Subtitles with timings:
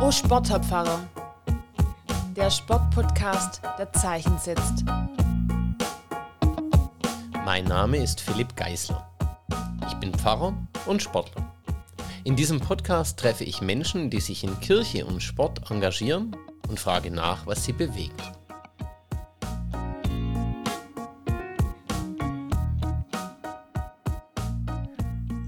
[0.00, 1.00] Oh Sportpfarrer,
[2.36, 4.84] der Sportpodcast, der Zeichen setzt.
[7.44, 9.10] Mein Name ist Philipp Geisler.
[9.88, 10.54] Ich bin Pfarrer
[10.86, 11.52] und Sportler.
[12.22, 16.36] In diesem Podcast treffe ich Menschen, die sich in Kirche und Sport engagieren
[16.68, 18.37] und frage nach, was sie bewegt.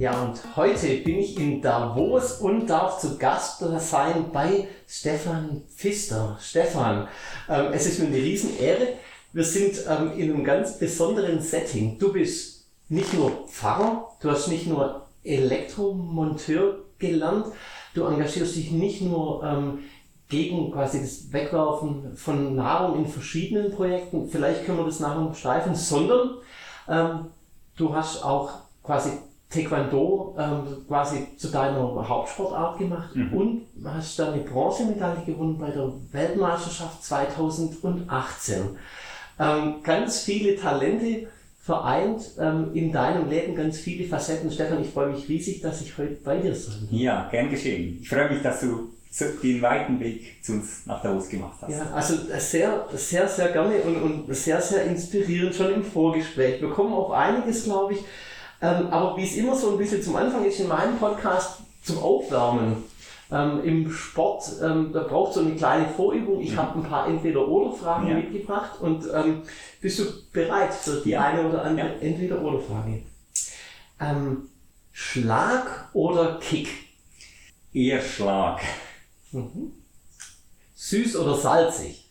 [0.01, 6.39] Ja, und heute bin ich in Davos und darf zu Gast sein bei Stefan Pfister.
[6.41, 7.07] Stefan,
[7.51, 8.95] ähm, es ist mir eine Riesenehre.
[9.35, 11.99] Wir sind ähm, in einem ganz besonderen Setting.
[11.99, 17.49] Du bist nicht nur Pfarrer, du hast nicht nur Elektromonteur gelernt,
[17.93, 19.81] du engagierst dich nicht nur ähm,
[20.31, 25.75] gegen quasi das Wegwerfen von Nahrung in verschiedenen Projekten, vielleicht können wir das nachher streifen,
[25.75, 26.39] sondern
[26.89, 27.27] ähm,
[27.77, 29.11] du hast auch quasi
[29.51, 33.33] Taekwondo ähm, quasi zu deiner Hauptsportart gemacht mhm.
[33.33, 38.57] und hast dann eine Bronzemedaille gewonnen bei der Weltmeisterschaft 2018.
[39.41, 41.27] Ähm, ganz viele Talente
[41.63, 44.51] vereint ähm, in deinem Leben, ganz viele Facetten.
[44.51, 46.99] Stefan, ich freue mich riesig, dass ich heute bei dir sein kann.
[46.99, 47.99] Ja, gern geschehen.
[48.01, 48.91] Ich freue mich, dass du
[49.43, 51.73] den weiten Weg zu uns nach Davos gemacht hast.
[51.73, 56.61] Ja, also sehr, sehr, sehr gerne und, und sehr, sehr inspirierend schon im Vorgespräch.
[56.61, 58.01] Wir kommen auf einiges, glaube ich,
[58.63, 61.99] ähm, aber wie es immer so ein bisschen zum Anfang ist in meinem Podcast zum
[61.99, 62.85] Aufwärmen.
[63.33, 66.41] Ähm, Im Sport, ähm, da braucht so eine kleine Vorübung.
[66.41, 66.57] Ich mhm.
[66.57, 68.15] habe ein paar Entweder-Oder-Fragen ja.
[68.15, 69.43] mitgebracht und ähm,
[69.81, 72.01] bist du bereit für die eine oder andere ja.
[72.01, 73.03] Entweder-Oder-Frage?
[74.01, 74.49] Ähm,
[74.93, 76.69] Schlag oder Kick?
[77.73, 78.61] Eher Schlag.
[79.31, 79.73] Mhm.
[80.75, 82.11] Süß oder salzig?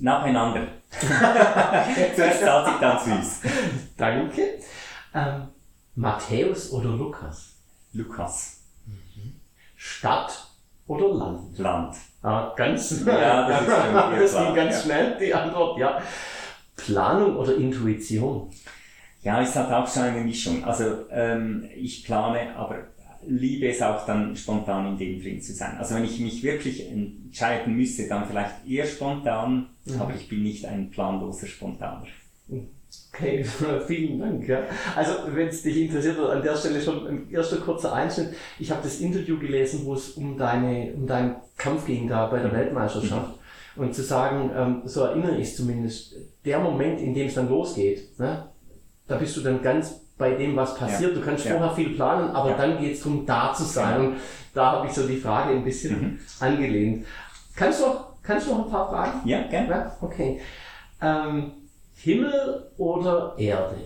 [0.00, 0.66] Nacheinander.
[2.16, 3.40] Zuerst salzig, dann süß.
[3.96, 4.58] Danke.
[5.14, 5.48] Ähm,
[5.94, 7.56] Matthäus oder Lukas?
[7.92, 8.62] Lukas.
[8.86, 9.40] Mhm.
[9.76, 10.48] Stadt
[10.86, 11.58] oder Land?
[11.58, 11.96] Land.
[12.22, 13.62] Ah, ganz ja, das,
[14.22, 14.80] ist das ging ganz ja.
[14.82, 16.00] schnell, die Antwort, ja.
[16.76, 18.50] Planung oder Intuition?
[19.22, 20.64] Ja, es hat auch schon eine Mischung.
[20.64, 22.86] Also ähm, ich plane, aber
[23.26, 25.76] liebe es auch dann spontan in dem drin zu sein.
[25.76, 30.00] Also wenn ich mich wirklich entscheiden müsste, dann vielleicht eher spontan, mhm.
[30.00, 32.06] aber ich bin nicht ein planloser Spontaner.
[32.48, 32.68] Mhm.
[33.12, 33.44] Okay,
[33.86, 34.48] vielen Dank.
[34.48, 34.60] Ja.
[34.94, 38.34] Also, wenn es dich interessiert, an der Stelle schon ein erster kurzer Einschnitt.
[38.58, 42.38] Ich habe das Interview gelesen, wo es um, deine, um deinen Kampf ging da bei
[42.38, 42.56] der mhm.
[42.56, 43.36] Weltmeisterschaft.
[43.76, 43.82] Mhm.
[43.82, 48.18] Und zu sagen, ähm, so erinnere ich zumindest, der Moment, in dem es dann losgeht,
[48.18, 48.48] ne,
[49.06, 51.12] da bist du dann ganz bei dem, was passiert.
[51.12, 51.18] Ja.
[51.18, 51.52] Du kannst ja.
[51.52, 54.00] vorher viel planen, aber dann geht es darum, da zu sein.
[54.00, 54.16] Und
[54.54, 56.18] da habe ich so die Frage ein bisschen mhm.
[56.38, 57.06] angelehnt.
[57.56, 59.28] Kannst du, noch, kannst du noch ein paar Fragen?
[59.28, 59.92] Ja, gerne.
[60.00, 60.40] Okay.
[61.00, 61.52] Ähm,
[62.02, 63.76] Himmel oder Erde?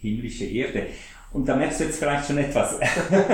[0.00, 0.86] Himmlische Erde.
[1.32, 2.78] Und da merkst du jetzt vielleicht schon etwas.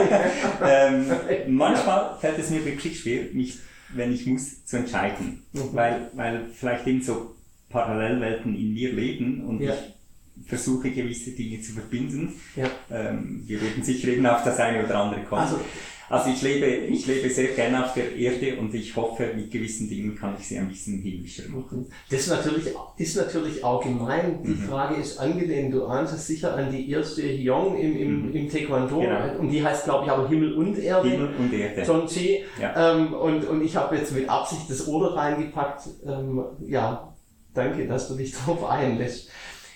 [0.65, 1.06] ähm,
[1.49, 3.59] manchmal fällt es mir wirklich schwer, mich,
[3.94, 5.44] wenn ich muss, zu entscheiden.
[5.53, 5.61] Mhm.
[5.73, 7.37] Weil, weil vielleicht eben so
[7.69, 9.75] Parallelwelten in mir leben und ja.
[9.75, 12.33] ich versuche gewisse Dinge zu verbinden.
[12.56, 12.69] Ja.
[12.91, 15.43] Ähm, wir werden sicher eben auf das eine oder andere kommen.
[15.43, 15.61] Also,
[16.09, 19.88] also ich lebe, ich lebe sehr gerne auf der Erde und ich hoffe, mit gewissen
[19.88, 21.87] Dingen kann ich sie ein bisschen himmlischer machen.
[22.10, 22.66] Das ist natürlich,
[22.97, 24.43] ist natürlich auch gemein.
[24.43, 24.69] Die mhm.
[24.69, 25.72] Frage ist angelehnt.
[25.72, 28.34] Du ahnst es sicher an die erste Hyong im, im, mhm.
[28.34, 29.00] im Taekwondo.
[29.00, 29.38] Genau.
[29.38, 31.09] Und die heißt, glaube ich, aber Himmel und Erde.
[31.09, 31.82] Himmel und Erde.
[31.82, 32.44] John Chi.
[32.60, 32.94] Ja.
[32.94, 35.88] Ähm, und, und ich habe jetzt mit Absicht das Oder reingepackt.
[36.06, 37.14] Ähm, ja,
[37.54, 39.31] danke, dass du dich darauf einlässt.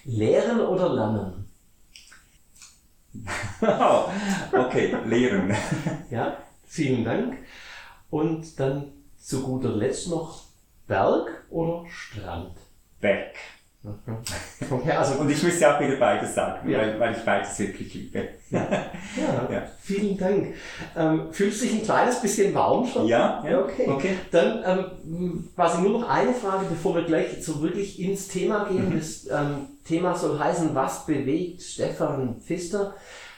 [0.05, 1.48] Lehren oder lernen?
[4.53, 5.55] okay, lehren.
[6.11, 6.37] ja,
[6.67, 7.39] vielen Dank.
[8.11, 10.45] Und dann zu guter Letzt noch
[10.87, 12.56] Berg oder Strand?
[13.01, 13.34] Berg.
[14.71, 16.79] Okay, also und ich müsste auch wieder beides sagen, ja.
[16.79, 18.29] weil, weil ich beides wirklich liebe.
[18.51, 18.61] Ja,
[19.17, 19.62] ja, ja.
[19.81, 20.55] vielen Dank.
[20.97, 23.06] Ähm, fühlst du dich ein kleines bisschen warm schon?
[23.06, 23.87] Ja, ja okay.
[23.89, 24.17] okay.
[24.31, 28.91] Dann ähm, quasi nur noch eine Frage, bevor wir gleich so wirklich ins Thema gehen.
[28.91, 28.99] Mhm.
[28.99, 32.94] Das ähm, Thema soll heißen, was bewegt Stefan Pfister?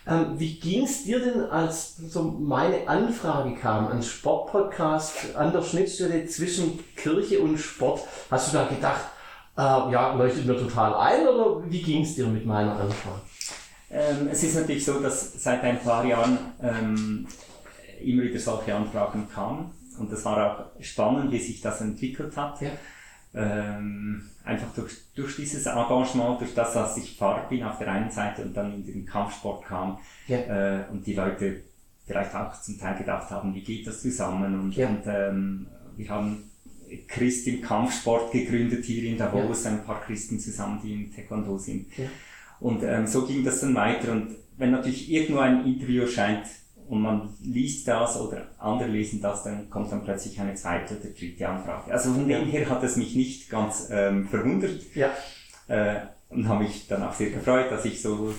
[0.06, 5.62] Ähm, wie ging es dir denn, als so meine Anfrage kam, ein Sportpodcast an der
[5.62, 8.00] Schnittstelle zwischen Kirche und Sport?
[8.30, 9.04] Hast du da gedacht,
[9.56, 13.20] äh, ja, leuchtet mir total ein oder wie ging es dir mit meiner Anfrage?
[13.90, 17.26] Ähm, es ist natürlich so, dass seit ein paar Jahren ähm,
[18.02, 22.60] immer wieder solche Anfragen kamen und das war auch spannend, wie sich das entwickelt hat.
[22.62, 22.70] Ja.
[23.32, 28.10] Ähm, einfach durch, durch dieses Engagement, durch das, dass ich Fahrer bin auf der einen
[28.10, 30.38] Seite und dann in den Kampfsport kam ja.
[30.38, 31.62] äh, und die Leute
[32.06, 34.88] vielleicht auch zum Teil gedacht haben, wie geht das zusammen und, ja.
[34.88, 35.66] und ähm,
[35.96, 36.50] wir haben
[37.06, 39.70] Christ im Kampfsport gegründet hier in Davos, ja.
[39.70, 41.86] ein paar Christen zusammen, die im Taekwondo sind.
[42.58, 46.46] Und ähm, so ging das dann weiter und wenn natürlich irgendwo ein Interview erscheint
[46.90, 51.10] und man liest das oder andere lesen das, dann kommt dann plötzlich eine zweite oder
[51.10, 51.92] dritte Anfrage.
[51.92, 54.82] Also von dem her hat es mich nicht ganz ähm, verwundert.
[54.94, 55.10] Ja.
[55.68, 56.00] Äh,
[56.30, 58.34] und habe mich dann auch sehr gefreut, dass ich so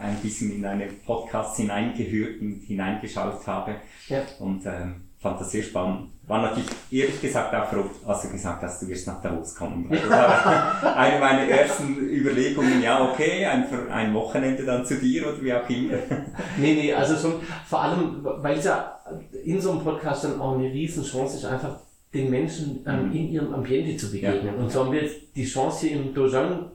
[0.00, 3.76] ein bisschen in eine Podcast hineingehört und hineingeschaut habe.
[4.08, 4.22] Ja.
[4.38, 6.10] Und ähm, fand das sehr spannend.
[6.26, 9.88] War natürlich ehrlich gesagt auch froh, als du gesagt hast, du wirst nach Davos kommen.
[9.90, 15.42] Das war eine meiner ersten Überlegungen, ja okay, ein, ein Wochenende dann zu dir oder
[15.42, 15.98] wie auch immer.
[16.56, 18.98] Nee, nee, also schon vor allem, weil es ja
[19.44, 21.76] in so einem Podcast dann auch eine riesen Chance ist, einfach
[22.14, 24.54] den Menschen ähm, in ihrem Ambiente zu begegnen.
[24.56, 24.62] Ja.
[24.62, 26.70] Und so haben wir jetzt die Chance hier im Dojang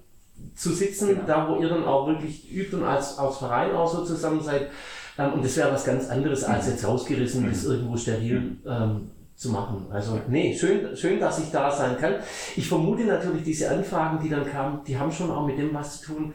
[0.55, 1.21] zu sitzen, Genau.
[1.25, 4.69] da wo ihr dann auch wirklich übt und als, als Verein auch so zusammen seid.
[5.17, 9.49] Ähm, und das wäre was ganz anderes, als jetzt rausgerissen, das irgendwo steril ähm, zu
[9.51, 9.87] machen.
[9.89, 12.15] Also, nee, schön, schön, dass ich da sein kann.
[12.57, 16.01] Ich vermute natürlich, diese Anfragen, die dann kamen, die haben schon auch mit dem was
[16.01, 16.33] zu tun,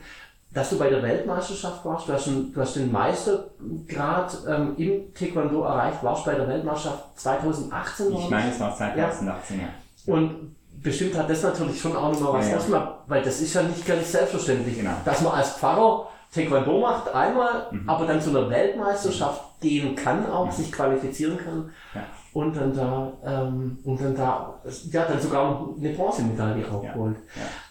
[0.54, 2.08] dass du bei der Weltmeisterschaft warst.
[2.08, 7.20] Du hast, schon, du hast den Meistergrad ähm, im Taekwondo erreicht, warst bei der Weltmeisterschaft
[7.20, 8.12] 2018.
[8.12, 9.68] Ich meine, es war 2018, ja.
[10.14, 12.98] Und bestimmt hat das natürlich schon auch nochmal was Ja, ja.
[13.06, 14.92] weil das ist ja nicht ganz selbstverständlich, Genau.
[15.04, 17.88] dass man als Pfarrer Taekwondo macht einmal, Mhm.
[17.88, 22.02] aber dann zu einer Weltmeisterschaft gehen kann, auch sich qualifizieren kann Ja.
[22.34, 24.60] Und dann da ähm, und dann da
[24.90, 27.16] ja dann sogar eine Bronzemedaille aufholt.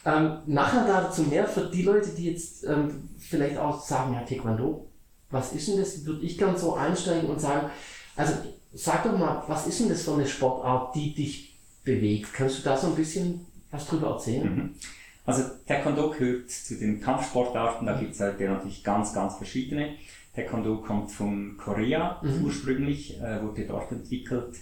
[0.06, 4.88] Ähm, nachher dazu mehr für die Leute, die jetzt ähm, vielleicht auch sagen, ja Taekwondo,
[5.30, 6.06] was ist denn das?
[6.06, 7.69] Würde ich gern so einsteigen und sagen,
[8.15, 8.33] also
[8.74, 12.33] sag doch mal, was ist denn das für eine Sportart, die dich bewegt?
[12.33, 14.56] Kannst du da so ein bisschen was drüber erzählen?
[14.56, 14.75] Mhm.
[15.25, 19.95] Also Taekwondo gehört zu den Kampfsportarten, da gibt es halt natürlich ganz, ganz verschiedene.
[20.35, 24.55] Taekwondo kommt von Korea ursprünglich, äh, wurde dort entwickelt,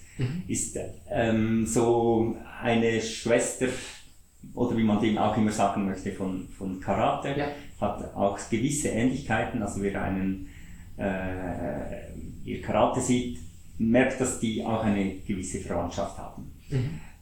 [0.48, 0.78] ist
[1.10, 3.68] ähm, so eine Schwester
[4.54, 7.48] oder wie man dem auch immer sagen möchte von, von Karate, Ja.
[7.80, 10.48] hat auch gewisse Ähnlichkeiten, also wer einen
[10.98, 12.12] äh,
[12.44, 13.40] ihr Karate sieht,
[13.78, 16.52] merkt, dass die auch eine gewisse Verwandtschaft haben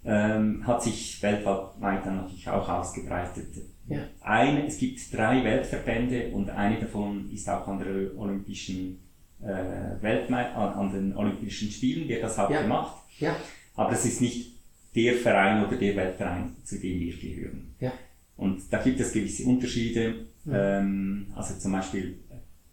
[0.06, 3.48] ähm, hat sich weltweit dann natürlich auch ausgebreitet.
[3.88, 4.00] Ja.
[4.22, 9.00] Eine, es gibt drei Weltverbände und eine davon ist auch an der Olympischen
[9.42, 12.62] äh, Weltme an, an den Olympischen Spielen, der das hat Ja.
[12.62, 12.98] gemacht.
[13.20, 13.36] Ja,
[13.76, 14.54] Aber es ist nicht
[14.96, 17.76] der Verein oder der Weltverein, zu dem wir gehören.
[17.80, 17.92] ja,
[18.38, 20.26] Und da gibt es gewisse Unterschiede.
[20.52, 22.20] Ähm, also zum Beispiel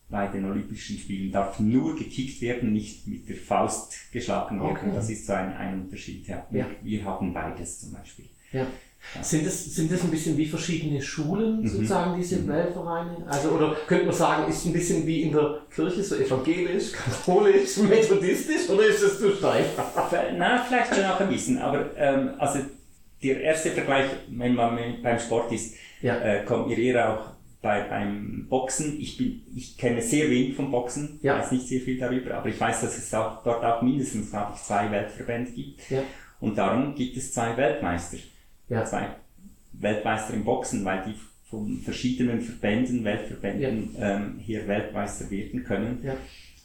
[0.09, 4.77] bei den Olympischen Spielen darf nur gekickt werden, nicht mit der Faust geschlagen werden.
[4.77, 4.91] Okay.
[4.95, 6.27] Das ist so ein, ein Unterschied.
[6.29, 6.47] Ja.
[6.53, 6.67] Ja.
[6.83, 8.27] Wir haben beides zum Beispiel.
[8.53, 8.67] ja.
[9.23, 11.69] Sind das, sind das ein bisschen wie verschiedene Schulen, Mhm.
[11.69, 13.25] sozusagen, diese Weltvereine?
[13.29, 17.77] Also, oder könnte man sagen, ist ein bisschen wie in der Kirche, so evangelisch, katholisch,
[17.89, 19.67] methodistisch, oder ist das zu steif?
[20.37, 22.59] Na, vielleicht schon auch ein bisschen, aber ähm, also
[23.23, 26.19] der erste Vergleich, wenn man beim Sport ist, Ja.
[26.19, 27.27] äh, kommt mir eher auch
[27.67, 29.01] bei, beim Boxen.
[29.01, 31.39] Ich, bin, ich kenne sehr wenig vom Boxen, Ja.
[31.41, 34.53] weiß nicht sehr viel darüber, aber ich weiß, dass es auch, dort auch mindestens, glaube
[34.55, 35.91] ich, zwei Weltverbände gibt.
[35.91, 36.03] Ja.
[36.41, 38.19] Und darum gibt es zwei Weltmeister.
[38.69, 38.85] Ja.
[38.85, 39.09] Zwei
[39.73, 41.15] Weltmeister im Boxen, weil die
[41.51, 45.99] von verschiedenen Verbänden, Weltverbänden ähm, hier Weltmeister werden können.
[46.05, 46.15] Ja.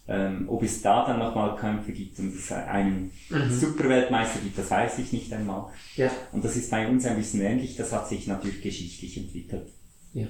[0.07, 3.11] Ähm, ob es da dann nochmal Kämpfe gibt und es einen
[3.49, 5.71] Superweltmeister gibt, das weiß ich nicht einmal.
[5.95, 6.11] Ja.
[6.31, 9.67] Und das ist bei uns ein bisschen ähnlich, das hat sich natürlich geschichtlich entwickelt.
[10.13, 10.27] Ja.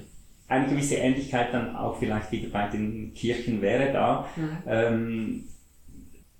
[0.52, 4.28] Eine gewisse Ähnlichkeit dann auch vielleicht wieder bei den Kirchen wäre da,
[4.66, 5.44] ähm,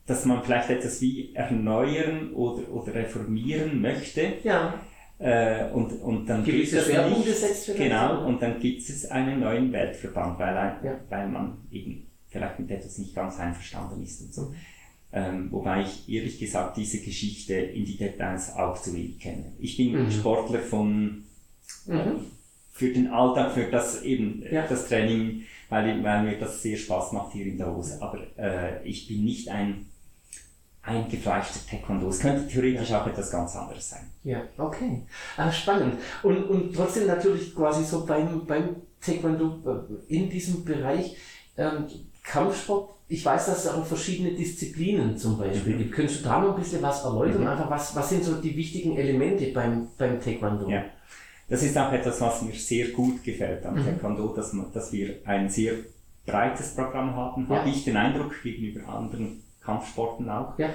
[0.07, 4.35] dass man vielleicht etwas wie erneuern oder, oder reformieren möchte.
[4.45, 4.75] Ja.
[5.19, 8.83] Äh, und, und dann Gewisse gibt es Schwerpunkte nicht- setzt vielleicht, Genau, und dann gibt
[8.83, 10.95] es einen neuen Weltverband, weil, ein, Ja.
[11.09, 14.43] weil man eben vielleicht mit etwas nicht ganz einverstanden ist und so.
[14.43, 14.55] Mhm.
[15.15, 19.53] Ähm, wobei ich ehrlich gesagt diese Geschichte in die Details auch zu wenig kenne.
[19.61, 20.11] Ich bin Mhm.
[20.11, 21.25] Sportler von
[21.89, 21.93] äh,
[22.73, 24.67] für den Alltag, für das eben äh, Ja.
[24.67, 28.01] das Training, weil, weil mir das sehr Spaß macht hier in Davos.
[28.01, 29.87] Aber äh, ich bin nicht ein
[30.83, 32.09] eingefleischter Taekwondo.
[32.09, 34.11] Es könnte theoretisch auch etwas ganz anderes sein.
[34.25, 35.03] Ja, okay.
[35.37, 35.95] Ah, spannend.
[36.23, 39.61] Und, und trotzdem natürlich quasi so beim, beim Taekwondo
[40.09, 41.17] äh, in diesem Bereich
[41.57, 41.87] ähm,
[42.25, 42.91] Kampfsport.
[43.09, 45.79] Ich weiß, dass es auch verschiedene Disziplinen zum Beispiel Mhm.
[45.79, 45.93] gibt.
[45.93, 47.47] Könntest du da noch ein bisschen was erläutern?
[47.47, 50.69] Einfach was, was sind so die wichtigen Elemente beim, beim Taekwondo?
[50.69, 50.85] Ja.
[51.53, 53.69] Das ist auch etwas, was mir sehr gut gefällt Mhm.
[53.69, 55.75] am Taekwondo, dass, man, dass wir ein sehr
[56.25, 57.57] breites Programm haben, Ja.
[57.59, 60.59] habe ich den Eindruck, gegenüber anderen Kampfsporten auch.
[60.59, 60.71] Ja.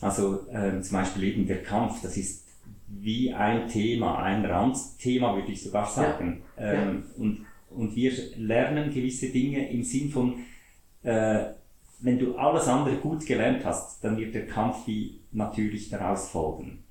[0.00, 2.48] Also ähm, zum Beispiel eben der Kampf, das ist
[2.88, 6.42] wie ein Thema, ein Randthema, würde ich sogar sagen.
[6.56, 10.34] Ähm, und, und wir lernen gewisse Dinge im Sinn von,
[11.04, 11.44] äh,
[12.00, 16.82] wenn du alles andere gut gelernt hast, dann wird der Kampf wie natürlich daraus folgen.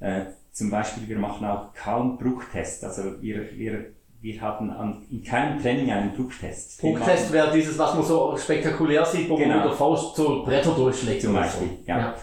[0.00, 2.84] Äh, zum Beispiel, wir machen auch kaum Bruchtests.
[2.84, 3.92] Also wir, wir
[4.22, 6.80] wir hatten an, in keinem Training einen Drucktest.
[6.80, 9.48] Drucktest wäre dieses, was man so spektakulär sieht, wo genau.
[9.48, 11.22] man mit der Faust so Bretter durchschlägt.
[11.22, 11.78] Zum Beispiel, so.
[11.86, 11.98] ja.
[11.98, 12.16] ja.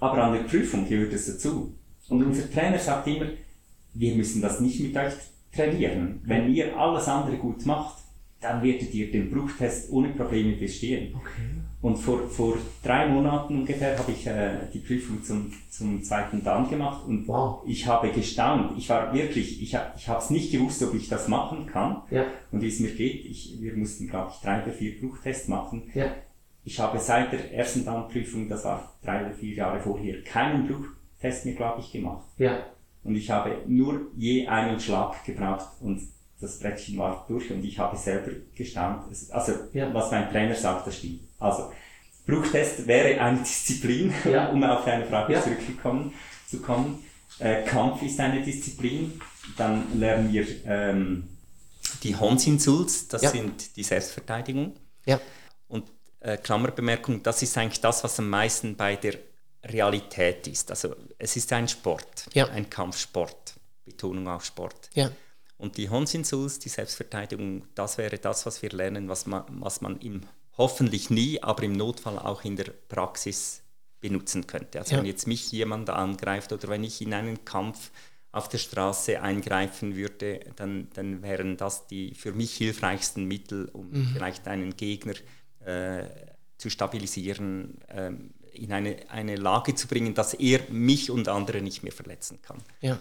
[0.00, 1.72] Aber an der Prüfung gehört es dazu.
[2.08, 3.26] Und unser Trainer sagt immer,
[3.94, 5.14] wir müssen das nicht mit euch
[5.54, 6.20] trainieren.
[6.24, 8.02] Wenn ihr alles andere gut macht,
[8.40, 11.14] dann werdet ihr den Bruchtest ohne Probleme bestehen.
[11.14, 11.63] Okay.
[11.84, 16.70] Und vor, vor drei Monaten ungefähr habe ich äh, die Prüfung zum, zum zweiten Dan
[16.70, 17.62] gemacht und wow.
[17.66, 18.78] ich habe gestaunt.
[18.78, 22.24] Ich war wirklich, ich, ich habe es nicht gewusst, ob ich das machen kann ja.
[22.50, 23.26] und wie es mir geht.
[23.26, 25.82] Ich, wir mussten, glaube ich, drei oder vier Bruchtests machen.
[25.92, 26.06] Ja.
[26.64, 31.44] Ich habe seit der ersten Dan-Prüfung, das war drei oder vier Jahre vorher, keinen Bruchtest
[31.44, 32.24] mehr, glaube ich, gemacht.
[32.38, 32.64] Ja.
[33.02, 36.00] Und ich habe nur je einen Schlag gebraucht und
[36.40, 39.04] das Brettchen war durch und ich habe selber gestaunt.
[39.30, 39.92] Also, ja.
[39.94, 41.20] was mein Trainer sagt, das stimmt.
[41.38, 41.72] Also,
[42.26, 44.48] Bruchtest wäre eine Disziplin, ja.
[44.48, 45.42] um auf deine Frage ja.
[45.42, 46.14] zurückzukommen.
[46.48, 47.04] Zu kommen.
[47.38, 49.20] Äh, Kampf ist eine Disziplin.
[49.56, 51.28] Dann lernen wir ähm,
[52.02, 53.30] die Honsinsuls, das ja.
[53.30, 54.74] sind die Selbstverteidigung.
[55.04, 55.20] Ja.
[55.68, 59.14] Und äh, Klammerbemerkung, das ist eigentlich das, was am meisten bei der
[59.64, 60.70] Realität ist.
[60.70, 64.90] Also es ist ein Sport, ein Kampfsport, Betonung auf Sport.
[65.64, 69.98] Und die Honsinsuls, die Selbstverteidigung, das wäre das, was wir lernen, was man, was man
[70.00, 70.20] im
[70.58, 73.62] hoffentlich nie, aber im Notfall auch in der Praxis
[74.02, 74.78] benutzen könnte.
[74.78, 74.98] Also ja.
[74.98, 77.92] wenn jetzt mich jemand angreift oder wenn ich in einen Kampf
[78.30, 83.88] auf der Straße eingreifen würde, dann, dann wären das die für mich hilfreichsten Mittel, um
[83.90, 84.10] mhm.
[84.12, 85.14] vielleicht einen Gegner
[85.64, 86.04] äh,
[86.58, 88.12] zu stabilisieren, äh,
[88.52, 92.58] in eine, eine Lage zu bringen, dass er mich und andere nicht mehr verletzen kann.
[92.82, 93.00] Ja.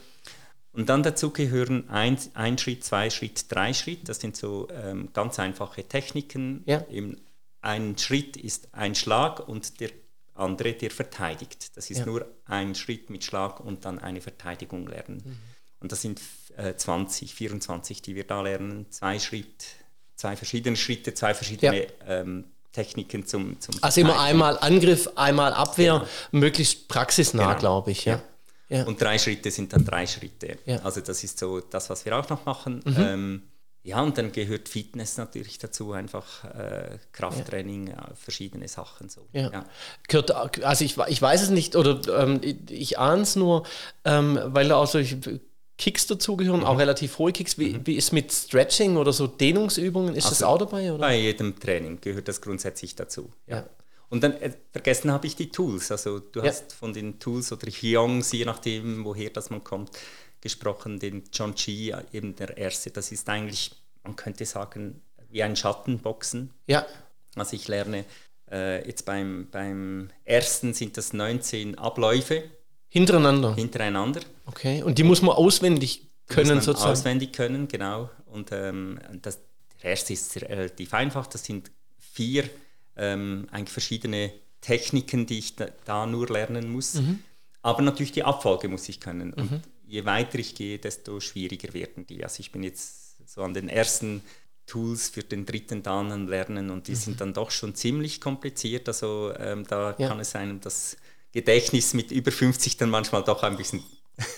[0.73, 4.09] Und dann dazu gehören ein, ein Schritt, zwei Schritt, drei Schritt.
[4.09, 6.63] Das sind so ähm, ganz einfache Techniken.
[6.65, 6.83] Ja.
[6.89, 7.21] Eben
[7.61, 9.91] ein Schritt ist ein Schlag und der
[10.33, 11.77] andere, der verteidigt.
[11.77, 12.05] Das ist ja.
[12.05, 15.21] nur ein Schritt mit Schlag und dann eine Verteidigung lernen.
[15.23, 15.37] Mhm.
[15.79, 16.21] Und das sind
[16.57, 18.87] äh, 20, 24, die wir da lernen.
[18.89, 19.65] Zwei Schritt,
[20.15, 21.89] zwei verschiedene Schritte, zwei verschiedene ja.
[22.07, 26.07] ähm, Techniken zum, zum Also immer einmal Angriff, einmal Abwehr, genau.
[26.31, 27.59] möglichst praxisnah, genau.
[27.59, 28.05] glaube ich.
[28.05, 28.23] Ja.
[28.73, 28.85] Ja.
[28.85, 30.57] Und drei Schritte sind dann drei Schritte.
[30.83, 32.81] Also das ist so das, was wir auch noch machen.
[32.83, 32.95] Mhm.
[32.97, 33.41] Ähm,
[33.83, 37.95] ja, und dann gehört Fitness natürlich dazu, einfach äh, Krafttraining, ja.
[37.95, 39.27] Äh, verschiedene Sachen so.
[39.33, 39.51] Ja.
[39.51, 39.65] ja.
[40.07, 40.31] Gehört,
[40.63, 42.39] also ich, ich weiß es nicht oder ähm,
[42.69, 43.63] ich ahne es nur,
[44.05, 45.19] ähm, weil da auch solche
[45.77, 46.65] Kicks dazugehören, mhm.
[46.65, 47.57] auch relativ hohe Kicks.
[47.57, 47.85] Wie, mhm.
[47.85, 50.91] wie ist mit Stretching oder so Dehnungsübungen, ist also das auch dabei?
[50.91, 50.99] Oder?
[50.99, 53.31] Bei jedem Training gehört das grundsätzlich dazu.
[53.47, 53.65] Ja.
[54.13, 54.15] Ja.
[54.15, 55.91] Und dann äh, vergessen habe ich die Tools.
[55.91, 59.91] Also du hast von den Tools oder Hyongs, je nachdem, woher das man kommt,
[60.39, 62.91] gesprochen, den John Chi, eben der erste.
[62.91, 63.71] Das ist eigentlich,
[64.03, 66.51] man könnte sagen, wie ein Schattenboxen.
[66.67, 66.85] Ja.
[67.35, 68.05] Also ich lerne
[68.51, 72.43] äh, jetzt beim, beim ersten sind das 19 Abläufe.
[72.89, 73.55] Hintereinander?
[73.55, 74.21] Hintereinander.
[74.45, 76.91] Okay, und die muss man auswendig können muss man sozusagen?
[76.91, 78.09] Auswendig können, genau.
[78.27, 79.39] Und ähm, das,
[79.81, 82.47] der erste ist relativ einfach, das sind vier
[82.95, 84.31] ähm, eigentlich verschiedene
[84.61, 86.95] Techniken, die ich da, da nur lernen muss.
[86.95, 87.19] Mhm.
[87.61, 89.29] Aber natürlich die Abfolge muss ich können.
[89.29, 89.33] Mhm.
[89.35, 92.23] Und je weiter ich gehe, desto schwieriger werden die.
[92.23, 94.21] Also ich bin jetzt so an den ersten
[94.65, 96.95] Tools für den dritten Dan lernen und die mhm.
[96.95, 98.87] sind dann doch schon ziemlich kompliziert.
[98.87, 100.07] Also ähm, da ja.
[100.07, 100.97] kann es sein, dass
[101.31, 103.83] Gedächtnis mit über 50 dann manchmal doch ein bisschen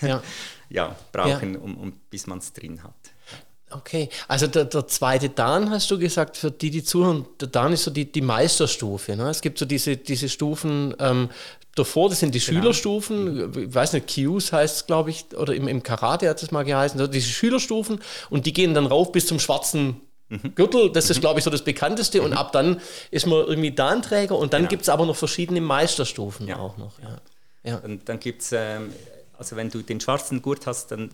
[0.01, 0.23] ja.
[0.69, 1.59] ja brauchen, ja.
[1.59, 2.95] Um, um, bis man es drin hat.
[3.71, 7.73] Okay, also der, der, zweite Dan hast du gesagt, für die, die zuhören, der Dan
[7.73, 9.15] ist so die, die Meisterstufe.
[9.15, 9.29] Ne?
[9.29, 11.29] Es gibt so diese, diese Stufen ähm,
[11.73, 12.61] davor, das sind die genau.
[12.61, 16.51] Schülerstufen, ich weiß nicht, Qs heißt es, glaube ich, oder im, im Karate hat es
[16.51, 20.53] mal geheißen, also diese Schülerstufen und die gehen dann rauf bis zum schwarzen mhm.
[20.55, 21.21] Gürtel, das ist, mhm.
[21.21, 22.37] glaube ich, so das bekannteste und mhm.
[22.37, 22.79] ab dann
[23.11, 24.69] ist man irgendwie Dan-Träger und dann genau.
[24.69, 26.57] gibt es aber noch verschiedene Meisterstufen ja.
[26.57, 26.99] auch noch.
[26.99, 27.17] Ja.
[27.65, 27.77] Ja.
[27.77, 28.93] Und dann gibt es, ähm,
[29.37, 31.09] also wenn du den schwarzen Gurt hast, dann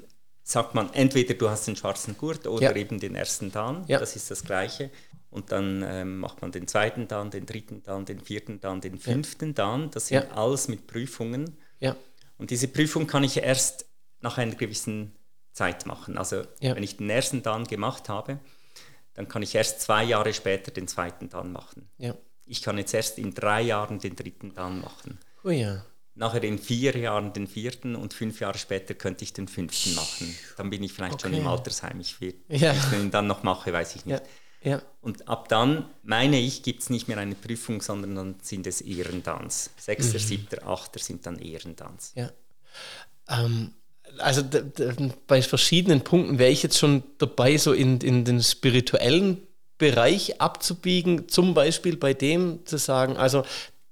[0.51, 2.75] sagt man entweder du hast den schwarzen Gurt oder ja.
[2.75, 3.99] eben den ersten Dan, ja.
[3.99, 4.91] das ist das Gleiche.
[5.29, 8.99] Und dann ähm, macht man den zweiten Dan, den dritten Dan, den vierten Dan, den
[8.99, 9.53] fünften ja.
[9.53, 9.89] Dan.
[9.91, 11.57] Das sind alles mit Prüfungen.
[11.79, 11.95] Ja.
[12.37, 13.85] Und diese Prüfung kann ich erst
[14.19, 15.15] nach einer gewissen
[15.53, 16.17] Zeit machen.
[16.17, 18.39] Also wenn ich den ersten Dan gemacht habe,
[19.13, 21.89] dann kann ich erst zwei Jahre später den zweiten Dan machen.
[22.45, 25.17] Ich kann jetzt erst in drei Jahren den dritten Dan machen.
[25.45, 29.47] Oh ja nachher in vier Jahren den vierten und fünf Jahre später könnte ich den
[29.47, 30.35] fünften machen.
[30.57, 31.29] Dann bin ich vielleicht okay.
[31.29, 31.99] schon im Altersheim.
[31.99, 32.73] Ich will, ja.
[32.73, 34.19] ich ihn dann noch mache, weiß ich nicht.
[34.19, 34.27] Ja.
[34.63, 34.81] Ja.
[35.01, 38.81] Und ab dann, meine ich, gibt es nicht mehr eine Prüfung, sondern dann sind es
[38.81, 39.71] Ehrendans.
[39.77, 40.23] Sechster, mhm.
[40.23, 42.13] siebter, achter sind dann Ehrendans.
[42.15, 42.31] Ja.
[43.27, 43.73] Ähm,
[44.19, 44.43] also
[45.25, 49.41] bei verschiedenen Punkten wäre ich jetzt schon dabei, so in, in den spirituellen
[49.79, 53.43] Bereich abzubiegen, zum Beispiel bei dem zu sagen, also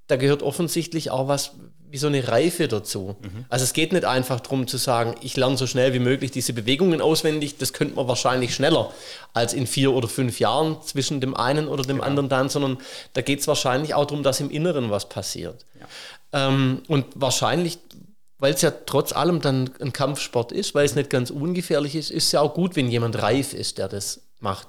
[0.06, 1.56] da gehört offensichtlich auch was
[1.92, 3.16] wie so eine Reife dazu.
[3.22, 3.46] Mhm.
[3.50, 6.54] Also es geht nicht einfach darum zu sagen, ich lerne so schnell wie möglich diese
[6.54, 7.58] Bewegungen auswendig.
[7.58, 8.92] Das könnte man wahrscheinlich schneller
[9.34, 12.08] als in vier oder fünf Jahren zwischen dem einen oder dem genau.
[12.08, 12.78] anderen dann, sondern
[13.14, 15.66] da geht es wahrscheinlich auch darum, dass im Inneren was passiert.
[15.80, 16.48] Ja.
[16.48, 17.80] Ähm, und wahrscheinlich,
[18.38, 22.12] weil es ja trotz allem dann ein Kampfsport ist, weil es nicht ganz ungefährlich ist,
[22.12, 24.68] ist es ja auch gut, wenn jemand reif ist, der das macht.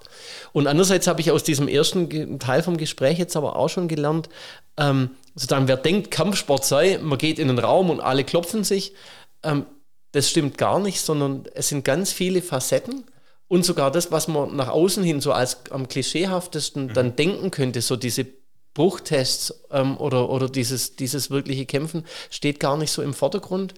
[0.52, 4.28] Und andererseits habe ich aus diesem ersten Teil vom Gespräch jetzt aber auch schon gelernt,
[4.76, 8.94] ähm, sozusagen, wer denkt, Kampfsport sei, man geht in den Raum und alle klopfen sich,
[9.42, 9.66] ähm,
[10.12, 13.04] das stimmt gar nicht, sondern es sind ganz viele Facetten
[13.48, 16.94] und sogar das, was man nach außen hin so als am klischeehaftesten mhm.
[16.94, 18.26] dann denken könnte, so diese
[18.74, 23.74] Bruchtests ähm, oder, oder dieses, dieses wirkliche Kämpfen, steht gar nicht so im Vordergrund,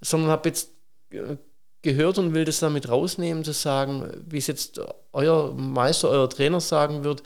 [0.00, 0.70] sondern habe jetzt
[1.10, 1.36] äh,
[1.82, 4.80] gehört und will das damit rausnehmen, zu sagen, wie es jetzt
[5.12, 7.22] euer Meister, euer Trainer sagen wird,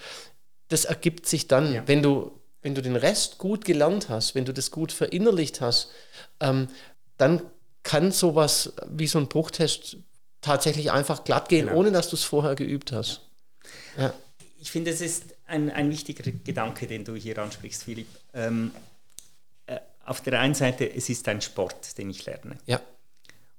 [0.69, 1.83] das ergibt sich dann, ja.
[1.87, 5.91] wenn du wenn du den Rest gut gelernt hast, wenn du das gut verinnerlicht hast,
[6.41, 6.69] ähm,
[7.17, 7.43] dann
[7.83, 9.99] kann sowas wie so ein Bruchtest
[10.41, 11.79] tatsächlich einfach glatt gehen, genau.
[11.79, 13.23] ohne dass du es vorher geübt hast.
[13.97, 14.05] Ja.
[14.05, 14.15] ja.
[14.61, 18.09] Ich finde, es ist ein, ein wichtiger Gedanke, den du hier ansprichst, Philipp.
[18.35, 18.73] Ähm,
[19.67, 22.59] äh, auf der einen Seite, es ist ein Sport, den ich lerne.
[22.67, 22.81] Ja.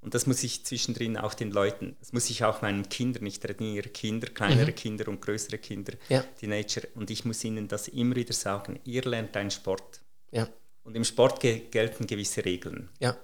[0.02, 3.40] Und das muss ich zwischendrin auch den Leuten, das muss ich auch meinen Kindern, ich
[3.40, 4.76] trainiere Kinder, kleinere mhm.
[4.76, 6.24] Kinder und größere Kinder, ja.
[6.40, 10.02] Teenager, und ich muss ihnen das immer wieder sagen, ihr lernt einen Sport.
[10.32, 10.48] Ja.
[10.84, 12.90] Und im Sport ge gelten gewisse Regeln.
[13.00, 13.18] Ja.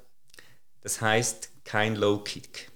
[0.82, 2.70] Das heißt, kein Low-Kick.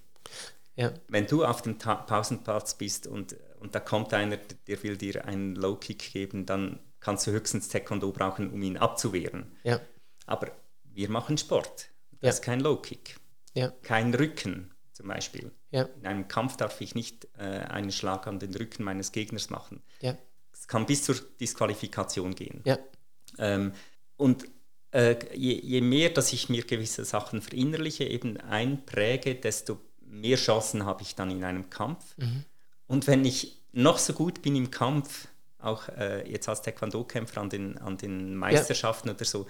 [0.78, 0.94] Ja.
[1.10, 5.26] Wenn du auf dem Ta Pausenplatz bist und, und da kommt einer, der will dir
[5.26, 9.58] einen Low-Kick geben, dann kannst du höchstens Taekwondo brauchen, um ihn abzuwehren.
[9.64, 9.82] Ja.
[10.26, 10.52] Aber
[10.86, 11.90] wir machen Sport.
[12.22, 13.19] Das ist kein Low-Kick.
[13.54, 13.70] Ja.
[13.82, 15.52] Kein Rücken zum Beispiel.
[15.72, 15.84] Ja.
[15.84, 19.82] In einem Kampf darf ich nicht äh, einen Schlag an den Rücken meines Gegners machen.
[20.02, 20.18] Ja.
[20.52, 22.62] Es kann bis zur Disqualifikation gehen.
[22.66, 22.78] Ja.
[23.38, 23.74] Ähm,
[24.18, 24.46] und
[24.92, 30.86] äh, je, je, mehr, dass ich mir gewisse Sachen verinnerliche, eben einpräge, desto mehr Chancen
[30.86, 32.18] habe ich dann in einem Kampf.
[32.18, 32.44] Mhm.
[32.88, 35.28] Und wenn ich noch so gut bin im Kampf,
[35.60, 39.14] auch äh, jetzt als Taekwondo-Kämpfer an den, an den Meisterschaften ja.
[39.14, 39.46] oder so,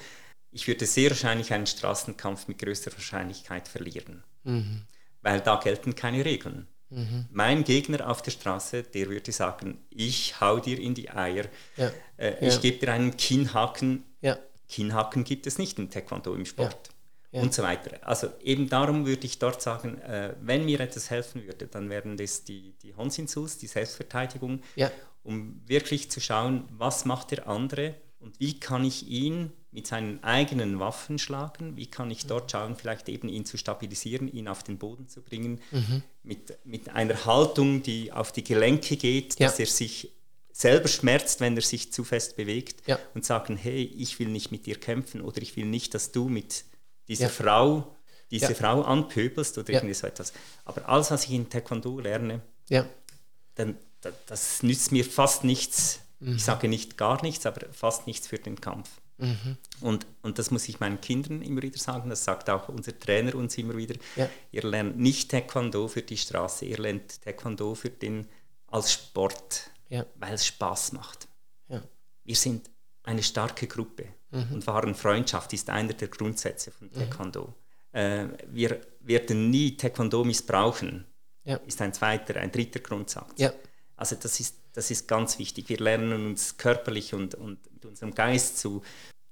[0.52, 4.24] ich würde sehr wahrscheinlich einen Straßenkampf mit größter Wahrscheinlichkeit verlieren.
[4.44, 4.84] Mhm.
[5.22, 6.68] Weil da gelten keine Regeln.
[6.90, 7.26] Mhm.
[7.32, 11.46] Mein Gegner auf der Straße, der würde sagen, ich hau dir in die Eier,
[11.78, 11.92] ja.
[12.18, 12.60] äh, ich ja.
[12.62, 14.06] gebe dir einen Kinnhaken.
[14.22, 14.40] Ja.
[14.68, 16.90] Kinnhaken gibt es nicht im Taekwondo, im Sport.
[17.32, 18.00] Und so weiter.
[18.08, 22.18] Also eben darum würde ich dort sagen, äh, wenn mir etwas helfen würde, dann wären
[22.18, 24.64] das die, die Honsinsus, die Selbstverteidigung,
[25.22, 30.24] um wirklich zu schauen, was macht der andere und wie kann ich ihn mit seinen
[30.24, 34.64] eigenen Waffen schlagen, wie kann ich dort schauen, vielleicht eben ihn zu stabilisieren, ihn auf
[34.64, 36.04] den Boden zu bringen, mhm.
[36.24, 39.48] mit, mit einer Haltung, die auf die Gelenke geht, ja.
[39.48, 40.12] dass er sich
[40.52, 43.00] selber schmerzt, wenn er sich zu fest bewegt ja.
[43.14, 46.28] und sagen, hey, ich will nicht mit dir kämpfen oder ich will nicht, dass du
[46.28, 46.66] mit
[47.08, 47.30] dieser ja.
[47.30, 47.96] Frau
[48.32, 50.34] diese Frau anpöbelst oder irgendwie so etwas.
[50.66, 52.42] Aber alles, was ich in Taekwondo lerne,
[53.56, 53.76] dann,
[54.28, 56.36] das nützt mir fast nichts Mhm.
[56.36, 58.90] Ich sage nicht gar nichts, aber fast nichts für den Kampf.
[59.20, 59.58] Mhm.
[59.82, 63.36] Und, und das muss ich meinen Kindern immer wieder sagen, das sagt auch unser Trainer
[63.36, 63.96] uns immer wieder.
[64.16, 64.30] Ja.
[64.52, 68.28] Ihr lernt nicht Taekwondo für die Straße, ihr lernt Taekwondo für den,
[68.68, 70.06] als Sport, ja.
[70.16, 71.28] weil es Spaß macht.
[71.68, 71.84] Ja.
[72.24, 72.70] Wir sind
[73.04, 74.54] eine starke Gruppe mhm.
[74.54, 76.94] und wahren Freundschaft ist einer der Grundsätze von mhm.
[76.94, 77.54] Taekwondo.
[77.92, 78.00] Mhm.
[78.00, 81.06] Äh, wir werden nie Taekwondo missbrauchen,
[81.66, 83.42] ist ein zweiter, ein dritter Grundsatz.
[83.96, 85.68] Also das ist das ist ganz wichtig.
[85.68, 88.82] Wir lernen uns körperlich und, und mit unserem Geist zu,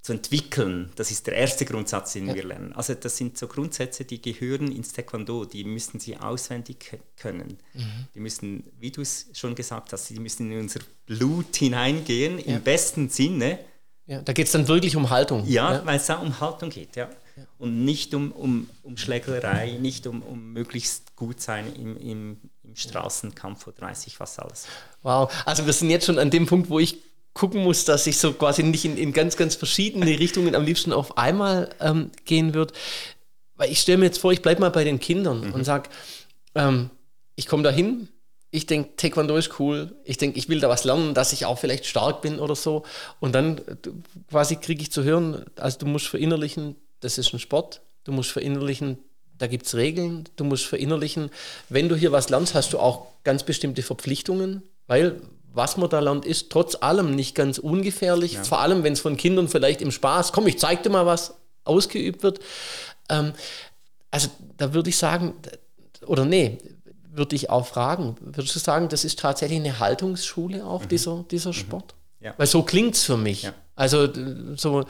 [0.02, 0.92] zu entwickeln.
[0.98, 2.36] Das ist der erste Grundsatz, den ja.
[2.36, 2.74] wir lernen.
[2.74, 5.46] Also das sind so Grundsätze, die gehören ins Taekwondo.
[5.46, 7.60] Die müssen sie auswendig können.
[7.74, 8.08] Mhm.
[8.14, 12.58] Die müssen, wie du es schon gesagt hast, die müssen in unser Blut hineingehen, ja.
[12.58, 13.60] im besten Sinne.
[14.06, 15.46] Ja, da geht es dann wirklich um Haltung.
[15.48, 15.86] Ja, ja.
[15.86, 17.10] weil es da um Haltung geht, ja.
[17.58, 22.76] Und nicht um, um, um Schlägerei, nicht um, um möglichst gut sein im, im, im
[22.76, 24.68] Straßenkampf weiß ich was alles.
[25.04, 26.98] Wow, also wir sind jetzt schon an dem Punkt, wo ich
[27.34, 30.92] gucken muss, dass ich so quasi nicht in, in ganz, ganz verschiedene Richtungen am liebsten
[30.92, 32.74] auf einmal ähm, gehen würde.
[33.56, 35.54] Weil ich stelle mir jetzt vor, ich bleibe mal bei den Kindern mhm.
[35.54, 35.90] und sage,
[36.56, 36.90] ähm,
[37.36, 38.10] ich komme da hin,
[38.50, 41.60] ich denke, Taekwondo ist cool, ich denke, ich will da was lernen, dass ich auch
[41.60, 42.84] vielleicht stark bin oder so.
[43.20, 43.76] Und dann äh,
[44.30, 48.32] quasi kriege ich zu hören, also du musst verinnerlichen, das ist ein Sport, du musst
[48.32, 48.98] verinnerlichen,
[49.38, 51.30] da gibt es Regeln, du musst verinnerlichen,
[51.70, 55.22] wenn du hier was lernst, hast du auch ganz bestimmte Verpflichtungen, weil
[55.54, 58.44] was man da lernt, ist trotz allem nicht ganz ungefährlich, ja.
[58.44, 61.34] vor allem wenn es von Kindern vielleicht im Spaß, komm, ich zeig dir mal was,
[61.64, 62.40] ausgeübt wird.
[63.10, 63.34] Ähm,
[64.12, 65.34] also da würde ich sagen,
[66.06, 66.58] oder nee,
[67.12, 70.90] würde ich auch fragen, würdest du sagen, das ist tatsächlich eine Haltungsschule auch, mhm.
[70.90, 71.54] dieser, dieser mhm.
[71.54, 71.96] Sport?
[72.20, 72.34] Ja.
[72.38, 73.44] Weil so klingt es für mich.
[73.44, 73.54] Ja.
[73.76, 74.08] Also
[74.56, 74.86] so,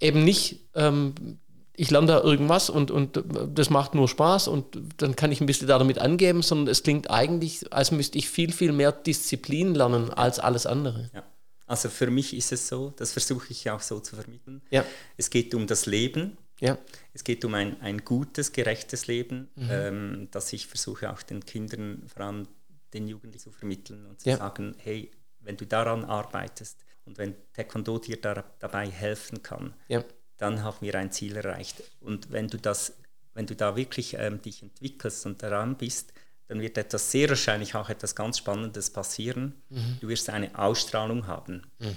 [0.00, 1.14] eben nicht, ähm,
[1.76, 5.46] ich lerne da irgendwas und, und das macht nur Spaß und dann kann ich ein
[5.46, 10.10] bisschen damit angeben, sondern es klingt eigentlich, als müsste ich viel, viel mehr Disziplin lernen
[10.10, 11.10] als alles andere.
[11.12, 11.24] Ja.
[11.66, 14.62] Also für mich ist es so, das versuche ich auch so zu vermitteln.
[14.70, 14.84] Ja.
[15.16, 16.36] Es geht um das Leben.
[16.60, 16.78] Ja.
[17.12, 19.68] Es geht um ein, ein gutes, gerechtes Leben, mhm.
[19.70, 22.46] ähm, das ich versuche auch den Kindern, vor allem
[22.92, 24.36] den Jugendlichen zu vermitteln und zu ja.
[24.36, 25.10] sagen, hey,
[25.40, 30.04] wenn du daran arbeitest und wenn Taekwondo dir da, dabei helfen kann, ja.
[30.44, 31.82] Dann haben wir ein Ziel erreicht.
[32.00, 32.92] Und wenn du das,
[33.32, 36.12] wenn du da wirklich ähm, dich entwickelst und daran bist,
[36.48, 39.54] dann wird etwas sehr wahrscheinlich auch etwas ganz Spannendes passieren.
[39.70, 39.96] Mhm.
[40.00, 41.62] Du wirst eine Ausstrahlung haben.
[41.78, 41.96] Mhm.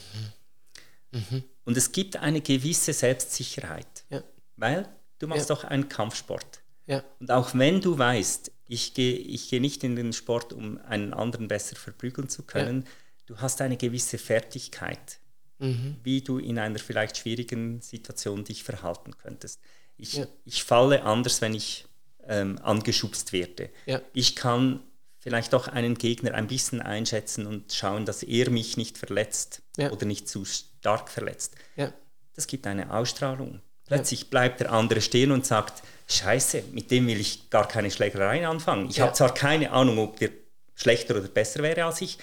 [1.12, 1.44] Mhm.
[1.66, 4.24] Und es gibt eine gewisse Selbstsicherheit, ja.
[4.56, 4.88] weil
[5.20, 5.56] du machst ja.
[5.56, 6.62] doch einen Kampfsport.
[6.86, 7.04] Ja.
[7.20, 11.14] Und auch wenn du weißt, ich gehe ich geh nicht in den Sport, um einen
[11.14, 12.86] anderen besser verprügeln zu können,
[13.26, 15.20] du hast eine gewisse Fertigkeit,
[15.60, 15.98] mhm.
[16.04, 19.60] wie du in einer vielleicht schwierigen Situation dich verhalten könntest.
[19.98, 21.86] Ich, ich falle anders, wenn ich
[22.28, 23.70] ähm, angeschubst werde.
[23.86, 24.02] Ja.
[24.14, 24.82] Ich kann
[25.20, 29.92] vielleicht auch einen Gegner ein bisschen einschätzen und schauen, dass er mich nicht verletzt ja.
[29.92, 31.56] oder nicht zu stark verletzt.
[31.76, 31.92] Ja.
[32.36, 33.62] Das gibt eine Ausstrahlung.
[33.88, 38.48] Plötzlich bleibt der andere stehen und sagt, scheiße, mit dem will ich gar keine Schlägerei
[38.48, 38.90] anfangen.
[38.90, 40.30] Ich habe zwar keine Ahnung, ob der
[40.78, 42.18] schlechter oder besser wäre als ich,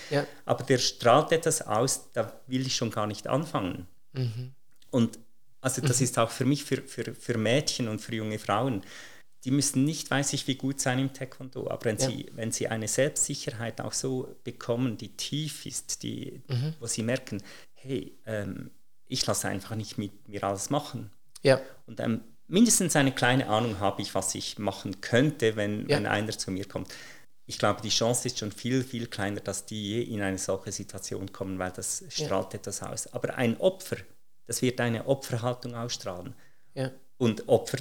[0.46, 3.88] aber der strahlt etwas aus, da will ich schon gar nicht anfangen.
[4.12, 4.52] Mhm.
[4.90, 5.18] Und
[5.60, 6.04] also das mhm.
[6.04, 8.82] ist auch für mich, für, für, für Mädchen und für junge Frauen,
[9.44, 12.06] die müssen nicht, weiß ich, wie gut sein im Taekwondo, aber wenn, ja.
[12.06, 16.74] sie, wenn sie eine Selbstsicherheit auch so bekommen, die tief ist, die, mhm.
[16.80, 17.42] wo sie merken,
[17.74, 18.70] hey, ähm,
[19.06, 21.10] ich lasse einfach nicht mit mir alles machen.
[21.42, 21.60] Ja.
[21.86, 25.96] Und ähm, mindestens eine kleine Ahnung habe ich, was ich machen könnte, wenn, ja.
[25.96, 26.88] wenn einer zu mir kommt.
[27.46, 30.72] Ich glaube, die Chance ist schon viel, viel kleiner, dass die je in eine solche
[30.72, 32.58] Situation kommen, weil das strahlt ja.
[32.58, 33.06] etwas aus.
[33.12, 33.96] Aber ein Opfer,
[34.46, 36.34] das wird eine Opferhaltung ausstrahlen.
[36.74, 36.90] Ja.
[37.18, 37.78] Und Opfer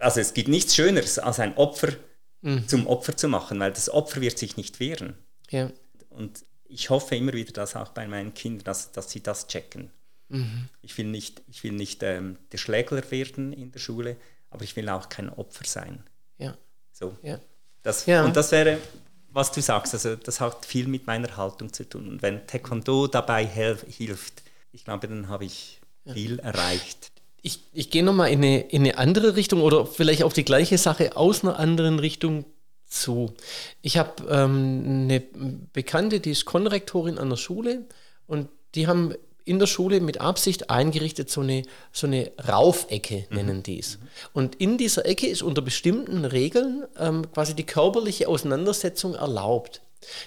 [0.00, 1.92] also es gibt nichts Schöneres, als ein Opfer
[2.40, 2.66] mhm.
[2.66, 5.14] zum Opfer zu machen, weil das Opfer wird sich nicht wehren.
[5.50, 5.70] Ja.
[6.08, 9.90] Und ich hoffe immer wieder, dass auch bei meinen Kindern, dass, dass sie das checken.
[10.28, 10.68] Mhm.
[10.82, 14.16] Ich will nicht, ich will nicht ähm, der Schlägler werden in der Schule,
[14.48, 16.02] aber ich will auch kein Opfer sein.
[16.38, 16.56] Ja.
[16.92, 17.16] So.
[17.22, 17.40] Ja.
[17.82, 18.24] Das, ja.
[18.24, 18.78] Und das wäre,
[19.32, 22.08] was du sagst, also das hat viel mit meiner Haltung zu tun.
[22.08, 26.44] Und wenn Taekwondo dabei hilft, ich glaube, dann habe ich viel ja.
[26.44, 27.10] erreicht
[27.42, 30.78] ich, ich gehe nochmal in eine, in eine andere Richtung oder vielleicht auf die gleiche
[30.78, 32.44] Sache aus einer anderen Richtung
[32.86, 33.34] zu.
[33.82, 35.20] Ich habe ähm, eine
[35.72, 37.86] Bekannte, die ist Konrektorin an der Schule
[38.26, 43.36] und die haben in der Schule mit Absicht eingerichtet so eine, so eine Raufecke, mhm.
[43.36, 43.98] nennen die es.
[44.32, 49.82] Und in dieser Ecke ist unter bestimmten Regeln ähm, quasi die körperliche Auseinandersetzung erlaubt.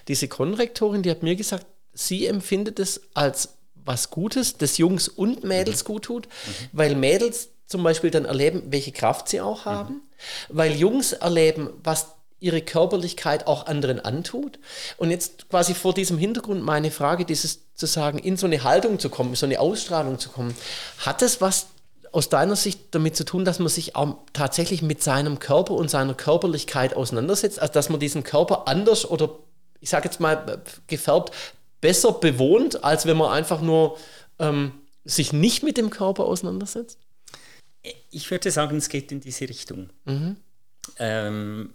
[0.08, 3.50] Diese Konrektorin, die hat mir gesagt, sie empfindet es als
[3.86, 5.88] was Gutes, das Jungs und Mädels mhm.
[5.88, 6.70] gut tut, mhm.
[6.72, 10.02] weil Mädels zum Beispiel dann erleben, welche Kraft sie auch haben, mhm.
[10.50, 12.08] weil Jungs erleben, was
[12.44, 14.60] ihre Körperlichkeit auch anderen antut.
[14.98, 19.00] Und jetzt quasi vor diesem Hintergrund meine Frage, dieses zu sagen, in so eine Haltung
[19.00, 20.56] zu kommen, in so eine Ausstrahlung zu kommen,
[21.00, 21.68] hat es was
[22.12, 25.90] aus deiner Sicht damit zu tun, dass man sich auch tatsächlich mit seinem Körper und
[25.90, 29.32] seiner Körperlichkeit auseinandersetzt, also dass man diesen Körper anders oder
[29.80, 31.32] ich sage jetzt mal gefärbt
[31.82, 33.98] besser bewohnt, als wenn man einfach nur
[34.40, 34.74] ähm,
[35.06, 36.98] sich nicht mit dem Körper auseinandersetzt?
[38.12, 39.90] Ich würde sagen, es geht in diese Richtung.
[40.06, 40.38] Mhm.
[41.00, 41.74] Ähm,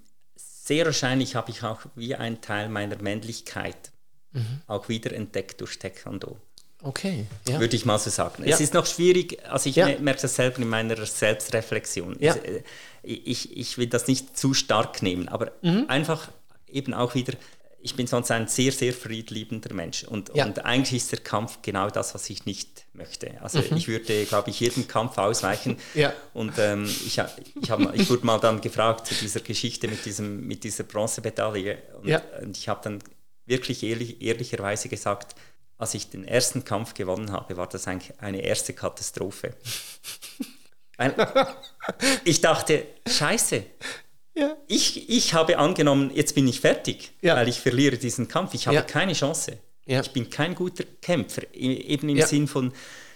[0.68, 3.90] sehr wahrscheinlich habe ich auch wie einen Teil meiner Männlichkeit
[4.32, 4.60] mhm.
[4.66, 6.36] auch wieder entdeckt durch Taekwondo.
[6.82, 7.26] Okay.
[7.48, 7.58] Ja.
[7.58, 8.44] Würde ich mal so sagen.
[8.44, 8.54] Ja.
[8.54, 9.98] Es ist noch schwierig, also ich ja.
[9.98, 12.16] merke das selber in meiner Selbstreflexion.
[12.20, 12.34] Ja.
[12.34, 12.62] Äh,
[13.02, 15.86] ich, ich will das nicht zu stark nehmen, aber mhm.
[15.88, 16.28] einfach
[16.70, 17.32] eben auch wieder
[17.80, 20.04] ich bin sonst ein sehr, sehr friedliebender Mensch.
[20.04, 20.46] Und, ja.
[20.46, 23.40] und eigentlich ist der Kampf genau das, was ich nicht möchte.
[23.40, 23.76] Also mhm.
[23.76, 25.78] ich würde, glaube ich, jeden Kampf ausweichen.
[25.94, 26.12] ja.
[26.34, 27.20] Und ähm, ich,
[27.60, 31.78] ich, hab, ich wurde mal dann gefragt zu dieser Geschichte mit, diesem, mit dieser Bronzemedaille.
[32.00, 32.22] Und, ja.
[32.42, 32.98] und ich habe dann
[33.46, 35.36] wirklich ehrlich, ehrlicherweise gesagt,
[35.78, 39.54] als ich den ersten Kampf gewonnen habe, war das eigentlich eine erste Katastrophe.
[42.24, 43.64] ich dachte, scheiße,
[44.38, 44.56] ja.
[44.66, 47.36] Ich, ich habe angenommen, jetzt bin ich fertig, ja.
[47.36, 48.54] weil ich verliere diesen Kampf.
[48.54, 48.82] Ich habe ja.
[48.82, 49.58] keine Chance.
[49.84, 51.42] Ich bin kein guter Kämpfer.
[51.54, 52.72] Eben im Sinn von,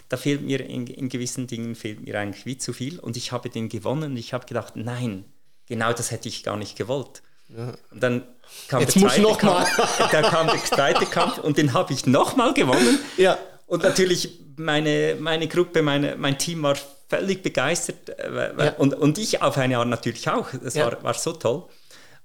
[0.08, 2.98] da fehlt mir in, in, gewissen Dingen fehlt mir eigentlich wie zu viel.
[2.98, 5.24] Und ich habe den gewonnen und ich habe gedacht, nein,
[5.68, 7.22] genau das hätte ich gar nicht gewollt.
[7.90, 8.24] Und dann
[8.68, 9.68] kam Jetzt der zweite Kampf,
[10.12, 12.98] dann kam der zweite Kampf und den habe ich nochmal gewonnen.
[13.72, 13.76] Ja.
[13.76, 16.76] Und natürlich meine, meine Gruppe, meine, mein Team war
[17.08, 18.72] völlig begeistert äh, ja.
[18.74, 20.48] und, und ich auf eine Art natürlich auch.
[20.62, 20.87] Das ja.
[20.87, 21.64] war, war so toll.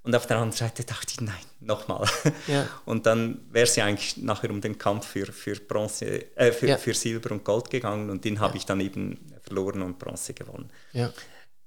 [0.04, 2.08] Und auf der anderen Seite dachte ich, nein, nochmal.
[2.48, 2.68] Ja.
[2.86, 6.78] Und dann wäre sie eigentlich nachher um den Kampf für, für Bronze, äh, für, ja.
[6.78, 10.70] für Silber und Gold gegangen und den habe ich dann eben verloren und Bronze gewonnen.
[10.92, 11.12] Ja.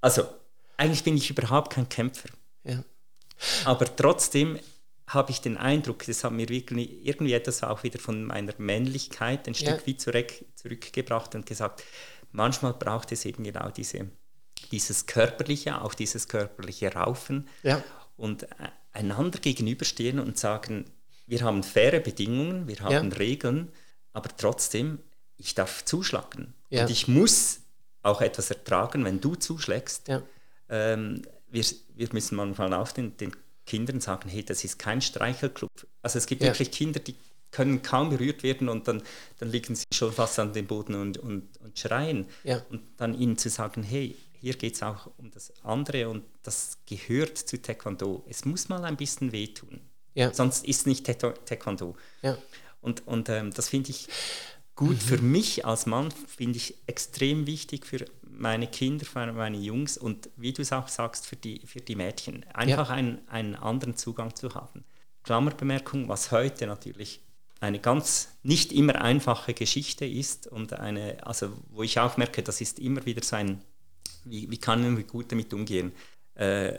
[0.01, 0.25] Also,
[0.77, 2.29] eigentlich bin ich überhaupt kein Kämpfer.
[2.65, 2.83] Ja.
[3.65, 4.59] Aber trotzdem
[5.13, 9.49] habe ich den Eindruck, das hat mir wirklich irgendwie etwas auch wieder von meiner Männlichkeit
[9.49, 9.87] ein Stück Ja.
[9.87, 11.83] wie zurück, zurückgebracht und gesagt,
[12.33, 14.09] manchmal braucht es eben genau diese,
[14.71, 17.83] dieses körperliche, auch dieses körperliche Raufen Ja.
[18.17, 18.47] und
[18.93, 20.85] einander gegenüberstehen und sagen,
[21.27, 23.17] wir haben faire Bedingungen, wir haben Ja.
[23.17, 23.73] Regeln,
[24.13, 25.01] aber trotzdem,
[25.39, 26.55] ich darf zuschlagen.
[26.69, 26.83] Ja.
[26.83, 27.61] Und ich muss
[28.03, 30.07] auch etwas ertragen, wenn du zuschlägst.
[30.09, 30.23] Ja.
[30.69, 31.65] Ähm, wir,
[31.97, 33.33] wir müssen manchmal auch den, den
[33.71, 35.71] Kindern sagen, hey, das ist kein Streichelclub.
[36.03, 36.49] Also es gibt Ja.
[36.49, 37.15] wirklich Kinder, die
[37.53, 39.03] können kaum berührt werden und dann,
[39.39, 42.27] dann liegen sie schon fast an dem Boden und, und, und schreien.
[42.45, 42.65] Ja.
[42.71, 46.79] Und dann ihnen zu sagen, hey, hier geht es auch um das andere und das
[46.87, 48.25] gehört zu Taekwondo.
[48.29, 49.81] Es muss mal ein bisschen wehtun.
[50.15, 50.33] Ja.
[50.35, 51.97] Sonst ist nicht Taekw- Taekwondo.
[52.23, 52.37] Ja.
[52.81, 54.09] Und, und ähm, das finde ich
[54.75, 58.05] gut für mich als Mann, finde ich extrem wichtig für
[58.41, 61.95] meine Kinder, für meine Jungs und wie du es auch sagst, für die, für die
[61.95, 62.45] Mädchen.
[62.55, 64.85] Einfach einen, einen anderen Zugang zu haben.
[65.23, 67.21] Klammerbemerkung, was heute natürlich
[67.61, 72.61] eine ganz nicht immer einfache Geschichte ist und eine, also wo ich auch merke, das
[72.63, 73.61] ist immer wieder so ein,
[74.25, 75.93] wie, wie kann man gut damit umgehen?
[76.35, 76.73] Äh,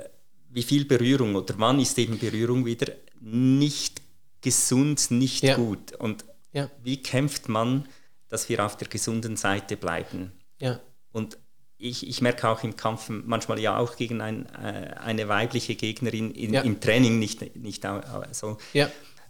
[0.49, 4.01] wie viel Berührung oder wann ist eben Berührung wieder nicht
[4.41, 5.55] gesund, nicht Ja.
[5.55, 5.93] gut?
[5.93, 6.69] Und Ja.
[6.83, 7.87] wie kämpft man,
[8.29, 10.31] dass wir auf der gesunden Seite bleiben?
[10.59, 10.79] Ja.
[11.11, 11.37] Und
[11.81, 16.31] ich, ich merke auch im Kampf manchmal ja auch gegen ein, äh, eine weibliche Gegnerin
[16.31, 16.61] in, Ja.
[16.61, 17.83] im Training nicht, nicht
[18.31, 18.57] so.
[18.73, 18.89] Ja.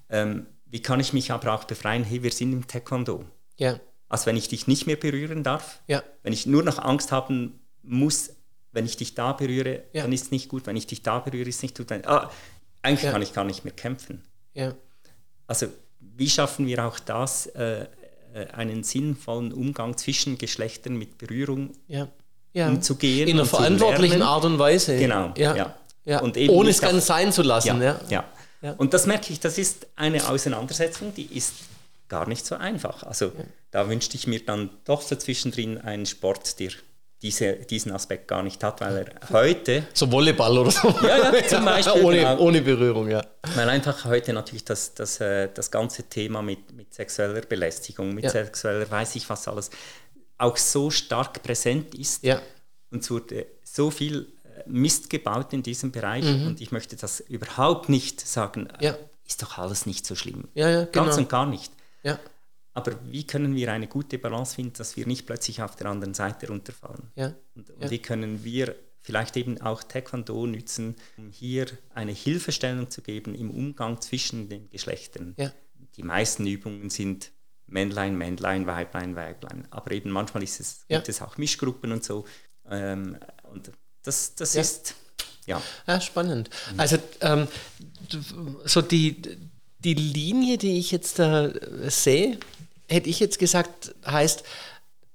[0.10, 2.04] Ähm, wie kann ich mich aber auch befreien?
[2.04, 3.26] Hey, wir sind im Taekwondo.
[3.58, 3.80] Ja.
[4.10, 6.04] Also wenn ich dich nicht mehr berühren darf, Ja.
[6.24, 8.32] wenn ich nur noch Angst haben muss,
[8.74, 10.04] wenn ich dich da berühre, Ja.
[10.04, 10.66] dann ist es nicht gut.
[10.68, 11.90] Wenn ich dich da berühre, ist es nicht gut.
[11.90, 12.30] Wenn, ah,
[12.82, 13.12] eigentlich Ja.
[13.12, 14.24] kann ich gar nicht mehr kämpfen.
[14.54, 14.76] Ja.
[15.48, 15.68] Also
[16.00, 17.88] wie schaffen wir auch das, äh,
[18.34, 22.10] äh, einen sinnvollen Umgang zwischen Geschlechtern mit Berührung Ja.
[22.54, 22.68] Ja.
[22.68, 23.28] umzugehen?
[23.28, 24.22] In einer verantwortlichen?
[24.22, 24.98] Art und Weise.
[24.98, 25.56] Genau, Ja.
[25.56, 25.76] ja.
[26.06, 26.20] ja.
[26.20, 27.82] Und eben Ohne es ganz sein zu lassen.
[27.82, 28.00] Ja.
[28.10, 28.24] ja.
[28.62, 28.74] Ja.
[28.78, 31.54] Und das merke ich, das ist eine Auseinandersetzung, die ist
[32.10, 33.02] gar nicht so einfach.
[33.04, 33.32] Also
[33.72, 36.70] da wünschte ich mir dann doch so zwischendrin einen Sport, der
[37.24, 40.94] diese, diesen Aspekt gar nicht hat, weil er heute, So Volleyball oder so.
[41.04, 42.38] Ja, ja, zum Beispiel, ohne, genau.
[42.40, 43.24] ohne Berührung, ja.
[43.56, 48.26] weil einfach heute natürlich das, das, äh, das ganze Thema mit, mit sexueller Belästigung, mit
[48.26, 48.30] Ja.
[48.32, 49.70] sexueller weiß ich was alles,
[50.42, 52.24] auch so stark präsent ist.
[52.24, 52.42] Ja.
[52.90, 57.20] Und es wurde so viel äh, Mist gebaut in diesem Bereich und ich möchte das
[57.22, 58.84] überhaupt nicht sagen, äh, Mhm.
[58.84, 58.98] Ja.
[59.26, 60.48] ist doch alles nicht so schlimm.
[60.54, 61.18] Ja, ja, Ganz genau.
[61.18, 61.72] und gar nicht.
[62.04, 62.20] Ja.
[62.74, 66.14] Aber wie können wir eine gute Balance finden, dass wir nicht plötzlich auf der anderen
[66.14, 67.12] Seite runterfallen?
[67.16, 67.34] Ja.
[67.56, 73.02] Und, und wie können wir vielleicht eben auch Taekwondo nützen, um hier eine Hilfestellung zu
[73.02, 75.36] geben im Umgang zwischen den Geschlechtern?
[75.98, 77.32] Die meisten Übungen sind
[77.72, 79.68] Männlein, Männlein, Weiblein, Weiblein.
[79.72, 80.98] Aber eben manchmal ist es, Ja.
[80.98, 82.26] gibt es auch Mischgruppen und so.
[82.70, 83.18] Ähm,
[83.52, 83.72] und
[84.04, 84.62] das, das Ja.
[84.62, 84.96] ist,
[85.46, 85.62] ja.
[85.88, 86.50] Ja, spannend.
[86.78, 87.48] Also ähm,
[88.66, 89.22] so die,
[89.80, 91.52] die Linie, die ich jetzt da
[91.90, 92.38] sehe,
[92.88, 94.44] hätte ich jetzt gesagt, heißt,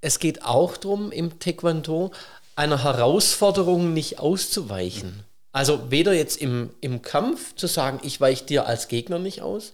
[0.01, 2.13] es geht auch darum, im Taekwondo
[2.55, 5.25] einer Herausforderung nicht auszuweichen.
[5.53, 9.73] Also weder jetzt im, im Kampf zu sagen, ich weiche dir als Gegner nicht aus,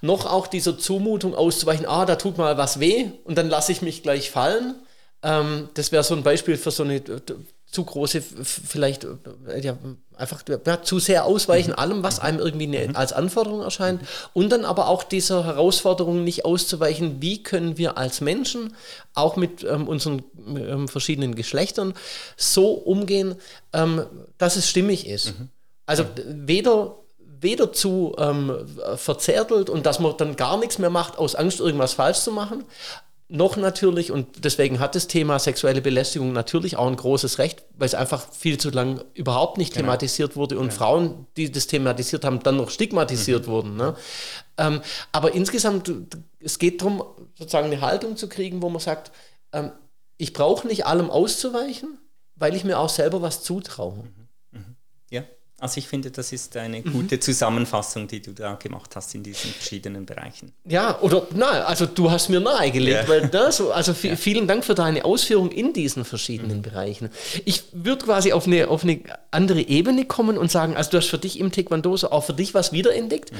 [0.00, 3.82] noch auch dieser Zumutung auszuweichen, ah, da tut mal was weh und dann lasse ich
[3.82, 4.76] mich gleich fallen.
[5.22, 7.20] Ähm, das wäre so ein Beispiel für so eine äh,
[7.74, 9.76] zu große, vielleicht äh, ja,
[10.16, 14.00] einfach ja, zu sehr ausweichen allem, was einem irgendwie ne, als Anforderung erscheint.
[14.32, 18.76] Und dann aber auch dieser Herausforderung nicht auszuweichen, wie können wir als Menschen
[19.12, 21.94] auch mit ähm, unseren ähm, verschiedenen Geschlechtern
[22.36, 23.34] so umgehen,
[23.72, 24.06] ähm,
[24.38, 25.34] dass es stimmig ist.
[25.86, 26.96] Also weder
[27.40, 28.66] weder zu ähm,
[28.96, 32.64] verzärtelt und dass man dann gar nichts mehr macht aus Angst, irgendwas falsch zu machen,
[33.28, 37.86] noch natürlich, und deswegen hat das Thema sexuelle Belästigung natürlich auch ein großes Recht, weil
[37.86, 42.42] es einfach viel zu lang überhaupt nicht thematisiert wurde und Frauen, die das thematisiert haben,
[42.42, 43.76] dann noch stigmatisiert wurden.
[43.76, 43.96] Ne?
[44.58, 45.90] Ähm, aber insgesamt,
[46.38, 47.02] es geht darum,
[47.34, 49.10] sozusagen eine Haltung zu kriegen, wo man sagt,
[49.52, 49.72] ähm,
[50.18, 51.98] ich brauche nicht allem auszuweichen,
[52.36, 54.04] weil ich mir auch selber was zutraue.
[54.04, 54.23] Ja,
[55.60, 56.92] also ich finde, das ist eine Mhm.
[56.92, 60.52] gute Zusammenfassung, die du da gemacht hast in diesen verschiedenen Bereichen.
[60.68, 63.08] Ja, oder na, also du hast mir nahegelegt, Ja.
[63.08, 67.08] weil das, also vi- vielen Dank für deine Ausführung in diesen verschiedenen Bereichen.
[67.44, 71.06] Ich würde quasi auf eine, auf eine andere Ebene kommen und sagen, also du hast
[71.08, 73.30] für dich im Taekwondo so auch für dich was wiederentdeckt.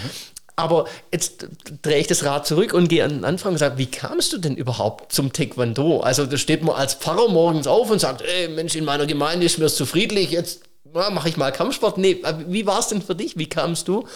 [0.56, 1.48] Aber jetzt
[1.82, 4.38] drehe ich das Rad zurück und gehe an den Anfang und sage, wie kamst du
[4.38, 5.98] denn überhaupt zum Taekwondo?
[6.00, 9.44] Also da steht man als Pfarrer morgens auf und sagt, ey Mensch, in meiner Gemeinde
[9.46, 10.60] ist mir zu friedlich, jetzt
[10.94, 11.98] mache ich mal Kampfsport.
[11.98, 13.36] Nee, äh, wie war es denn für dich?
[13.36, 14.06] Wie kamst du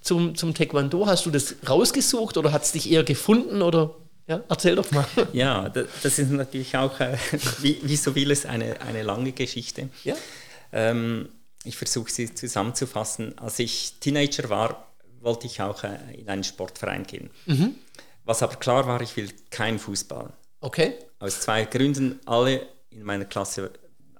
[0.00, 1.06] zum, zum Taekwondo?
[1.06, 3.62] Hast du das rausgesucht oder hat es dich eher gefunden?
[3.62, 3.94] Oder?
[4.28, 5.06] Ja, erzähl doch mal.
[5.32, 7.16] Ja, das ist natürlich auch, äh,
[7.60, 9.88] wie, wie, so vieles, eine, eine lange Geschichte.
[10.04, 10.16] Ja.
[10.72, 11.28] Ähm,
[11.64, 13.38] ich versuche sie zusammenzufassen.
[13.38, 17.30] Als ich Teenager war, wollte ich auch äh, in einen Sportverein gehen.
[17.46, 17.76] Mhm.
[18.24, 20.32] Was aber klar war, ich will keinen Fußball.
[20.60, 20.94] Okay.
[21.20, 22.20] Aus zwei Gründen.
[22.26, 23.70] Alle in meiner Klasse,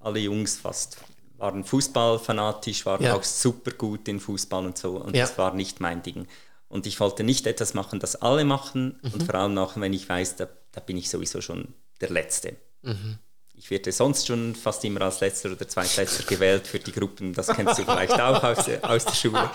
[0.01, 0.99] alle Jungs fast,
[1.39, 3.15] waren Fußballfanatisch, waren ja.
[3.15, 4.97] auch super gut in Fußball und so.
[4.97, 5.27] Und ja.
[5.27, 6.27] das war nicht mein Ding.
[6.69, 9.11] Und ich wollte nicht etwas machen, das alle machen mhm.
[9.13, 12.57] und vor allem auch, wenn ich weiß, da, da bin ich sowieso schon der Letzte.
[12.83, 13.19] Mhm.
[13.55, 17.47] Ich werde sonst schon fast immer als Letzter oder Zweitletzter gewählt für die Gruppen, das
[17.47, 19.51] kennst du vielleicht auch aus, aus der Schule.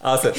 [0.00, 0.32] Also,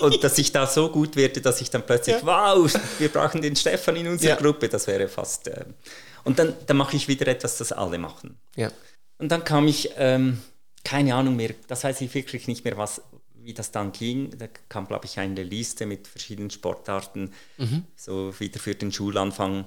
[0.00, 2.26] und dass ich da so gut werde, dass ich dann plötzlich, ja.
[2.26, 4.36] wow, wir brauchen den Stefan in unserer ja.
[4.36, 5.48] Gruppe, das wäre fast.
[5.48, 5.64] Äh,
[6.24, 8.38] und dann, dann mache ich wieder etwas, das alle machen.
[8.56, 8.70] Ja.
[9.18, 10.38] Und dann kam ich, ähm,
[10.84, 13.02] keine Ahnung mehr, das weiß ich wirklich nicht mehr, was,
[13.36, 17.84] wie das dann ging, da kam, glaube ich, eine Liste mit verschiedenen Sportarten, mhm.
[17.96, 19.66] so wieder für den Schulanfang.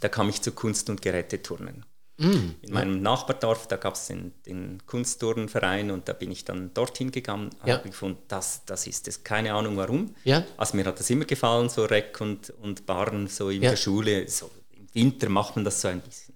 [0.00, 1.84] Da kam ich zu Kunst- und Geräteturnen.
[2.20, 2.54] Mhm.
[2.60, 7.10] In meinem Nachbardorf, da gab es den, den, Kunstturnverein und da bin ich dann dorthin
[7.10, 7.78] gegangen und ja.
[7.78, 9.24] habe gefunden, das, das ist es.
[9.24, 10.14] Keine Ahnung warum.
[10.24, 10.44] Ja.
[10.58, 13.70] Also mir hat das immer gefallen, so Reck und, und Barren, so in ja.
[13.70, 14.28] der Schule.
[14.28, 16.34] So Im Winter macht man das so ein bisschen.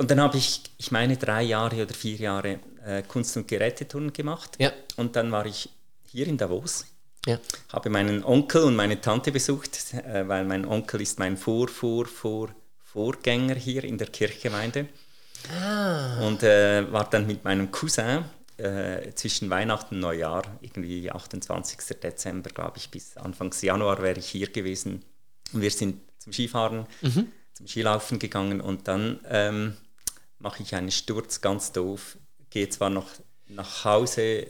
[0.00, 4.14] Und dann habe ich, ich meine, drei Jahre oder vier Jahre äh, Kunst- und Geräteturnen
[4.14, 4.56] gemacht.
[4.58, 4.72] Ja.
[4.96, 5.68] Und dann war ich
[6.06, 6.86] hier in Davos,
[7.26, 7.38] ja.
[7.70, 12.06] habe meinen Onkel und meine Tante besucht, äh, weil mein Onkel ist mein Vor, Vor,
[12.06, 12.48] Vor,
[12.82, 14.88] Vorgänger hier in der Kirchgemeinde.
[15.54, 16.26] Ah.
[16.26, 18.24] Und äh, war dann mit meinem Cousin
[18.56, 22.00] äh, zwischen Weihnachten und Neujahr, irgendwie 28.
[22.02, 25.04] Dezember, glaube ich, bis Anfang Januar wäre ich hier gewesen.
[25.52, 27.26] Und wir sind zum Skifahren, mhm.
[27.52, 29.76] zum Skilaufen gegangen und dann ähm,
[30.40, 32.18] mache ich einen Sturz, ganz doof,
[32.50, 33.08] gehe zwar noch
[33.50, 34.48] nach Hause, äh,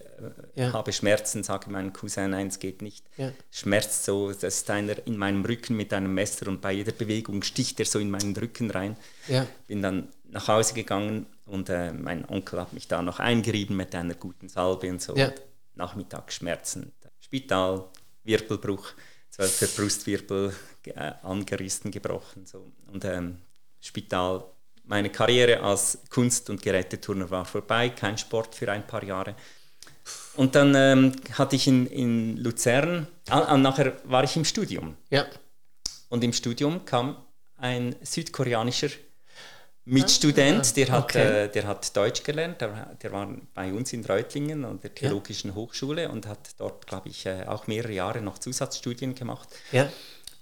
[0.55, 0.73] ja.
[0.73, 3.07] habe Schmerzen, sage meinem Cousin, nein, es geht nicht.
[3.17, 3.33] Ja.
[3.51, 7.43] Schmerzt so, das ist einer in meinem Rücken mit einem Messer und bei jeder Bewegung
[7.43, 8.97] sticht er so in meinen Rücken rein.
[9.29, 9.47] Ja.
[9.67, 13.95] Bin dann nach Hause gegangen und äh, mein Onkel hat mich da noch eingerieben mit
[13.95, 15.17] einer guten Salbe und so.
[15.17, 15.33] Ja.
[15.75, 16.93] Nachmittag Schmerzen.
[17.21, 17.87] Spital,
[18.25, 18.93] Wirbelbruch,
[19.31, 22.47] zwölfter Brustwirbel äh, angerissen, gebrochen.
[22.47, 22.71] So.
[22.93, 23.39] Und ähm,
[23.81, 24.45] Spital
[24.85, 29.35] meine Karriere als Kunst- und Geräteturner war vorbei, kein Sport für ein paar Jahre.
[30.37, 34.97] Und dann ähm, hatte ich in, in Luzern, ah, nachher war ich im Studium.
[35.11, 35.27] Ja.
[36.09, 37.17] Und im Studium kam
[37.57, 38.91] ein südkoreanischer
[39.85, 41.45] Mitstudent, ah, der, hat, okay.
[41.45, 45.51] äh, der hat Deutsch gelernt, der, der, war bei uns in Reutlingen an der Theologischen
[45.51, 45.57] ja.
[45.57, 49.49] Hochschule und hat dort, glaube ich, äh, auch mehrere Jahre noch Zusatzstudien gemacht.
[49.73, 49.89] Ja.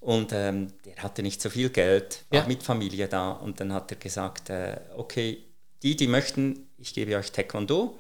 [0.01, 2.47] Und ähm, der hatte nicht so viel Geld, war ja.
[2.47, 3.33] mit Familie da.
[3.33, 5.45] Und dann hat er gesagt, äh, okay,
[5.83, 7.99] die, die möchten, ich gebe euch Taekwondo.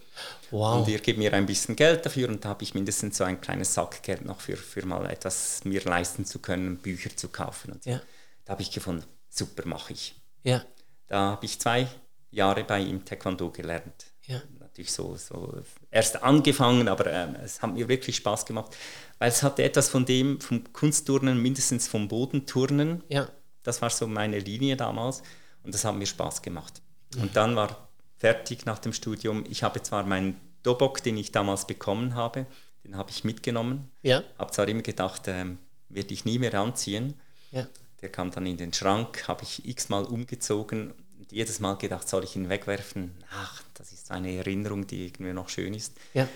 [0.51, 0.81] Wow.
[0.81, 2.29] Und ihr gebt mir ein bisschen Geld dafür.
[2.29, 5.83] Und da habe ich mindestens so ein kleines Sackgeld noch für, für mal etwas mir
[5.83, 7.73] leisten zu können, Bücher zu kaufen.
[7.73, 7.91] Und so.
[7.91, 8.01] ja.
[8.45, 10.15] Da habe ich gefunden, super, mache ich.
[10.43, 10.65] Ja.
[11.07, 11.87] Da habe ich zwei
[12.31, 14.07] Jahre bei ihm Taekwondo gelernt.
[14.23, 14.41] Ja.
[14.79, 15.61] Natürlich so, so
[15.91, 18.77] erst angefangen, aber ähm, es hat mir wirklich Spaß gemacht
[19.19, 23.03] weil es hatte etwas von dem, vom Kunstturnen, mindestens vom Bodenturnen.
[23.09, 23.29] Ja.
[23.62, 25.23] Das war so meine Linie damals
[25.64, 26.81] und das hat mir Spaß gemacht.
[27.14, 27.23] Mhm.
[27.23, 27.88] Und dann war
[28.19, 29.45] fertig nach dem Studium.
[29.49, 32.47] Ich habe zwar meinen Dobok, den ich damals bekommen habe,
[32.85, 33.91] den habe ich mitgenommen.
[34.03, 34.23] Ja.
[34.38, 37.14] Habe zwar immer gedacht, ähm, werde ich nie mehr anziehen.
[37.51, 37.67] Ja.
[38.01, 40.95] Der kam dann in den Schrank, habe ich x-mal umgezogen
[41.31, 43.14] jedes Mal gedacht, soll ich ihn wegwerfen?
[43.31, 45.97] Ach, das ist eine Erinnerung, die irgendwie noch schön ist.
[46.14, 46.29] Ja.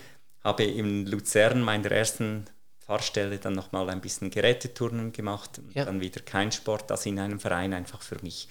[0.43, 2.45] Habe in Luzern meiner ersten
[2.79, 5.85] Fahrstelle dann nochmal ein bisschen Geräteturnen gemacht, ja.
[5.85, 8.49] dann wieder kein Sport, das in einem Verein einfach für mich.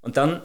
[0.00, 0.42] Und dann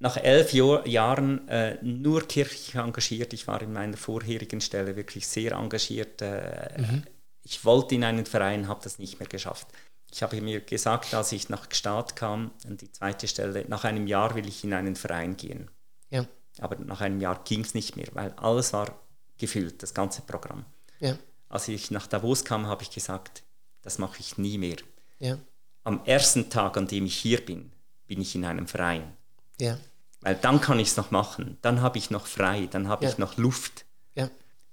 [0.00, 3.32] nach elf Jahr, Jahren äh, nur kirchlich engagiert.
[3.32, 6.22] Ich war in meiner vorherigen Stelle wirklich sehr engagiert.
[6.22, 7.04] Äh, mhm.
[7.42, 9.68] Ich wollte in einen Verein, habe das nicht mehr geschafft.
[10.12, 14.06] Ich habe mir gesagt, als ich nach Gstaad kam, an die zweite Stelle, nach einem
[14.06, 15.70] Jahr will ich in einen Verein gehen.
[16.10, 16.26] Ja.
[16.58, 18.98] Aber nach einem Jahr ging es nicht mehr, weil alles war
[19.38, 20.64] gefüllt, das ganze Programm.
[20.98, 21.16] Ja
[21.50, 23.42] als ich nach Davos kam, habe ich gesagt,
[23.82, 24.76] das mache ich nie mehr.
[25.18, 25.36] Ja.
[25.82, 27.72] Am ersten Tag, an dem ich hier bin,
[28.06, 29.16] bin ich in einem Verein.
[29.60, 29.76] Ja.
[30.20, 31.58] Weil dann kann ich es noch machen.
[31.60, 33.84] Dann habe ich noch frei, dann habe ich noch Luft.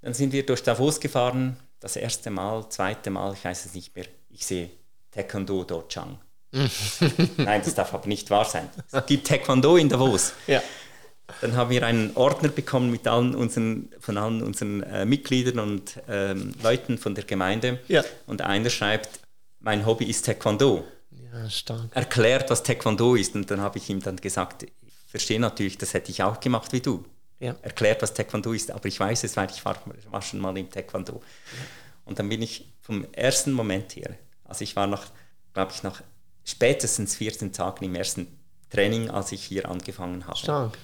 [0.00, 3.96] Dann sind wir durch Davos gefahren, das erste Mal, zweite Mal, ich weiß es nicht
[3.96, 4.06] mehr.
[4.28, 4.70] Ich sehe
[5.10, 6.18] Taekwondo Dochang.
[7.36, 8.68] Nein, das darf aber nicht wahr sein.
[8.90, 10.32] Es gibt Taekwondo in Davos.
[10.46, 10.62] Ja.
[11.42, 16.00] Dann haben wir einen Ordner bekommen mit allen unseren, von allen unseren äh, Mitgliedern und
[16.08, 17.80] ähm, Leuten von der Gemeinde.
[17.88, 18.02] Ja.
[18.26, 19.20] Und einer schreibt,
[19.60, 20.84] mein Hobby ist Taekwondo.
[21.10, 21.94] Ja, stark.
[21.94, 23.34] Erklärt, was Taekwondo ist.
[23.34, 26.72] Und dann habe ich ihm dann gesagt, ich verstehe natürlich, das hätte ich auch gemacht
[26.72, 27.04] wie du.
[27.40, 27.54] Ja.
[27.62, 29.76] Erklärt, was Taekwondo ist, aber ich weiß es, weil ich war,
[30.10, 31.22] war schon mal im Taekwondo.
[32.04, 34.16] Und dann bin ich vom ersten Moment her,
[34.48, 35.04] also ich war noch,
[35.54, 36.02] glaube ich, nach
[36.44, 38.26] spätestens 14 Tagen im ersten
[38.70, 40.36] Training, als ich hier angefangen habe.
[40.36, 40.78] Stark.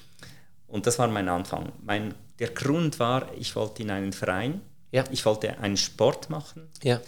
[0.69, 1.73] Und das war mein Anfang.
[1.83, 4.61] Mein, der Grund war, ich wollte in einen Verein,
[4.93, 5.05] Ja.
[5.11, 7.01] ich wollte einen Sport machen Ja.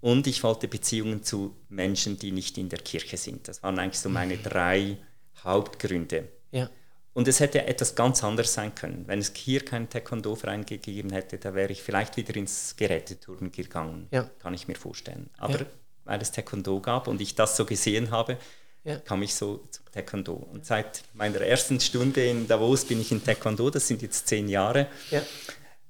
[0.00, 3.46] und ich wollte Beziehungen zu Menschen, die nicht in der Kirche sind.
[3.48, 4.96] Das waren eigentlich so meine drei
[5.42, 6.28] Hauptgründe.
[6.50, 6.68] Ja.
[7.12, 9.04] Und es hätte etwas ganz anderes sein können.
[9.06, 14.08] Wenn es hier keinen Taekwondo-Verein gegeben hätte, da wäre ich vielleicht wieder ins Geräteturnen gegangen,
[14.10, 14.24] Ja.
[14.40, 15.30] kann ich mir vorstellen.
[15.38, 15.66] Aber Ja.
[16.04, 18.36] Weil es Taekwondo gab und ich das so gesehen habe,
[18.84, 18.98] Ja.
[18.98, 20.32] kam ich so zum Taekwondo.
[20.34, 24.48] Und seit meiner ersten Stunde in Davos bin ich in Taekwondo, das sind jetzt zehn
[24.48, 24.88] Jahre.
[25.10, 25.22] Ja.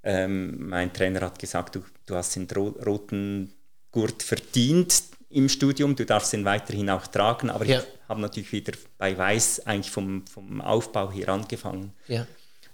[0.02, 3.52] Ähm, mein Trainer hat gesagt, du, du hast den ro roten
[3.90, 7.80] Gurt verdient im Studium, du darfst ihn weiterhin auch tragen, aber Ja.
[7.80, 11.92] ich habe natürlich wieder bei Weiß eigentlich vom, vom Aufbau hier angefangen,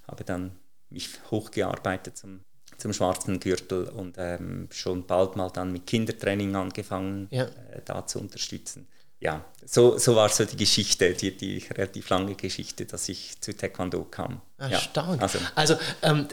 [0.09, 0.53] habe dann
[0.91, 2.41] mich hochgearbeitet zum,
[2.81, 7.45] zum schwarzen Gürtel und ähm, schon bald mal dann mit Kindertraining angefangen, Ja.
[7.45, 8.87] äh, da zu unterstützen.
[9.23, 13.55] Ja, so, so war so die Geschichte, die, die relativ lange Geschichte, dass ich zu
[13.55, 14.41] Taekwondo kam.
[14.59, 15.21] ja, Erstaunt.
[15.23, 16.27] also, Also, ähm,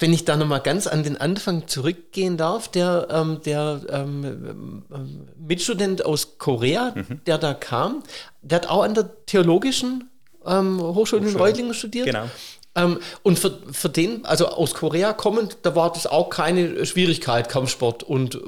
[0.00, 5.28] wenn ich da nochmal ganz an den Anfang zurückgehen darf, der, ähm, der ähm, ähm,
[5.38, 7.20] Mitstudent aus Korea, Mhm.
[7.26, 8.02] der da kam,
[8.42, 10.10] der hat auch an der theologischen
[10.44, 11.44] ähm, Hochschule in Hochschule.
[11.44, 12.06] Reutlingen studiert.
[12.06, 12.28] Genau.
[12.74, 17.48] Ähm, und für, für den, also aus Korea kommend, da war das auch keine Schwierigkeit,
[17.48, 18.38] Kampfsport und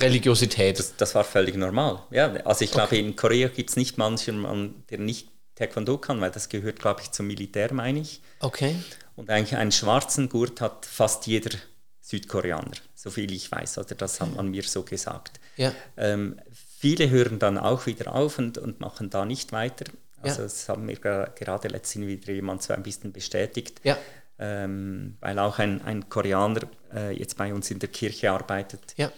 [0.00, 0.78] Religiosität.
[0.78, 2.02] Das, das war völlig normal.
[2.10, 6.20] Ja, also ich glaube, in Korea gibt es nicht manchen Mann, der nicht Taekwondo kann,
[6.20, 8.20] weil das gehört, glaube ich, zum Militär, meine ich.
[8.40, 8.76] okay.
[9.16, 11.50] Und eigentlich einen schwarzen Gurt hat fast jeder
[12.00, 13.76] Südkoreaner, so viel ich weiß.
[13.76, 15.38] Oder das hat man mir so gesagt.
[15.56, 15.74] Ja.
[15.98, 16.40] Ähm,
[16.78, 19.84] viele hören dann auch wieder auf und, und machen da nicht weiter.
[20.22, 20.42] Also Ja.
[20.44, 23.80] das haben mir gra- gerade letztens wieder jemand so ein bisschen bestätigt.
[23.84, 23.96] Ja.
[24.38, 26.62] Ähm, weil auch ein, ein Koreaner
[26.94, 28.94] äh, jetzt bei uns in der Kirche arbeitet.
[28.96, 29.12] Ja.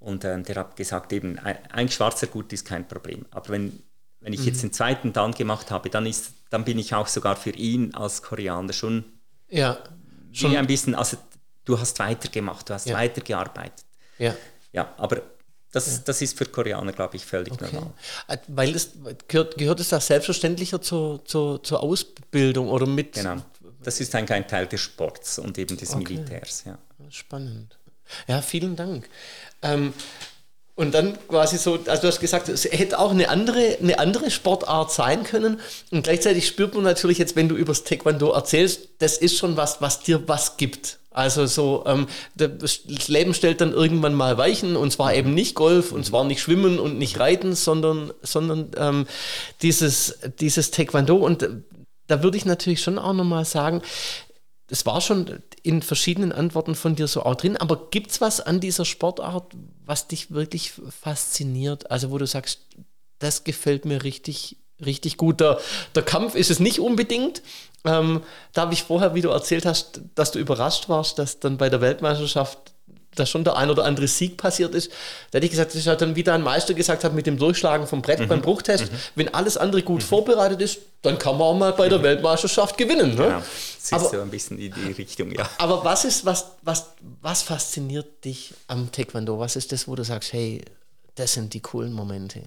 [0.00, 3.24] Und ähm, der hat gesagt, eben, ein, ein schwarzer Gurt ist kein Problem.
[3.30, 3.82] Aber wenn,
[4.20, 4.46] wenn ich Mhm.
[4.46, 7.94] jetzt den zweiten dann gemacht habe, dann, ist, dann bin ich auch sogar für ihn
[7.94, 9.04] als Koreaner schon,
[9.48, 9.78] Ja.
[10.32, 11.16] schon ein bisschen, also
[11.64, 12.96] du hast weitergemacht, du hast Ja.
[12.96, 13.84] weitergearbeitet.
[14.18, 14.34] Ja.
[14.72, 15.22] Ja, aber
[15.72, 17.92] das, das ist für Koreaner, glaube ich, völlig normal.
[18.28, 18.90] Äh, Weil es
[19.28, 23.12] gehört, gehört es da selbstverständlicher zur, zur, zur Ausbildung oder mit.
[23.14, 23.36] Genau.
[23.82, 26.14] Das ist eigentlich ein Teil des Sports und eben des Okay.
[26.14, 26.64] Militärs.
[26.66, 26.78] Ja.
[27.08, 27.78] Spannend.
[28.26, 29.08] Ja, vielen Dank.
[29.62, 29.92] Ähm,
[30.80, 34.30] und dann quasi so, also du hast gesagt, es hätte auch eine andere, eine andere
[34.30, 35.60] Sportart sein können.
[35.90, 39.58] Und gleichzeitig spürt man natürlich jetzt, wenn du über das Taekwondo erzählst, das ist schon
[39.58, 40.98] was, was dir was gibt.
[41.10, 45.92] Also so, ähm, das Leben stellt dann irgendwann mal Weichen und zwar eben nicht Golf
[45.92, 49.06] und zwar nicht Schwimmen und nicht Reiten, sondern, sondern ähm,
[49.60, 51.16] dieses, dieses Taekwondo.
[51.16, 51.50] Und äh,
[52.06, 53.82] da würde ich natürlich schon auch nochmal sagen,
[54.70, 58.40] es war schon in verschiedenen Antworten von dir so auch drin, aber gibt es was
[58.40, 59.52] an dieser Sportart,
[59.84, 61.90] was dich wirklich fasziniert?
[61.90, 62.60] Also wo du sagst,
[63.18, 65.40] das gefällt mir richtig, richtig gut.
[65.40, 65.60] Der,
[65.94, 67.42] der Kampf ist es nicht unbedingt.
[67.84, 71.58] Ähm, da habe ich vorher, wie du erzählt hast, dass du überrascht warst, dass dann
[71.58, 72.72] bei der Weltmeisterschaft
[73.16, 74.90] da schon der ein oder andere Sieg passiert ist.
[75.30, 77.38] Da hätte ich gesagt, das ist halt dann, wie dein Meister gesagt hat, mit dem
[77.38, 78.90] Durchschlagen vom Brett beim Bruchtest.
[79.16, 83.10] Wenn alles andere gut vorbereitet ist, dann kann man auch mal bei der Weltmeisterschaft gewinnen.
[83.16, 83.24] Ne?
[83.24, 83.38] Genau.
[83.38, 83.46] Das
[83.84, 85.48] ist Aber- so ein bisschen in die Richtung, ja.
[85.58, 86.90] Aber was ist, was, was,
[87.20, 89.38] was fasziniert dich am Taekwondo?
[89.38, 90.62] Was ist das, wo du sagst, hey,
[91.16, 92.42] das sind die coolen Momente?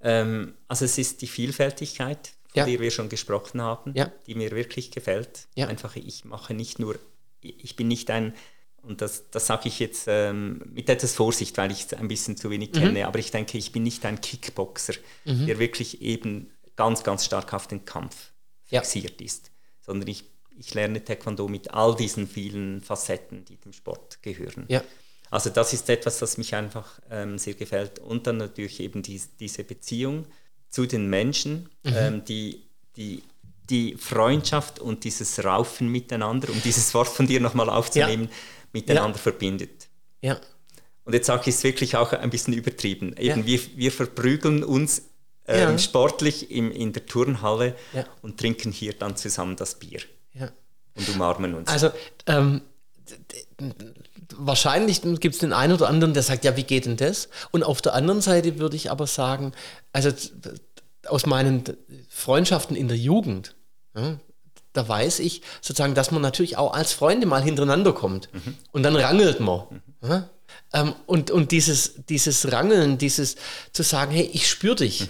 [0.00, 2.18] Ähm, also es ist die Vielfältigkeit,
[2.52, 2.64] von Ja.
[2.66, 4.10] der wir schon gesprochen haben, Ja.
[4.26, 5.46] die mir wirklich gefällt.
[5.54, 5.66] Ja.
[5.68, 6.98] Einfach, ich mache nicht nur,
[7.40, 8.34] ich bin nicht ein,
[8.88, 12.36] und das, das sage ich jetzt ähm, mit etwas Vorsicht, weil ich es ein bisschen
[12.36, 12.78] zu wenig Mhm.
[12.80, 17.52] kenne, aber ich denke, ich bin nicht ein Kickboxer, der wirklich eben ganz, ganz stark
[17.54, 18.32] auf den Kampf
[18.70, 18.80] Ja.
[18.82, 20.24] fixiert ist, sondern ich,
[20.58, 24.64] ich lerne Taekwondo mit all diesen vielen Facetten, die dem Sport gehören.
[24.68, 24.82] Ja.
[25.30, 27.98] Also das ist etwas, das mich einfach ähm, sehr gefällt.
[27.98, 30.26] Und dann natürlich eben dies, diese Beziehung
[30.70, 32.62] zu den Menschen, ähm, die,
[32.96, 33.22] die,
[33.68, 38.30] die Freundschaft und dieses Raufen miteinander, um dieses Wort von dir nochmal aufzunehmen,
[38.72, 39.88] miteinander verbindet.
[40.22, 40.38] Ja.
[41.04, 43.16] Und jetzt sage ich es wirklich auch ein bisschen übertrieben.
[43.16, 43.46] Eben Ja.
[43.46, 45.02] wir, wir verprügeln uns
[45.46, 45.78] ähm, Ja.
[45.78, 48.04] sportlich im, in der Turnhalle Ja.
[48.22, 50.00] und trinken hier dann zusammen das Bier
[50.34, 50.50] ja.
[50.94, 51.68] und umarmen uns.
[51.70, 51.90] Also,
[52.26, 52.60] ähm,
[54.36, 57.28] wahrscheinlich gibt es den einen oder anderen, der sagt, ja, wie geht denn das?
[57.50, 59.52] Und auf der anderen Seite würde ich aber sagen,
[59.92, 60.10] also
[61.06, 61.64] aus meinen
[62.10, 63.54] Freundschaften in der Jugend,
[63.96, 64.18] ja,
[64.72, 68.28] da weiß ich sozusagen, dass man natürlich auch als Freunde mal hintereinander kommt
[68.72, 69.62] und dann rangelt man.
[70.02, 70.28] Ja?
[70.72, 73.36] Ähm, und und dieses, dieses Rangeln, dieses
[73.72, 75.08] zu sagen, hey, ich spüre dich.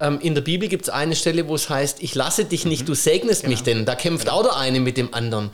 [0.00, 2.88] Ähm, in der Bibel gibt es eine Stelle, wo es heißt, ich lasse dich nicht,
[2.88, 3.84] du segnest mich denn.
[3.84, 5.50] Da kämpft auch der eine mit dem anderen.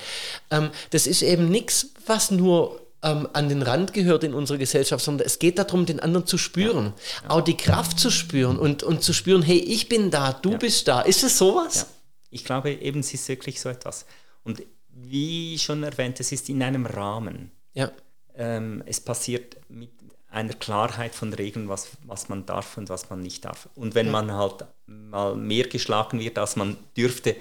[0.51, 5.05] Ähm, das ist eben nichts, was nur ähm, an den Rand gehört in unserer Gesellschaft,
[5.05, 7.29] sondern es geht darum, den anderen zu spüren, ja.
[7.29, 7.31] Ja.
[7.31, 10.89] auch die Kraft zu spüren und, und zu spüren, hey, ich bin da, du bist
[10.89, 11.01] da.
[11.03, 11.87] Ist es sowas?
[12.35, 14.07] Ich glaube, eben, es ist wirklich so etwas.
[14.43, 17.51] Und wie schon erwähnt, es ist in einem Rahmen.
[17.73, 17.91] Ja.
[18.37, 19.91] Ähm, es passiert mit
[20.29, 23.69] einer Klarheit von Regeln, was, was man darf und was man nicht darf.
[23.75, 27.37] Und wenn man halt mal mehr geschlagen wird, als man dürfte,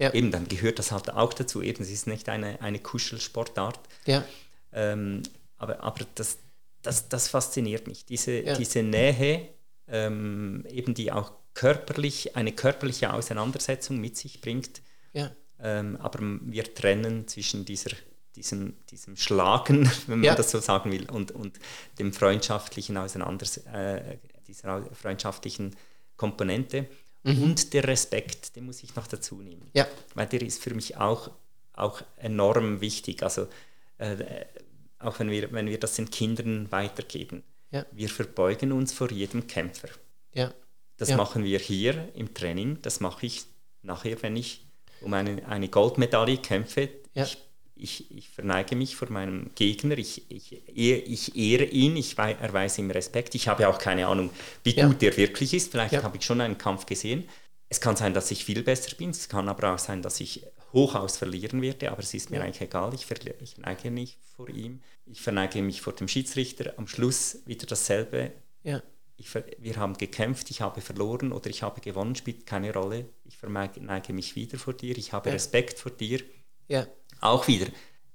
[0.00, 0.14] ja.
[0.14, 1.60] Eben, dann gehört das halt auch dazu.
[1.60, 3.78] Eben, es ist nicht eine, eine Kuschelsportart.
[4.06, 4.24] Ja.
[4.72, 5.22] Ähm,
[5.58, 6.38] aber aber das,
[6.80, 8.06] das, das fasziniert mich.
[8.06, 8.56] Diese, ja.
[8.56, 9.48] diese Nähe,
[9.88, 14.82] ähm, eben die auch körperlich, eine körperliche Auseinandersetzung mit sich bringt.
[15.12, 15.30] Ja.
[15.58, 17.90] Ähm, aber wir trennen zwischen dieser,
[18.36, 20.34] diesem, diesem Schlagen, wenn man ja.
[20.34, 21.58] das so sagen will, und, und
[21.98, 25.76] dem freundschaftlichen Auseinanders äh, dieser freundschaftlichen
[26.16, 26.86] Komponente.
[27.22, 27.42] Mhm.
[27.42, 29.70] Und der Respekt, den muss ich noch dazu nehmen.
[29.74, 29.86] Ja.
[30.14, 31.30] Weil der ist für mich auch,
[31.74, 33.22] auch enorm wichtig.
[33.22, 33.46] Also
[33.98, 34.16] äh,
[34.98, 37.42] auch wenn wir, wenn wir das den Kindern weitergeben.
[37.70, 37.86] Ja.
[37.92, 39.88] Wir verbeugen uns vor jedem Kämpfer.
[40.32, 40.52] Ja.
[41.00, 41.16] Das ja.
[41.16, 43.46] machen wir hier im Training, das mache ich
[43.80, 44.66] nachher, wenn ich
[45.00, 46.90] um eine, eine Goldmedaille kämpfe.
[47.14, 47.24] Ja.
[47.24, 47.38] Ich,
[47.74, 52.90] ich, ich, verneige mich vor meinem Gegner, ich, ich, ich ehre ihn, ich erweise ihm
[52.90, 53.34] Respekt.
[53.34, 54.28] Ich habe auch keine Ahnung,
[54.62, 54.86] wie ja.
[54.86, 55.70] gut er wirklich ist.
[55.70, 57.26] Vielleicht habe ich schon einen Kampf gesehen.
[57.70, 60.44] Es kann sein, dass ich viel besser bin, es kann aber auch sein, dass ich
[60.74, 62.42] hochaus verlieren werde, aber es ist mir ja.
[62.42, 63.06] eigentlich egal, ich,
[63.40, 68.32] ich verneige mich vor ihm, ich verneige mich vor dem Schiedsrichter, am Schluss wieder dasselbe.
[68.64, 68.82] Ja.
[69.20, 73.04] Ich, wir haben gekämpft, ich habe verloren oder ich habe gewonnen, spielt keine Rolle.
[73.24, 75.34] Ich verneige mich wieder vor dir, ich habe ja.
[75.34, 76.22] Respekt vor dir.
[76.68, 76.86] Ja.
[77.20, 77.66] Auch wieder,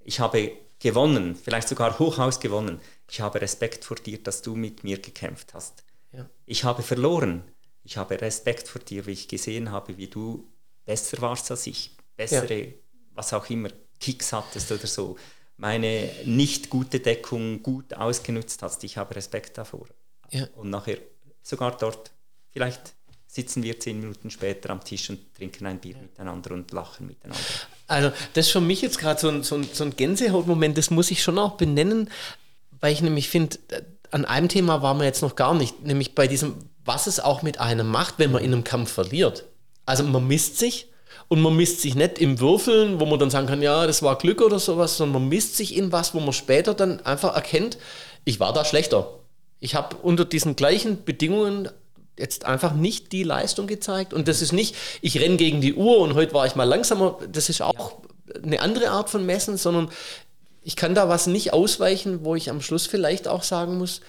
[0.03, 2.81] ich habe gewonnen, vielleicht sogar hochaus gewonnen.
[3.07, 5.83] Ich habe Respekt vor dir, dass du mit mir gekämpft hast.
[6.11, 6.27] Ja.
[6.47, 7.43] Ich habe verloren.
[7.83, 10.51] Ich habe Respekt vor dir, wie ich gesehen habe, wie du
[10.85, 12.71] besser warst als ich, bessere, ja.
[13.13, 15.17] was auch immer, Kicks hattest oder so,
[15.57, 18.83] meine nicht gute Deckung gut ausgenutzt hast.
[18.83, 19.85] Ich habe Respekt davor.
[20.35, 20.47] Ja.
[20.55, 20.97] Und nachher
[21.41, 22.11] sogar dort,
[22.51, 22.93] vielleicht
[23.27, 27.43] sitzen wir zehn Minuten später am Tisch und trinken ein Bier miteinander und lachen miteinander.
[27.87, 30.89] Also das ist für mich jetzt gerade so ein, so, ein, so ein Gänsehautmoment, das
[30.89, 32.09] muss ich schon auch benennen,
[32.79, 33.57] weil ich nämlich finde,
[34.11, 37.41] an einem Thema waren wir jetzt noch gar nicht, nämlich bei diesem, was es auch
[37.41, 39.45] mit einem macht, wenn man in einem Kampf verliert.
[39.85, 40.87] Also man misst sich
[41.27, 44.17] und man misst sich nicht im Würfeln, wo man dann sagen kann, ja, das war
[44.17, 47.77] Glück oder sowas, sondern man misst sich in was, wo man später dann einfach erkennt,
[48.23, 49.19] ich war da schlechter.
[49.65, 51.69] Ich habe unter diesen gleichen Bedingungen
[52.19, 54.13] jetzt einfach nicht die Leistung gezeigt.
[54.13, 57.17] Und das ist nicht, ich renne gegen die Uhr und heute war ich mal langsamer.
[57.31, 57.97] Das ist auch
[58.43, 59.89] eine andere Art von Messen, sondern
[60.61, 64.01] ich kann da was nicht ausweichen, wo ich am Schluss vielleicht auch sagen muss,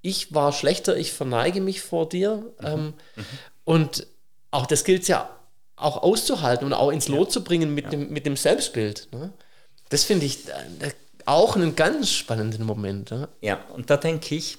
[0.00, 2.36] ich war schlechter, ich verneige mich vor dir.
[2.60, 2.66] Mhm.
[2.66, 2.84] Ähm,
[3.16, 3.24] mhm.
[3.64, 4.06] Und
[4.50, 5.28] auch das gilt ja
[5.76, 7.32] auch auszuhalten und auch ins Lot ja.
[7.32, 7.90] zu bringen mit, ja.
[7.90, 9.08] dem, mit dem Selbstbild.
[9.12, 9.30] Ne?
[9.90, 10.92] Das finde ich äh,
[11.26, 13.10] auch einen ganz spannenden Moment.
[13.10, 13.28] Ne?
[13.42, 14.56] Ja, und da denke ich,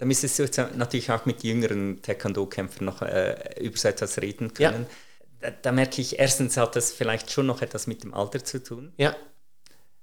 [0.00, 4.86] da müsste es natürlich auch mit jüngeren Taekwondo-Kämpfern noch äh, über so etwas reden können.
[5.40, 5.50] Ja.
[5.50, 8.62] Da, da, merke ich, erstens hat das vielleicht schon noch etwas mit dem Alter zu
[8.64, 8.94] tun.
[8.96, 9.14] Ja.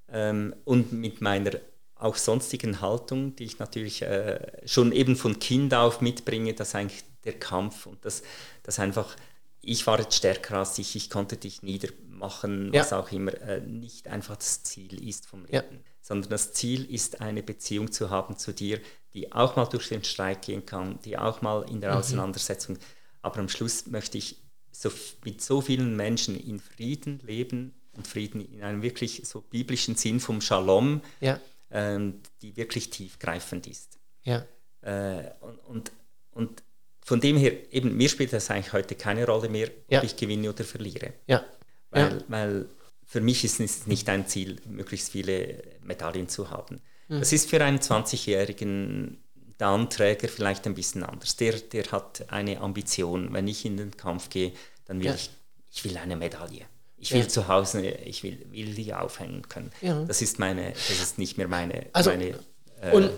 [0.09, 1.53] Ähm, und mit meiner
[1.95, 7.03] auch sonstigen Haltung, die ich natürlich äh, schon eben von Kind auf mitbringe, dass eigentlich
[7.23, 8.21] der Kampf und das,
[8.61, 9.15] das einfach,
[9.61, 12.99] ich war jetzt stärker als dich, ich konnte dich niedermachen, was ja.
[12.99, 15.79] auch immer, äh, nicht einfach das Ziel ist vom Leben, ja.
[16.07, 18.79] Sondern das Ziel ist, eine Beziehung zu haben zu dir,
[19.13, 21.97] die auch mal durch den Streit gehen kann, die auch mal in der mhm.
[21.97, 22.77] Auseinandersetzung,
[23.21, 24.37] aber am Schluss möchte ich
[24.71, 24.89] so,
[25.25, 30.21] mit so vielen Menschen in Frieden leben und Frieden in einem wirklich so biblischen Sinn
[30.21, 31.41] vom Shalom, ja.
[31.71, 33.97] ähm, die wirklich tiefgreifend ist.
[34.23, 34.45] Ja.
[34.81, 35.91] Äh, und, und,
[36.31, 36.63] und,
[37.01, 39.99] von dem her, eben, mir spielt das eigentlich heute keine Rolle mehr, ja.
[39.99, 41.13] ob ich gewinne oder verliere.
[41.25, 41.43] Ja.
[41.89, 42.69] Weil, weil
[43.07, 46.81] für mich ist es nicht ein Ziel, möglichst viele Medaillen zu haben.
[47.07, 47.19] Mhm.
[47.19, 49.23] Das ist für einen 20-jährigen
[49.57, 51.37] Downträger vielleicht ein bisschen anders.
[51.37, 53.33] Der, der hat eine Ambition.
[53.33, 54.51] Wenn ich in den Kampf gehe,
[54.85, 55.15] dann will ja.
[55.15, 55.29] ich,
[55.71, 56.65] ich will eine Medaille.
[56.97, 57.27] Ich will ja.
[57.29, 59.71] zu Hause, ich will, will die aufhängen können.
[59.81, 60.03] Ja.
[60.03, 61.85] Das ist meine, das ist nicht mehr meine.
[61.93, 62.37] Also, meine
[62.81, 63.09] äh, und,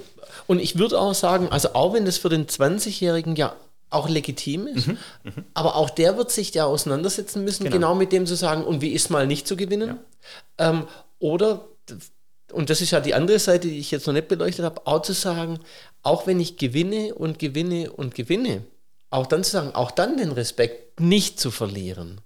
[0.46, 3.56] und ich würde auch sagen, also auch wenn das für den 20-Jährigen ja
[3.90, 7.76] auch legitim ist, mhm, mhm, aber auch der wird sich ja auseinandersetzen müssen, genau.
[7.76, 10.00] genau, mit dem zu sagen, und wie ist mal nicht zu gewinnen?
[10.60, 10.70] Ja.
[10.70, 10.88] Ähm,
[11.20, 11.68] oder
[12.52, 15.02] und das ist ja die andere Seite, die ich jetzt noch nicht beleuchtet habe, auch
[15.02, 15.60] zu sagen,
[16.02, 18.64] auch wenn ich gewinne und gewinne und gewinne,
[19.10, 22.22] auch dann zu sagen, auch dann den Respekt nicht zu verlieren.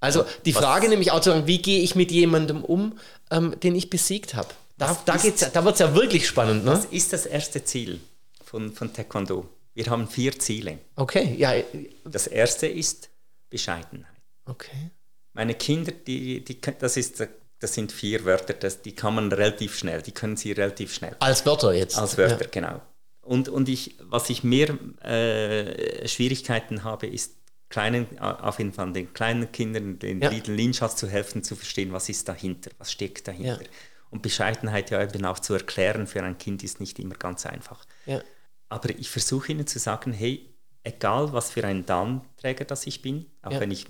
[0.00, 0.90] Also die Frage Was?
[0.90, 2.98] nämlich auch zu sagen, wie gehe ich mit jemandem um,
[3.30, 4.48] ähm, den ich besiegt habe.
[4.76, 6.64] Da, da, da wird es ja wirklich spannend.
[6.64, 6.72] Ne?
[6.72, 8.00] Das ist das erste Ziel
[8.44, 9.48] von, von Taekwondo.
[9.74, 10.78] Wir haben vier Ziele.
[10.96, 11.52] Okay, ja.
[12.04, 13.10] Das erste ist
[13.50, 14.10] Bescheidenheit.
[14.46, 14.90] Okay.
[15.32, 17.20] Meine Kinder, die, die, das ist
[17.64, 21.16] das sind vier Wörter, das, die kann man relativ schnell, die können Sie relativ schnell.
[21.20, 21.96] Als Wörter jetzt?
[21.96, 22.50] Als Wörter, ja.
[22.50, 22.82] genau.
[23.22, 24.68] Und, und ich, was ich mehr
[25.02, 27.36] äh, Schwierigkeiten habe, ist
[27.70, 30.28] kleinen, auf jeden Fall den kleinen Kindern, den ja.
[30.28, 33.62] Little Ninjas zu helfen, zu verstehen, was ist dahinter, was steckt dahinter.
[33.62, 33.68] Ja.
[34.10, 37.84] Und Bescheidenheit ja eben auch zu erklären für ein Kind ist nicht immer ganz einfach.
[38.04, 38.20] Ja.
[38.68, 43.26] Aber ich versuche ihnen zu sagen, hey, egal was für ein Dan-Träger das ich bin,
[43.42, 43.60] auch ja.
[43.60, 43.86] wenn ich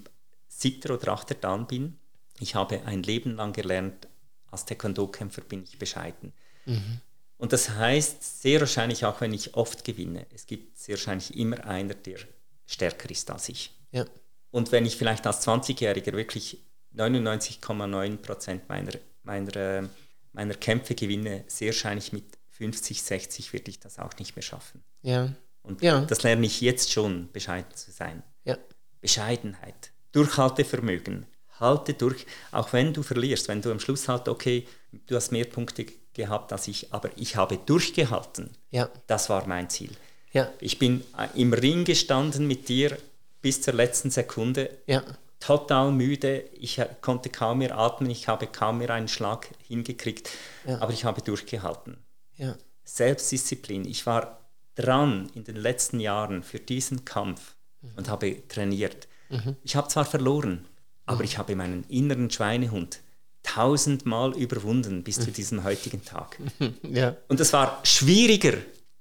[0.48, 1.98] siebter oder achter Dan bin,
[2.40, 4.08] ich habe ein Leben lang gelernt,
[4.50, 6.32] als Taekwondo-Kämpfer bin ich bescheiden.
[6.66, 7.00] Mhm.
[7.36, 11.64] Und das heißt, sehr wahrscheinlich auch, wenn ich oft gewinne, es gibt sehr wahrscheinlich immer
[11.64, 12.18] einer, der
[12.66, 13.72] stärker ist als ich.
[13.90, 14.06] Ja.
[14.50, 16.64] Und wenn ich vielleicht als 20-Jähriger wirklich
[16.96, 18.92] 99,9 Prozent meiner,
[19.24, 19.88] meiner,
[20.32, 22.24] meiner Kämpfe gewinne, sehr wahrscheinlich mit
[22.58, 24.82] 50, 60 würde ich das auch nicht mehr schaffen.
[25.02, 25.34] Ja.
[25.62, 26.02] Und ja.
[26.02, 28.22] das lerne ich jetzt schon, bescheiden zu sein.
[28.44, 28.58] Ja.
[29.00, 31.26] Bescheidenheit, Durchhaltevermögen,
[31.58, 34.66] halte durch, auch wenn du verlierst, wenn du am Schluss halt, okay,
[35.06, 38.50] du hast mehr Punkte gehabt als ich, aber ich habe durchgehalten.
[38.70, 38.88] Ja.
[39.06, 39.90] Das war mein Ziel.
[40.32, 40.50] Ja.
[40.60, 42.96] Ich bin äh, im Ring gestanden mit dir
[43.42, 44.70] bis zur letzten Sekunde.
[44.86, 45.02] Ja.
[45.40, 50.30] Total müde, ich konnte kaum mehr atmen, ich habe kaum mehr einen Schlag hingekriegt,
[50.66, 50.80] ja.
[50.80, 52.03] aber ich habe durchgehalten.
[52.36, 52.56] Ja.
[52.84, 53.84] Selbstdisziplin.
[53.84, 54.40] Ich war
[54.74, 57.90] dran in den letzten Jahren für diesen Kampf mhm.
[57.96, 59.08] und habe trainiert.
[59.30, 59.56] Mhm.
[59.62, 60.66] Ich habe zwar verloren,
[61.06, 61.24] aber mhm.
[61.24, 63.00] ich habe meinen inneren Schweinehund
[63.42, 65.34] tausendmal überwunden bis zu mhm.
[65.34, 66.38] diesem heutigen Tag.
[66.82, 67.16] Ja.
[67.28, 68.56] Und es war schwieriger,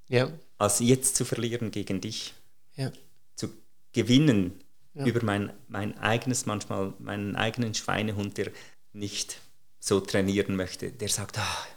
[0.09, 0.31] ja.
[0.57, 2.33] als jetzt zu verlieren gegen dich.
[2.75, 2.91] Ja.
[3.35, 3.49] Zu
[3.93, 4.59] gewinnen
[4.95, 8.51] über mein, mein eigenes, manchmal meinen eigenen Schweinehund, der
[8.91, 9.39] nicht
[9.79, 11.67] so trainieren möchte, der sagt, ah,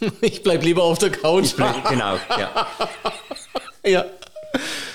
[0.20, 1.54] ich bleibe lieber auf der Couch.
[1.56, 2.68] Bleib, genau, ja.
[3.84, 4.06] ja.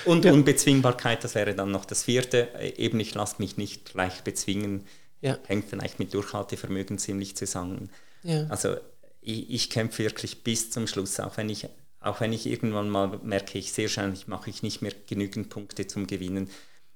[0.04, 0.32] Und ja.
[0.32, 2.48] Unbezwingbarkeit, das wäre dann noch das vierte.
[2.76, 4.86] Eben, ich lasse mich nicht leicht bezwingen.
[5.20, 5.38] Ja.
[5.46, 7.90] Hängt vielleicht mit Durchhaltevermögen ziemlich zusammen.
[8.22, 8.46] Ja.
[8.48, 8.76] Also
[9.20, 11.68] ich, ich, kämpfe wirklich bis zum Schluss, auch wenn ich,
[12.00, 15.86] auch wenn ich irgendwann mal merke, ich sehr wahrscheinlich mache ich nicht mehr genügend Punkte
[15.86, 16.50] zum Gewinnen.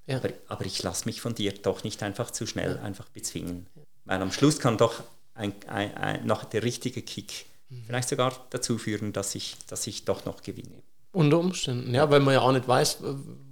[0.09, 3.67] Aber, aber, ich lasse mich von dir doch nicht einfach zu schnell einfach bezwingen.
[4.05, 5.03] Weil am Schluss kann doch
[5.33, 7.45] ein, ein, ein, noch der richtige Kick
[7.85, 10.81] vielleicht sogar dazu führen, dass ich, dass ich doch noch gewinne.
[11.11, 12.99] Unter Umständen, ja, weil man ja auch nicht weiß,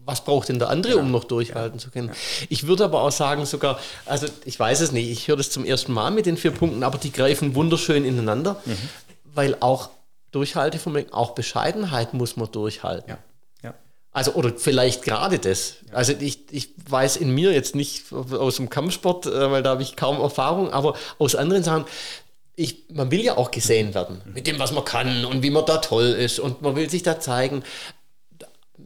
[0.06, 1.00] was braucht denn der andere, ja.
[1.00, 1.84] um noch durchhalten ja.
[1.84, 2.10] zu können.
[2.10, 2.16] Ja.
[2.50, 5.66] Ich würde aber auch sagen, sogar, also ich weiß es nicht, ich höre das zum
[5.66, 8.78] ersten Mal mit den vier Punkten, aber die greifen wunderschön ineinander, mhm.
[9.34, 9.90] weil auch
[10.32, 13.10] Durchhaltevermögen, auch Bescheidenheit muss man durchhalten.
[13.10, 13.18] Ja.
[14.16, 15.74] Also, oder vielleicht gerade das.
[15.92, 19.82] Also, ich, ich weiß in mir jetzt nicht aus dem Kampfsport, äh, weil da habe
[19.82, 21.84] ich kaum Erfahrung, aber aus anderen Sachen,
[22.56, 25.66] ich, man will ja auch gesehen werden mit dem, was man kann und wie man
[25.66, 27.64] da toll ist und man will sich da zeigen.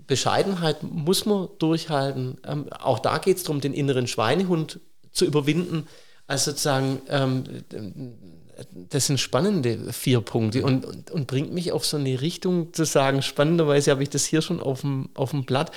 [0.08, 2.38] Bescheidenheit muss man durchhalten.
[2.46, 4.80] Ähm, auch da geht es darum, den inneren Schweinehund
[5.12, 5.88] zu überwinden.
[6.26, 7.44] Also sozusagen, ähm,
[8.90, 12.86] das sind spannende vier Punkte und, und, und, bringt mich auf so eine Richtung zu
[12.86, 15.72] sagen, spannenderweise habe ich das hier schon auf dem, auf dem Blatt.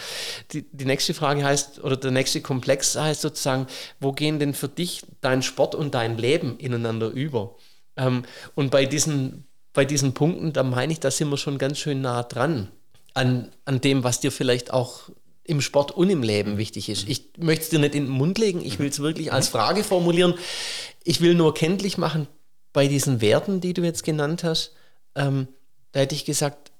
[0.52, 3.66] Die, die nächste Frage heißt, oder der nächste Komplex heißt sozusagen,
[4.00, 7.54] wo gehen denn für dich dein Sport und dein Leben ineinander über?
[7.96, 8.24] Ähm,
[8.54, 12.00] und bei diesen, bei diesen Punkten, da meine ich, da sind wir schon ganz schön
[12.00, 12.68] nah dran
[13.14, 15.10] an, an dem, was dir vielleicht auch
[15.44, 17.08] im Sport und im Leben wichtig ist.
[17.08, 19.82] Ich möchte es dir nicht in den Mund legen, ich will es wirklich als Frage
[19.84, 20.34] formulieren.
[21.04, 22.28] Ich will nur kenntlich machen,
[22.72, 24.72] bei diesen Werten, die du jetzt genannt hast,
[25.14, 25.48] ähm,
[25.92, 26.72] da hätte ich gesagt,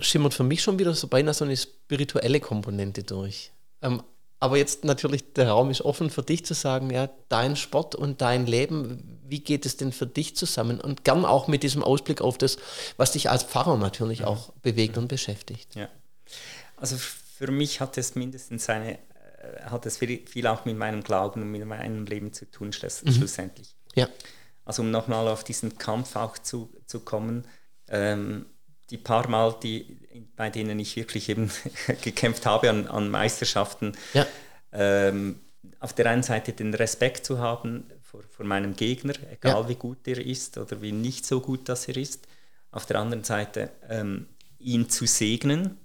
[0.00, 3.50] schimmert für mich schon wieder so beinahe so eine spirituelle Komponente durch.
[3.82, 4.02] Ähm,
[4.44, 8.20] aber jetzt natürlich, der Raum ist offen für dich zu sagen, ja, dein Sport und
[8.20, 10.82] dein Leben, wie geht es denn für dich zusammen?
[10.82, 12.58] Und gern auch mit diesem Ausblick auf das,
[12.98, 14.26] was dich als Pfarrer natürlich ja.
[14.26, 15.02] auch bewegt ja.
[15.02, 15.74] und beschäftigt.
[15.74, 15.88] Ja.
[16.76, 21.40] Also für mich hat es mindestens eine, äh, hat es viel auch mit meinem Glauben
[21.40, 23.12] und mit meinem Leben zu tun, mhm.
[23.12, 23.74] schlussendlich.
[23.94, 24.10] Ja.
[24.66, 27.46] Also um nochmal auf diesen Kampf auch zu, zu kommen,
[27.88, 28.44] ähm,
[28.94, 29.98] die paar Mal, die,
[30.36, 31.50] bei denen ich wirklich eben
[32.02, 34.24] gekämpft habe an, an Meisterschaften, ja.
[34.72, 35.40] ähm,
[35.80, 39.68] auf der einen Seite den Respekt zu haben vor, vor meinem Gegner, egal ja.
[39.68, 42.28] wie gut er ist oder wie nicht so gut das er ist.
[42.70, 44.28] Auf der anderen Seite ähm,
[44.58, 45.76] ihn zu segnen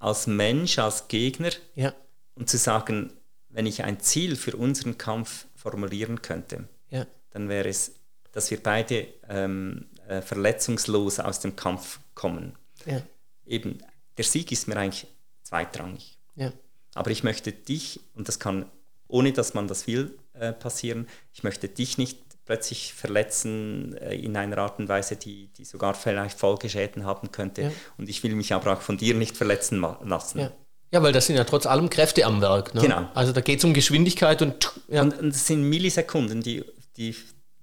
[0.00, 1.94] als Mensch, als Gegner ja.
[2.34, 3.12] und zu sagen,
[3.50, 7.06] wenn ich ein Ziel für unseren Kampf formulieren könnte, ja.
[7.30, 7.92] dann wäre es,
[8.32, 12.56] dass wir beide ähm, äh, verletzungslos aus dem Kampf kommen.
[12.84, 13.00] Ja.
[13.46, 13.78] Eben,
[14.16, 15.06] der Sieg ist mir eigentlich
[15.42, 16.18] zweitrangig.
[16.34, 16.52] Ja.
[16.94, 18.66] Aber ich möchte dich, und das kann,
[19.06, 24.36] ohne dass man das will, äh, passieren, ich möchte dich nicht plötzlich verletzen äh, in
[24.36, 27.62] einer Art und Weise, die, die sogar vielleicht Folgeschäden haben könnte.
[27.62, 27.72] Ja.
[27.96, 30.40] Und ich will mich aber auch von dir nicht verletzen lassen.
[30.40, 30.52] Ja.
[30.92, 32.74] Ja, weil das sind ja trotz allem Kräfte am Werk.
[32.74, 32.80] Ne?
[32.80, 33.08] Genau.
[33.14, 35.02] Also da geht es um Geschwindigkeit und, ja.
[35.02, 35.16] und.
[35.20, 36.64] Und es sind Millisekunden, die,
[36.96, 37.14] die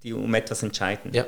[0.02, 1.12] die um etwas entscheiden.
[1.12, 1.26] Ja.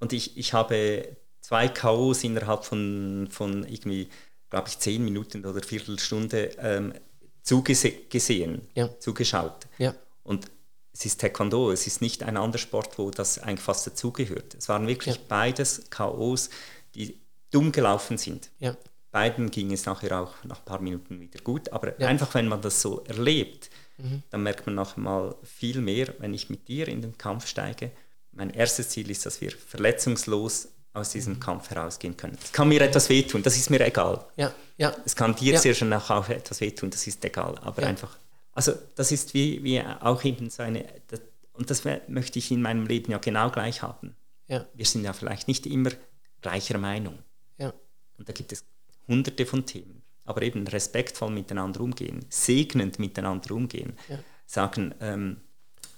[0.00, 4.08] Und ich, ich habe zwei K.O.s innerhalb von, von irgendwie,
[4.50, 6.94] glaube ich, zehn Minuten oder Viertelstunde ähm,
[7.42, 8.88] zugesehen, Ja.
[9.00, 9.66] zugeschaut.
[9.78, 9.94] Ja.
[10.22, 10.46] Und
[10.92, 14.54] es ist Taekwondo, es ist nicht ein anderer Sport, wo das eigentlich fast dazugehört.
[14.54, 15.20] Es waren wirklich Ja.
[15.28, 16.50] beides K.O.s,
[16.94, 17.18] die
[17.50, 18.50] dumm gelaufen sind.
[18.58, 18.76] Ja.
[19.10, 22.08] Beiden ging es nachher auch nach ein paar Minuten wieder gut, aber Ja.
[22.08, 23.70] einfach wenn man das so erlebt,
[24.30, 27.90] dann merkt man noch mal viel mehr, wenn ich mit dir in den Kampf steige.
[28.32, 32.38] Mein erstes Ziel ist, dass wir verletzungslos aus diesem Kampf herausgehen können.
[32.42, 34.24] Es kann mir etwas wehtun, das ist mir egal.
[34.36, 34.52] Ja.
[34.76, 34.94] Ja.
[35.04, 35.60] Es kann dir Ja.
[35.60, 37.56] sehr schnell auch etwas wehtun, das ist egal.
[37.58, 37.88] Aber Ja.
[37.88, 38.16] einfach,
[38.52, 41.20] also das ist wie, wie auch eben so eine, das,
[41.52, 44.14] und das möchte ich in meinem Leben ja genau gleich haben.
[44.46, 44.66] Ja.
[44.74, 45.90] Wir sind ja vielleicht nicht immer
[46.40, 47.18] gleicher Meinung.
[47.58, 47.72] Ja.
[48.16, 48.64] Und da gibt es
[49.06, 50.02] hunderte von Themen.
[50.24, 53.94] Aber eben respektvoll miteinander umgehen, segnend miteinander umgehen.
[54.08, 54.18] Ja.
[54.46, 55.38] Sagen, ähm,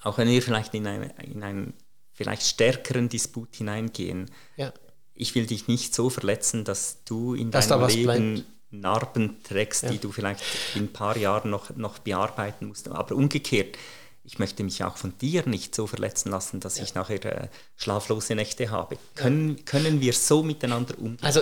[0.02, 1.74] auch wenn wir vielleicht in, eine, in einen
[2.20, 4.74] vielleicht stärkeren Disput hineingehen, Ja.
[5.14, 8.46] ich will dich nicht so verletzen, dass du in Dass da deinem Leben bleibt.
[8.72, 9.90] Narben trägst, Ja.
[9.90, 10.42] die du vielleicht
[10.74, 12.88] in ein paar Jahren noch, noch bearbeiten musst.
[12.88, 13.78] Aber umgekehrt,
[14.22, 18.34] ich möchte mich auch von dir nicht so verletzen lassen, dass ich nachher äh, schlaflose
[18.34, 18.98] Nächte habe.
[19.14, 21.18] Können, können wir so miteinander umgehen?
[21.22, 21.40] Also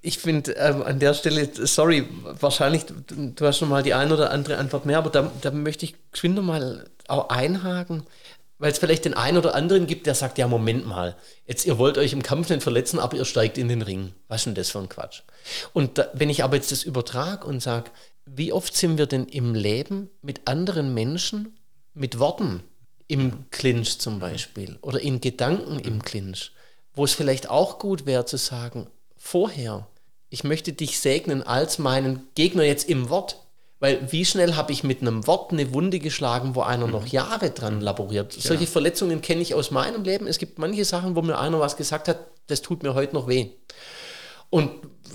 [0.00, 2.08] ich finde ähm, an der Stelle, sorry,
[2.40, 5.84] wahrscheinlich, du, hast schon mal die eine oder andere Antwort mehr, aber da, da möchte
[5.86, 8.04] ich geschwind noch mal auch einhaken,
[8.64, 11.76] weil es vielleicht den einen oder anderen gibt, der sagt, ja Moment mal, jetzt ihr
[11.76, 14.14] wollt euch im Kampf nicht verletzen, aber ihr steigt in den Ring.
[14.26, 15.20] Was ist denn das für ein Quatsch?
[15.74, 17.90] Und da, wenn ich aber jetzt das übertrage und sage,
[18.24, 21.58] wie oft sind wir denn im Leben mit anderen Menschen,
[21.92, 22.62] mit Worten
[23.06, 26.52] im Clinch zum Beispiel oder in Gedanken im Clinch,
[26.94, 28.86] wo es vielleicht auch gut wäre zu sagen,
[29.18, 29.86] vorher,
[30.30, 33.43] ich möchte dich segnen als meinen Gegner jetzt im Wort.
[33.84, 37.50] Weil wie schnell habe ich mit einem Wort eine Wunde geschlagen, wo einer noch Jahre
[37.50, 38.32] dran laboriert.
[38.32, 40.26] Solche Verletzungen kenne ich aus meinem Leben.
[40.26, 43.28] Es gibt manche Sachen, wo mir einer was gesagt hat, das tut mir heute noch
[43.28, 43.48] weh.
[44.48, 44.70] Und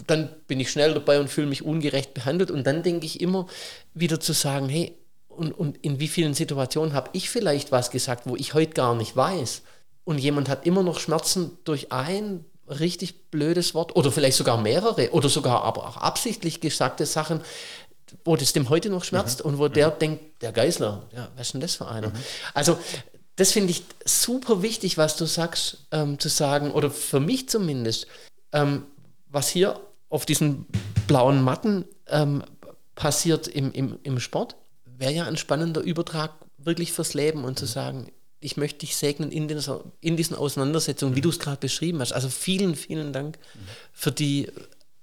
[0.06, 2.52] dann bin ich schnell dabei und fühle mich ungerecht behandelt.
[2.52, 3.48] Und dann denke ich immer
[3.96, 4.96] wieder zu sagen, hey,
[5.30, 8.94] und, und in wie vielen Situationen habe ich vielleicht was gesagt, wo ich heute gar
[8.94, 9.64] nicht weiß.
[10.04, 15.10] Und jemand hat immer noch Schmerzen durch ein richtig blödes Wort oder vielleicht sogar mehrere
[15.10, 17.42] oder sogar aber auch absichtlich gesagte Sachen,
[18.26, 21.54] wo das dem heute noch schmerzt und wo der denkt, der Geisler, ja, was ist
[21.54, 22.12] denn das für einer?
[22.54, 22.78] Also
[23.36, 28.08] das finde ich super wichtig, was du sagst, ähm, zu sagen, oder für mich zumindest,
[28.52, 28.84] ähm,
[29.30, 29.80] was hier
[30.10, 30.66] auf diesen
[31.08, 32.44] blauen Matten ähm,
[32.96, 34.56] passiert im, im, im Sport,
[34.86, 39.32] wäre ja ein spannender Übertrag wirklich fürs Leben und zu sagen, ich möchte dich segnen
[39.32, 39.62] in, den,
[40.02, 42.14] in diesen Auseinandersetzungen, wie du es gerade beschrieben hast.
[42.14, 43.38] Also vielen, vielen Dank
[43.92, 44.52] für die,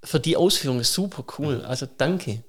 [0.02, 0.82] für die Ausführung.
[0.82, 1.62] Super cool.
[1.62, 2.42] Also danke.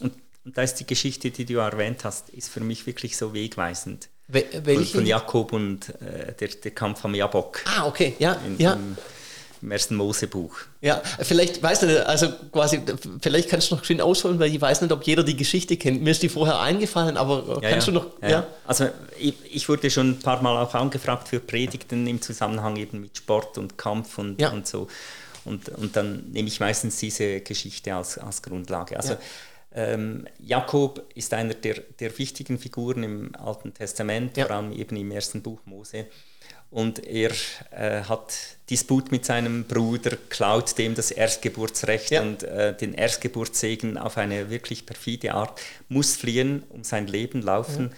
[0.00, 0.14] Und,
[0.44, 4.08] und da ist die Geschichte, die du erwähnt hast, ist für mich wirklich so wegweisend.
[4.28, 4.96] Wel Von, welche?
[4.96, 8.14] von Jakob und äh, der, der Kampf am Jabok Ah, okay.
[8.18, 8.72] Ja, in, ja.
[8.72, 8.96] im,
[9.60, 10.56] im ersten Mosebuch.
[10.80, 12.80] Ja, vielleicht, weiß nicht, also quasi,
[13.20, 16.02] vielleicht kannst du noch schön ausholen, weil ich weiß nicht, ob jeder die Geschichte kennt.
[16.02, 17.92] Mir ist die vorher eingefallen, aber Ja, kannst ja.
[17.92, 18.46] du noch, Ja.
[18.66, 18.88] Also
[19.18, 23.18] ich, ich wurde schon ein paar Mal auch angefragt für Predigten im Zusammenhang eben mit
[23.18, 24.88] Sport und Kampf und, und so.
[25.44, 28.96] Und, und dann nehme ich meistens diese Geschichte als, als Grundlage.
[28.96, 29.16] Also.
[29.74, 34.46] Ähm, Jakob ist einer der, der wichtigen Figuren im Alten Testament, Ja.
[34.46, 36.06] vor allem eben im ersten Buch Mose.
[36.70, 37.30] Und er
[37.70, 38.34] äh, hat
[38.68, 42.22] Disput mit seinem Bruder, klaut dem das Erstgeburtsrecht Ja.
[42.22, 47.92] und äh, den Erstgeburtssegen auf eine wirklich perfide Art, muss fliehen, um sein Leben laufen.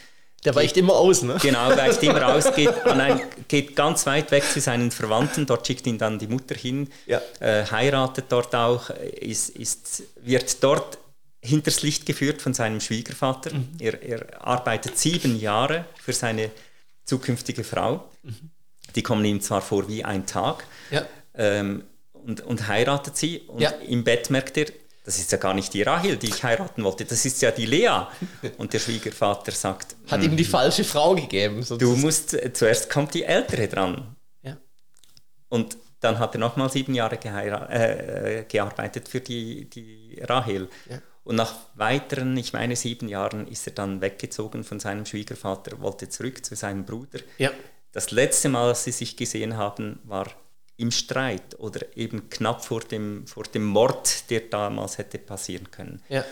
[0.45, 1.39] Der weicht immer aus, ne?
[1.43, 5.66] Genau, weicht immer aus, geht, an ein, geht ganz weit weg zu seinen Verwandten, dort
[5.66, 7.20] schickt ihn dann die Mutter hin, Ja.
[7.41, 10.99] äh, heiratet dort auch, ist, ist, wird dort
[11.47, 13.55] hinters Licht geführt von seinem Schwiegervater.
[13.55, 13.68] Mhm.
[13.80, 16.51] Er, er arbeitet sieben Jahre für seine
[17.05, 18.09] zukünftige Frau.
[18.94, 21.07] Die kommen ihm zwar vor wie ein Tag Ja.
[21.34, 23.70] ähm, und, und heiratet sie und Ja.
[23.70, 24.66] im Bett merkt er,
[25.05, 27.66] das ist ja gar nicht die Rahel, die ich heiraten wollte, das ist ja die
[27.66, 28.07] Lea.
[28.59, 31.64] Und der Schwiegervater sagt, Hat ihm die falsche Frau gegeben.
[31.78, 34.16] Du musst, äh, zuerst kommt die Ältere dran.
[34.42, 34.57] Ja.
[35.49, 40.68] Und dann hat er nochmal sieben Jahre äh, äh, gearbeitet für die, die Rahel.
[40.90, 40.99] Ja.
[41.27, 46.09] Und nach weiteren, ich meine sieben Jahren, ist er dann weggezogen von seinem Schwiegervater, wollte
[46.09, 47.18] zurück zu seinem Bruder.
[47.39, 47.51] Ja.
[47.91, 50.29] Das letzte Mal, dass sie sich gesehen haben, war
[50.77, 56.01] im Streit oder eben knapp vor dem, vor dem Mord, der damals hätte passieren können.
[56.09, 56.24] ja.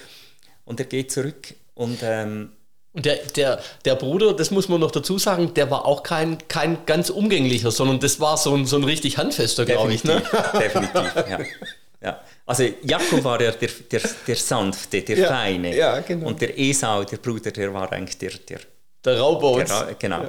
[0.64, 2.52] Und er geht zurück und ähm,
[2.92, 6.38] Und der, der, der Bruder, das muss man noch dazu sagen, der war auch kein,
[6.46, 10.04] kein ganz umgänglicher, sondern das war so ein, so ein richtig handfester, glaube ich.
[10.04, 10.22] Ne?
[10.58, 11.38] Definitiv, ja.
[12.04, 12.20] ja.
[12.46, 15.74] Also Jakob war ja der, der, der Sanfte, der Ja, Feine.
[15.74, 16.28] ja, genau.
[16.28, 18.60] Und der Esau, der Bruder, der war eigentlich der, der,
[19.04, 19.64] Der Rauber.
[19.64, 20.28] der genau.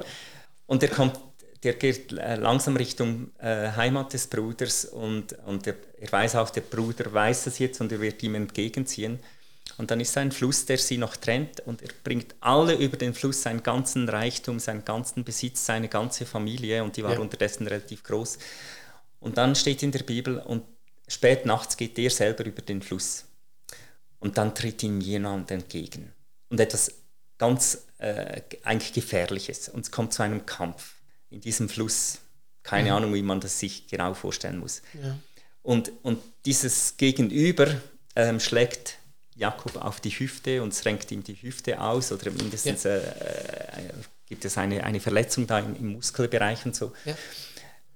[0.68, 1.20] Und er kommt
[1.66, 6.52] der geht äh, langsam Richtung äh, Heimat des Bruders und, und der, er weiß auch,
[6.52, 9.20] der Bruder weiß das jetzt und er wird ihm entgegenziehen.
[9.80, 13.16] Und dann ist ein Fluss, der sie noch trennt und er bringt alle über den
[13.16, 17.20] Fluss seinen ganzen Reichtum, seinen ganzen Besitz, seine ganze Familie und die war ja.
[17.20, 18.38] unterdessen relativ groß.
[19.20, 20.62] Und dann steht in der Bibel und
[21.08, 23.26] spät nachts geht er selber über den Fluss
[24.20, 26.14] und dann tritt ihm jemand entgegen
[26.50, 26.92] und etwas
[27.38, 30.96] ganz äh, eigentlich Gefährliches und es kommt zu einem Kampf
[31.30, 32.20] in diesem Fluss.
[32.64, 32.96] Keine mhm.
[32.96, 34.82] Ahnung, wie man das sich genau vorstellen muss.
[35.02, 35.18] Ja.
[35.62, 37.68] Und, und dieses Gegenüber
[38.16, 38.98] ähm, schlägt
[39.36, 42.92] Jakob auf die Hüfte und es renkt ihm die Hüfte aus oder mindestens ja.
[42.92, 43.94] äh, äh,
[44.28, 46.94] gibt es eine, eine Verletzung da im, im Muskelbereich und so.
[47.04, 47.16] Ja.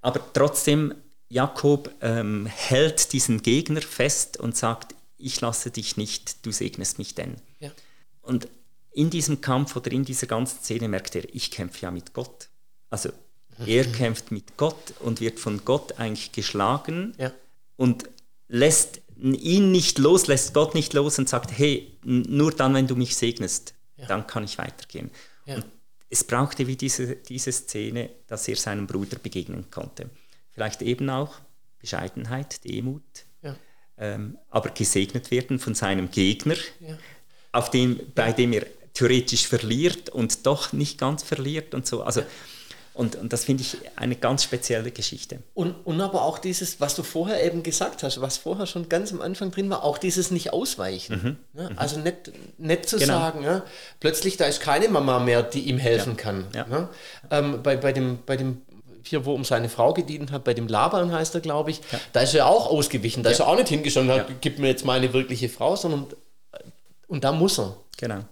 [0.02, 0.94] Aber trotzdem,
[1.30, 7.14] Jakob ähm, hält diesen Gegner fest und sagt, ich lasse dich nicht, du segnest mich
[7.14, 7.36] denn.
[7.60, 7.70] Ja.
[8.20, 8.48] Und
[8.90, 12.48] in diesem Kampf oder in dieser ganzen Szene merkt er, ich kämpfe ja mit Gott.
[12.90, 13.10] Also
[13.64, 17.32] er kämpft mit Gott und wird von Gott eigentlich geschlagen ja.
[17.76, 18.10] und
[18.48, 22.96] lässt ihn nicht los, lässt Gott nicht los und sagt, hey, nur dann, wenn du
[22.96, 24.06] mich segnest, ja.
[24.06, 25.10] dann kann ich weitergehen.
[25.46, 25.56] Ja.
[25.56, 25.66] Und
[26.08, 30.10] es brauchte wie diese, diese Szene, dass er seinem Bruder begegnen konnte.
[30.60, 31.36] Vielleicht eben auch
[31.78, 33.00] Bescheidenheit, Demut,
[33.40, 33.56] ja.
[33.96, 36.54] ähm, aber gesegnet werden von seinem Gegner,
[37.50, 42.02] auf dem, bei dem er theoretisch verliert und doch nicht ganz verliert und so.
[42.02, 42.24] Also
[42.92, 45.38] und, und das finde ich eine ganz spezielle Geschichte.
[45.54, 49.10] Und, und aber auch dieses, was du vorher eben gesagt hast, was vorher schon ganz
[49.12, 51.38] am Anfang drin war, auch dieses Nicht-Ausweichen.
[51.54, 51.58] Mhm.
[51.58, 51.78] Ja, mhm.
[51.78, 53.14] also nicht, nicht zu genau.
[53.14, 53.64] sagen, ja,
[54.00, 56.22] plötzlich da ist keine Mama mehr, die ihm helfen ja.
[56.22, 56.46] kann.
[56.54, 56.90] Ja.
[57.30, 58.60] Ähm, bei, bei, dem, bei dem
[59.04, 61.80] hier, wo um seine Frau gedient hat, bei dem Laban heißt er, glaube ich,
[62.12, 63.22] da ist er auch ausgewichen.
[63.22, 66.06] Da ist er auch nicht hingeschaut und hat, gib mir jetzt meine wirkliche Frau, sondern
[67.06, 67.76] und da muss er.
[67.96, 68.24] Genau.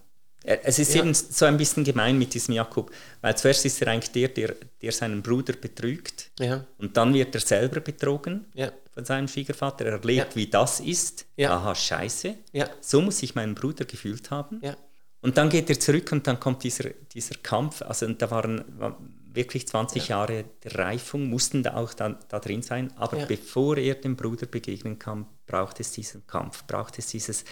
[0.44, 1.02] Es ist ja.
[1.02, 2.90] eben so ein bisschen gemein mit diesem Jakob,
[3.20, 6.64] weil zuerst ist er eigentlich der, der, der seinen Bruder betrügt ja.
[6.78, 8.70] und dann wird er selber betrogen ja.
[8.92, 9.84] von seinem Schwiegervater.
[9.84, 11.26] Er erlebt, wie das ist.
[11.38, 12.34] Aha, scheiße.
[12.80, 14.60] So muss sich mein Bruder gefühlt haben.
[15.20, 17.82] Und dann geht er zurück und dann kommt dieser, dieser Kampf.
[17.82, 18.64] Also da waren
[19.34, 22.92] wirklich 20 Jahre der Reifung, mussten da auch da, da drin sein.
[22.96, 27.44] Aber bevor er dem Bruder begegnen kann, braucht es diesen Kampf, braucht es dieses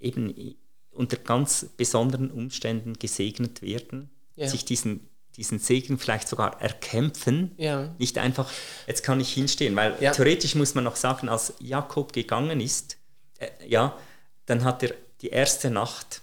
[0.00, 0.56] eben
[0.90, 4.48] unter ganz besonderen Umständen gesegnet werden, ja.
[4.48, 7.94] sich diesen, diesen Segen vielleicht sogar erkämpfen, ja.
[7.98, 8.50] nicht einfach,
[8.86, 10.12] jetzt kann ich hinstehen, weil ja.
[10.12, 12.98] theoretisch muss man noch sagen, als Jakob gegangen ist,
[13.38, 13.98] äh, ja,
[14.46, 16.22] dann hat er die erste Nacht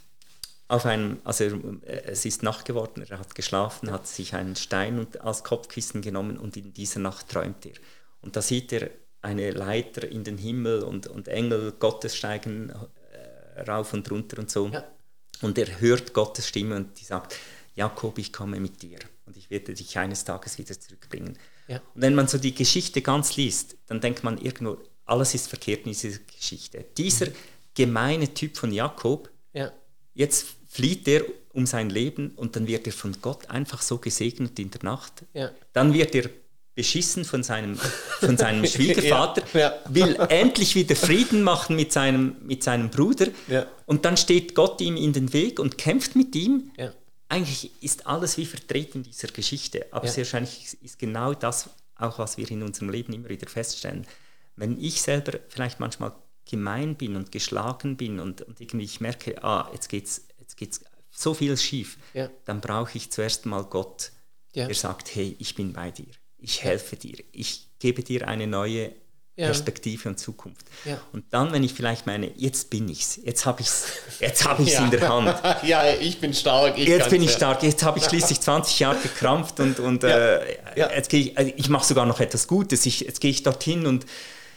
[0.72, 5.08] auf einem, also äh, es ist Nacht geworden, er hat geschlafen, hat sich einen Stein
[5.20, 7.74] als Kopfkissen genommen und in dieser Nacht träumt er.
[8.22, 8.90] Und da sieht er
[9.22, 12.72] eine Leiter in den Himmel und, und Engel Gottes steigen
[13.68, 14.68] rauf und runter und so.
[14.68, 14.84] Ja.
[15.42, 17.36] Und er hört Gottes Stimme und die sagt,
[17.76, 21.38] Jakob, ich komme mit dir und ich werde dich eines Tages wieder zurückbringen.
[21.68, 21.78] Ja.
[21.96, 25.86] Und wenn man so die Geschichte ganz liest, dann denkt man irgendwo, alles ist verkehrt
[25.86, 26.86] in dieser Geschichte.
[26.98, 27.28] Dieser
[27.74, 29.72] gemeine Typ von Jakob, ja.
[30.14, 34.58] jetzt flieht er um sein Leben und dann wird er von Gott einfach so gesegnet
[34.58, 35.24] in der Nacht.
[35.34, 35.52] Ja.
[35.74, 36.30] Dann wird er
[36.74, 39.74] beschissen von seinem, von seinem Schwiegervater, ja, ja.
[39.90, 43.28] will endlich wieder Frieden machen mit seinem, mit seinem Bruder
[43.86, 46.72] und dann steht Gott ihm in den Weg und kämpft mit ihm.
[47.28, 52.18] Eigentlich ist alles wie vertreten in dieser Geschichte, aber sehr wahrscheinlich ist genau das auch,
[52.18, 54.08] was wir in unserem Leben immer wieder feststellen.
[54.56, 56.14] Wenn ich selber vielleicht manchmal
[56.50, 60.31] gemein bin und geschlagen bin und, und irgendwie ich merke, ah, jetzt geht's, jetzt
[60.62, 60.82] geht's
[61.12, 61.98] so viel schief,
[62.46, 64.12] dann brauche ich zuerst mal Gott,
[64.56, 66.08] der sagt, hey, ich bin bei dir
[66.42, 68.92] ich helfe dir, ich gebe dir eine neue
[69.38, 69.46] ja.
[69.46, 70.66] Perspektive und Zukunft.
[70.84, 71.00] Ja.
[71.14, 73.86] Und dann, wenn ich vielleicht meine, jetzt bin ich's, jetzt habe ich's,
[74.20, 74.84] jetzt habe ich's ja.
[74.84, 75.42] in der Hand.
[75.64, 76.78] ja, ich bin stark.
[76.78, 77.64] Ich jetzt bin ich stark.
[77.64, 81.70] Jetzt habe ich schließlich 20 Jahre gekrampft und, und äh, jetzt gehe ich, also ich
[81.70, 82.86] mache sogar noch etwas Gutes.
[82.86, 84.06] Ich, jetzt gehe ich dorthin und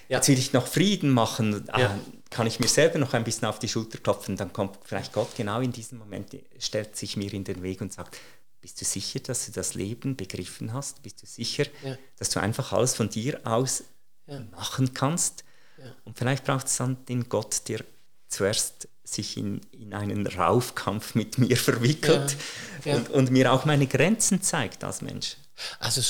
[0.09, 1.69] jetzt will ich noch Frieden machen.
[1.71, 1.97] Ah,
[2.35, 5.37] kann ich mir selber noch ein bisschen auf die Schulter klopfen, dann kommt vielleicht Gott
[5.37, 8.17] genau in diesem Moment, stellt sich mir in den Weg und sagt,
[8.61, 11.01] bist du sicher, dass du das Leben begriffen hast?
[11.05, 11.97] Bist du sicher, ja.
[12.19, 13.85] dass du einfach alles von dir aus
[14.27, 14.41] ja.
[14.51, 15.45] machen kannst?
[15.79, 15.85] Ja.
[16.05, 17.85] Und vielleicht braucht es dann den Gott, der
[18.27, 22.37] zuerst sich in, in einen Raufkampf mit mir verwickelt
[22.85, 25.37] Und, und, mir auch meine Grenzen zeigt als Mensch.
[25.79, 26.03] Also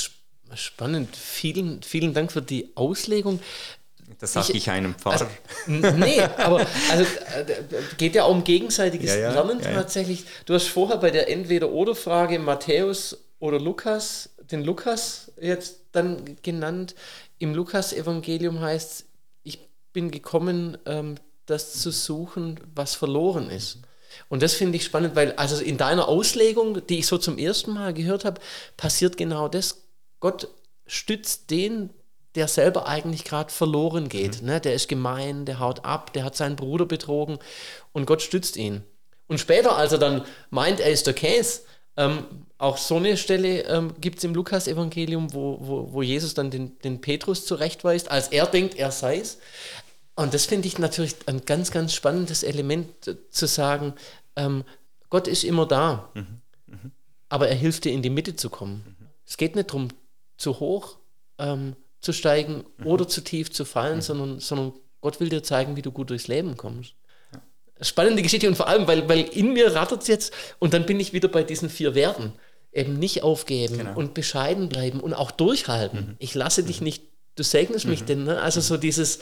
[0.54, 1.14] spannend.
[1.14, 3.40] Vielen, vielen Dank für die Auslegung.
[4.24, 5.28] Das sage ich, ich, einem Pfarrer.
[5.66, 7.44] Also, nee, aber also äh,
[7.98, 10.24] geht ja um gegenseitiges ja, ja, Lernen ja, tatsächlich.
[10.46, 16.94] Du hast vorher bei der Entweder-Oder-Frage Matthäus oder Lukas, den Lukas jetzt dann genannt.
[17.38, 19.04] Im Lukas-Evangelium heißt es,
[19.42, 19.58] ich
[19.92, 23.80] bin gekommen, ähm, das zu suchen, was verloren ist.
[24.30, 27.72] Und das finde ich spannend, weil also in deiner Auslegung, die ich so zum ersten
[27.74, 28.40] Mal gehört habe,
[28.78, 29.82] passiert genau das
[30.18, 30.48] Gott
[30.86, 31.90] stützt den,
[32.34, 34.40] der selber eigentlich gerade verloren geht.
[34.40, 34.48] Mhm.
[34.48, 34.60] Ne?
[34.60, 37.38] Der ist gemein, der haut ab, der hat seinen Bruder betrogen
[37.92, 38.82] und Gott stützt ihn.
[39.26, 41.60] Und später, als er dann meint, er ist der Käse,
[41.96, 42.24] ähm,
[42.58, 46.78] auch so eine Stelle ähm, gibt es im Lukas-Evangelium, wo, wo, wo Jesus dann den,
[46.80, 49.38] den Petrus zurechtweist, als er denkt, er sei es.
[50.16, 53.94] Und das finde ich natürlich ein ganz, ganz spannendes Element äh, zu sagen,
[54.36, 54.64] ähm,
[55.10, 56.40] Gott ist immer da, mhm.
[56.66, 56.90] Mhm.
[57.28, 58.84] aber er hilft dir in die Mitte zu kommen.
[58.98, 59.06] Mhm.
[59.26, 59.88] Es geht nicht darum,
[60.36, 60.98] zu hoch
[61.38, 62.86] ähm, zu steigen mhm.
[62.86, 64.02] oder zu tief zu fallen, mhm.
[64.02, 66.94] sondern, sondern Gott will dir zeigen, wie du gut durchs Leben kommst.
[67.80, 71.00] Spannende Geschichte und vor allem, weil, weil in mir rattert es jetzt und dann bin
[71.00, 72.32] ich wieder bei diesen vier Werten.
[72.72, 73.96] Eben nicht aufgeben genau.
[73.96, 76.00] und bescheiden bleiben und auch durchhalten.
[76.00, 76.16] Mhm.
[76.18, 77.04] Ich lasse dich nicht
[77.36, 78.06] du segnest mich mhm.
[78.06, 78.40] denn, ne?
[78.40, 79.20] Also so dieses,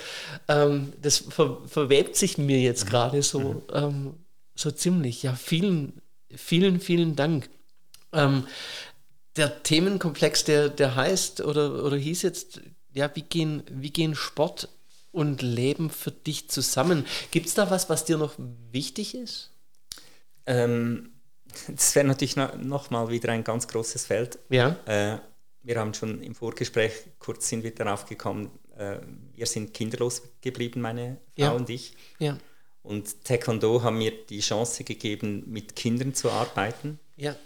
[0.49, 2.91] ähm, das ver verwebt sich mir jetzt mhm.
[2.91, 3.63] gerade so, mhm.
[3.73, 4.15] ähm,
[4.55, 5.23] so ziemlich.
[5.23, 6.01] Ja, vielen,
[6.35, 7.49] vielen, vielen Dank.
[8.13, 8.47] Ähm,
[9.37, 12.61] der Themenkomplex, der, der heißt oder, oder hieß jetzt,
[12.93, 14.69] ja, wie gehen, wie gehen Sport
[15.13, 17.05] und Leben für dich zusammen?
[17.31, 18.35] Gibt es da was, was dir noch
[18.71, 19.51] wichtig ist?
[20.47, 21.11] Ähm,
[21.69, 24.39] das wäre natürlich noch, noch, mal wieder ein ganz großes Feld.
[24.49, 24.77] Ja.
[24.87, 25.19] Äh,
[25.63, 28.99] wir haben schon im Vorgespräch kurz sind wir darauf gekommen, äh,
[29.35, 31.51] wir sind kinderlos geblieben, meine Frau ja.
[31.53, 31.95] und ich.
[32.19, 32.39] Ja.
[32.83, 36.99] Und Taekwondo haben mir die Chance gegeben, mit Kindern zu arbeiten.
[37.17, 37.37] Ja.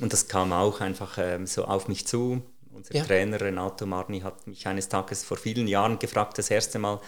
[0.00, 2.42] Und das kam auch einfach ähm, so auf mich zu.
[2.74, 3.04] Unser ja.
[3.04, 7.00] Trainer Renato Marni hat mich eines Tages vor vielen Jahren gefragt, das erste Mal,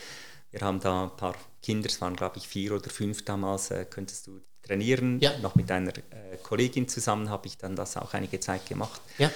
[0.51, 3.85] wir haben da ein paar Kinder, es waren glaube ich vier oder fünf damals, äh,
[3.85, 5.21] könntest du trainieren?
[5.21, 5.37] Ja.
[5.39, 9.01] Noch mit einer äh, Kollegin zusammen habe ich dann das auch einige Zeit gemacht.
[9.19, 9.31] Ja.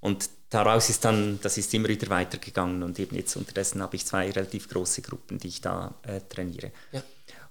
[0.00, 4.06] Und daraus ist dann, das ist immer wieder weitergegangen und eben jetzt unterdessen habe ich
[4.06, 6.72] zwei relativ große Gruppen, die ich da äh, trainiere.
[6.92, 7.02] Ja.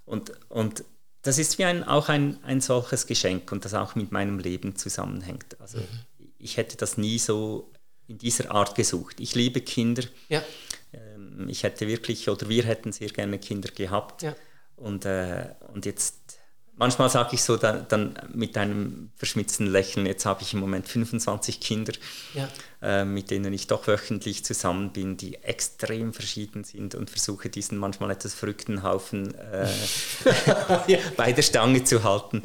[0.05, 0.83] Und, und
[1.21, 4.75] das ist wie ein, auch ein, ein solches Geschenk und das auch mit meinem Leben
[4.75, 5.59] zusammenhängt.
[5.59, 6.33] Also mhm.
[6.39, 7.71] ich hätte das nie so
[8.09, 9.19] in dieser Art gesucht.
[9.19, 10.03] Ich liebe Kinder.
[10.27, 10.43] Ja.
[10.91, 14.23] Ähm, ich hätte wirklich, oder wir hätten sehr gerne Kinder gehabt.
[14.23, 14.35] Ja.
[14.75, 16.39] Und, äh, und jetzt
[16.75, 20.87] manchmal sage ich so dann, dann, mit einem verschmitzten Lächeln, jetzt habe ich im Moment
[20.87, 21.93] 25 Kinder,
[22.33, 22.49] ja.
[22.81, 27.77] äh, mit denen ich doch wöchentlich zusammen bin, die extrem verschieden sind und versuche diesen
[27.77, 29.67] manchmal etwas verrückten Haufen äh,
[31.17, 32.41] bei der Stange zu halten.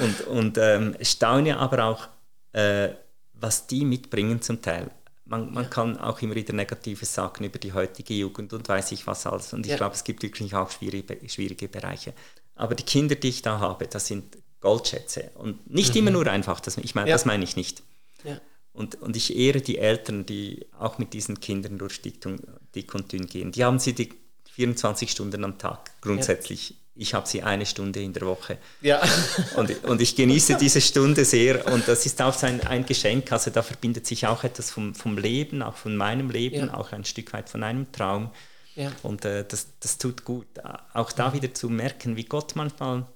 [0.00, 2.08] Und, und ähm, staune aber auch,
[2.52, 2.90] äh,
[3.34, 4.90] was die mitbringen zum Teil.
[5.26, 9.06] Man, man, kann auch immer wieder Negatives sagen über die heutige Jugend und weiß ich
[9.06, 9.52] was alles.
[9.54, 9.76] Und ich ja.
[9.78, 12.12] glaube, es gibt wirklich auch schwierige, schwierige Bereiche.
[12.54, 15.30] Aber die Kinder, die ich da habe, das sind Goldschätze.
[15.34, 16.00] Und nicht mhm.
[16.00, 17.14] immer nur einfach, das, ich meine, ja.
[17.14, 17.82] das meine ich nicht.
[18.22, 18.38] Ja.
[18.72, 23.26] Und, und ich ehre die Eltern, die auch mit diesen Kindern durch dick und dünn
[23.26, 23.52] gehen.
[23.52, 24.12] Die haben sie die
[24.52, 26.76] 24 Stunden am Tag grundsätzlich.
[26.96, 28.58] Ich habe sie eine Stunde in der Woche.
[28.80, 29.02] Ja.
[29.56, 31.66] Und, und ich genieße diese Stunde sehr.
[31.72, 33.32] Und das ist auch ein, ein Geschenk.
[33.32, 36.74] Also da verbindet sich auch etwas vom, vom Leben, auch von meinem Leben, ja.
[36.74, 38.30] auch ein Stück weit von einem Traum.
[38.76, 38.92] Ja.
[39.02, 40.46] Und äh, das, das tut gut.
[40.92, 43.06] Auch da wieder zu merken, wie Gott manchmal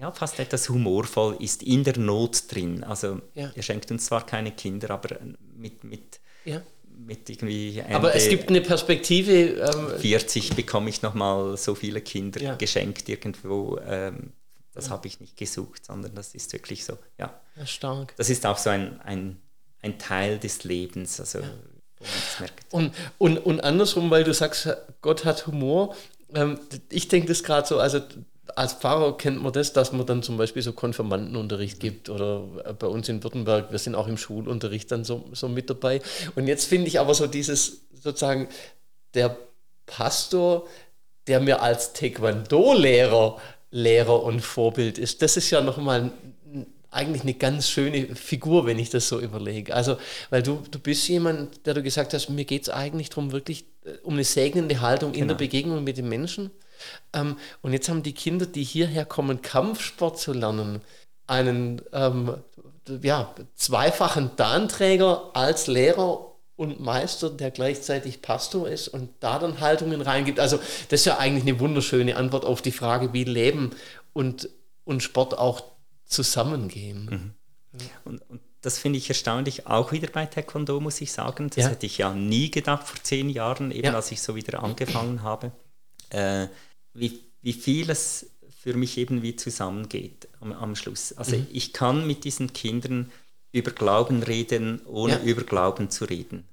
[0.00, 2.84] ja, fast etwas humorvoll ist, in der Not drin.
[2.84, 3.50] Also ja.
[3.54, 5.16] er schenkt uns zwar keine Kinder, aber
[5.56, 6.62] mit, mit, ja.
[6.98, 9.32] Mit irgendwie Ende Aber es gibt eine Perspektive.
[9.32, 12.54] Ähm, 40 bekomme ich nochmal so viele Kinder ja.
[12.56, 13.78] geschenkt irgendwo.
[13.86, 14.32] Ähm,
[14.74, 17.40] das habe ich nicht gesucht, sondern das ist wirklich so, ja.
[17.64, 18.14] stark.
[18.16, 19.40] Das ist auch so ein, ein,
[19.82, 21.18] ein Teil des Lebens.
[21.18, 21.40] Also
[22.70, 24.68] und, und, und andersrum, weil du sagst,
[25.00, 25.96] Gott hat Humor.
[26.32, 28.00] Ähm, ich denke das gerade so, also
[28.56, 32.40] als Pfarrer kennt man das, dass man dann zum Beispiel so Konfirmandenunterricht gibt oder
[32.78, 36.00] bei uns in Württemberg, wir sind auch im Schulunterricht dann so, so mit dabei.
[36.34, 38.48] Und jetzt finde ich aber so dieses sozusagen
[39.14, 39.36] der
[39.86, 40.66] Pastor,
[41.26, 43.38] der mir als Taekwondo-Lehrer
[43.70, 46.10] Lehrer und Vorbild ist, das ist ja nochmal
[46.90, 49.74] eigentlich eine ganz schöne Figur, wenn ich das so überlege.
[49.74, 49.98] Also,
[50.30, 53.66] weil du, du bist jemand, der du gesagt hast, mir geht es eigentlich darum, wirklich
[53.84, 55.22] äh, um eine segnende Haltung genau.
[55.22, 55.46] in der genau.
[55.46, 56.50] Begegnung mit den Menschen.
[57.12, 60.80] Ähm, und jetzt haben die Kinder, die hierher kommen, Kampfsport zu lernen,
[61.26, 62.34] einen ähm,
[63.02, 70.00] ja, zweifachen Danträger als Lehrer und Meister, der gleichzeitig Pastor ist und da dann Haltungen
[70.00, 70.40] reingibt.
[70.40, 70.56] Also
[70.88, 73.70] das ist ja eigentlich eine wunderschöne Antwort auf die Frage, wie Leben
[74.12, 74.48] und,
[74.84, 75.62] und Sport auch
[76.08, 77.34] zusammengehen.
[77.72, 77.80] Mhm.
[78.04, 81.48] Und, und, das finde ich erstaunlich, auch wieder bei Taekwondo, muss ich sagen.
[81.48, 81.70] Das ja.
[81.70, 83.94] hätte ich ja nie gedacht vor zehn Jahren, eben ja.
[83.94, 85.52] als ich so wieder angefangen habe.
[86.10, 86.48] Äh,
[86.92, 91.12] wie, wie viel es für mich eben wie zusammengeht am, am Schluss.
[91.12, 91.46] Also mhm.
[91.52, 93.12] ich kann mit diesen Kindern
[93.52, 96.48] über Glauben reden, ohne über Glauben zu reden.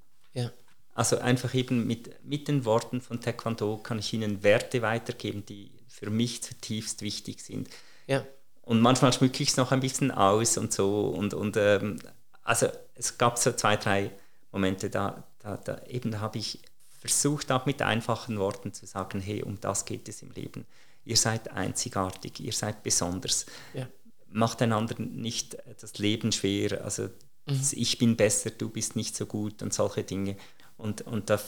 [0.96, 5.70] Also einfach eben mit, mit den Worten von Taekwondo kann ich ihnen Werte weitergeben, die
[5.90, 7.70] für mich zutiefst wichtig sind.
[8.08, 8.26] Ja.
[8.66, 11.08] Und manchmal schmücke ich es noch ein bisschen aus und so.
[11.08, 12.00] Und, und ähm,
[12.44, 14.12] also es gab so zwei, drei
[14.52, 16.60] Momente, da, da, da eben da habe ich
[17.00, 20.66] versucht, auch mit einfachen Worten zu sagen, hey, um das geht es im Leben.
[21.04, 23.46] Ihr seid einzigartig, ihr seid besonders.
[23.76, 23.88] Ja.
[24.30, 26.84] Macht einander nicht das Leben schwer.
[26.84, 27.04] Also
[27.46, 27.62] mhm.
[27.72, 30.38] ich bin besser, du bist nicht so gut und solche Dinge.
[30.78, 31.40] Und, und da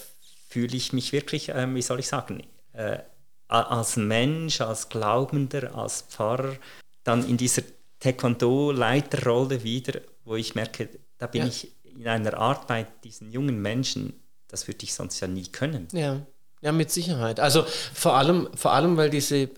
[0.49, 2.43] fühle ich mich wirklich, äh, wie soll ich sagen,
[2.73, 2.99] äh,
[3.47, 6.55] als Mensch, als Glaubender, als Pfarrer,
[7.07, 7.63] dann in dieser
[7.99, 11.47] Taekwondo-Leiterrolle wieder, wo ich merke, da bin ja.
[11.47, 14.13] ich in einer Art bei diesen jungen Menschen,
[14.47, 15.87] das würde ich sonst ja nie können.
[15.93, 16.21] Ja,
[16.61, 17.39] ja mit Sicherheit.
[17.39, 19.49] Also vor allem, vor allem weil diese,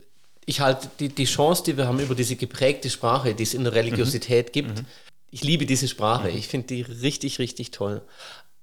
[0.46, 3.64] ich halte die, die Chance, die wir haben über diese geprägte Sprache, die es in
[3.64, 4.52] der Religiosität mhm.
[4.52, 4.86] gibt, mhm.
[5.32, 6.30] ich liebe diese Sprache.
[6.30, 6.38] Mhm.
[6.38, 8.02] Ich finde die richtig, richtig toll.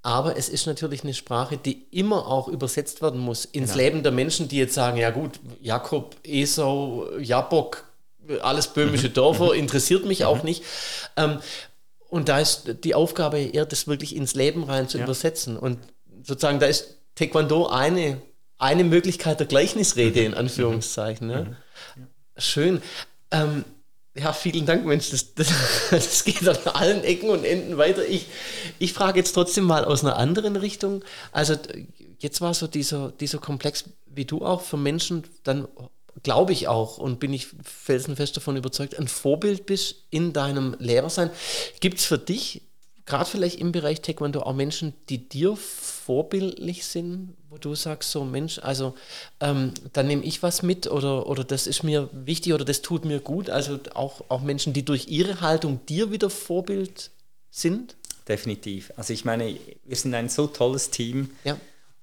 [0.03, 3.83] Aber es ist natürlich eine Sprache, die immer auch übersetzt werden muss ins genau.
[3.83, 7.86] Leben der Menschen, die jetzt sagen, ja gut, Jakob, Esau, Jabok,
[8.41, 9.15] alles böhmische mhm.
[9.15, 9.61] Dörfer, mhm.
[9.61, 10.45] interessiert mich auch mhm.
[10.45, 10.65] nicht.
[11.17, 11.41] Ähm,
[12.09, 15.05] und da ist die Aufgabe eher, das wirklich ins Leben rein zu ja.
[15.05, 15.57] übersetzen.
[15.57, 15.79] Und
[16.23, 18.21] sozusagen, da ist Taekwondo eine,
[18.59, 21.27] eine Möglichkeit der Gleichnisrede, in Anführungszeichen.
[21.27, 21.57] Ne?
[22.37, 22.81] Schön.
[23.31, 23.65] Ähm,
[24.19, 25.11] ja, vielen Dank, Mensch.
[25.11, 25.49] Das, das,
[25.91, 28.07] das, geht an allen Ecken und Enden weiter.
[28.07, 28.27] Ich,
[28.79, 31.05] ich frage jetzt trotzdem mal aus einer anderen Richtung.
[31.33, 31.55] Also,
[32.19, 35.69] jetzt war so dieser, dieser Komplex, wie du auch, für Menschen dann,
[36.23, 41.31] glaube ich auch und bin ich felsenfest davon überzeugt, ein Vorbild bist in deinem Lehrersein.
[41.81, 42.63] Gibt es für dich,
[43.07, 48.25] gerade vielleicht im Bereich Taekwondo, auch Menschen, die dir vorbildlich sind, wo du sagst, so
[48.25, 48.95] Mensch, also
[49.41, 53.05] ähm, da nehme ich was mit oder, oder das ist mir wichtig oder das tut
[53.05, 53.49] mir gut.
[53.49, 57.11] Also auch, auch Menschen, die durch ihre Haltung dir wieder Vorbild
[57.51, 57.97] sind?
[58.29, 58.93] Definitiv.
[58.97, 61.31] Also ich meine, wir sind ein so tolles Team.
[61.45, 61.57] Ja.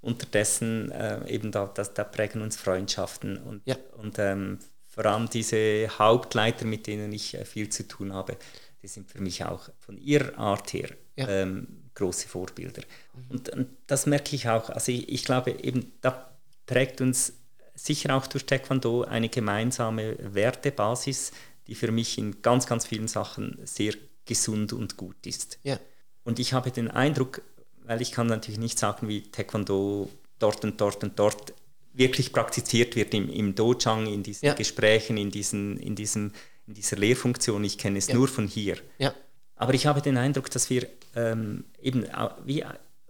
[0.04, 3.76] Unterdessen äh, eben da, das, da prägen uns Freundschaften und, ja.
[3.98, 8.38] und ähm, vor allem diese Hauptleiter, mit denen ich äh, viel zu tun habe,
[8.84, 11.28] die sind für mich auch von ihrer Art her ja.
[11.28, 12.84] ähm, große Vorbilder.
[13.30, 14.70] Und, und, das merke ich auch.
[14.70, 17.34] Also ich, ich, glaube eben, da prägt uns
[17.76, 21.32] sicher auch durch Taekwondo eine gemeinsame Wertebasis,
[21.68, 23.94] die für mich in ganz, ganz vielen Sachen sehr
[24.26, 25.60] gesund und gut ist.
[25.64, 25.80] Ja.
[26.24, 27.42] Und ich habe den Eindruck,
[27.86, 30.10] weil ich kann natürlich nicht sagen, wie Taekwondo
[30.40, 31.54] dort und dort und dort
[31.94, 34.54] wirklich praktiziert wird im, im Dojang, in diesen ja.
[34.54, 36.32] Gesprächen, in, diesen, in, diesem,
[36.68, 37.64] in dieser Lehrfunktion.
[37.64, 38.16] Ich kenne es ja.
[38.16, 38.78] nur von hier.
[38.98, 39.14] Ja.
[39.56, 42.06] Aber ich habe den Eindruck, dass wir ähm, eben
[42.46, 42.66] wie,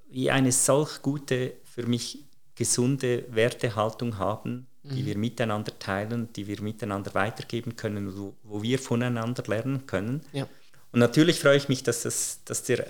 [0.10, 2.20] wie eine solch gute, für mich
[2.56, 4.96] gesunde Wertehaltung haben, mhm.
[4.96, 10.22] die wir miteinander teilen, die wir miteinander weitergeben können, wo, wo wir voneinander lernen können.
[10.92, 12.86] Und natürlich freue ich mich, dass, das, dass der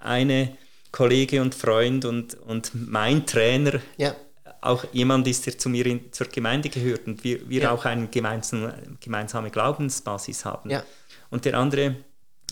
[0.00, 0.56] eine
[0.96, 4.16] Kollege und Freund und, und mein Trainer ja.
[4.62, 7.70] auch jemand ist, der zu mir in, zur Gemeinde gehört und wir, wir ja.
[7.70, 10.70] auch eine gemeinsame, gemeinsame Glaubensbasis haben.
[11.28, 11.96] Und der andere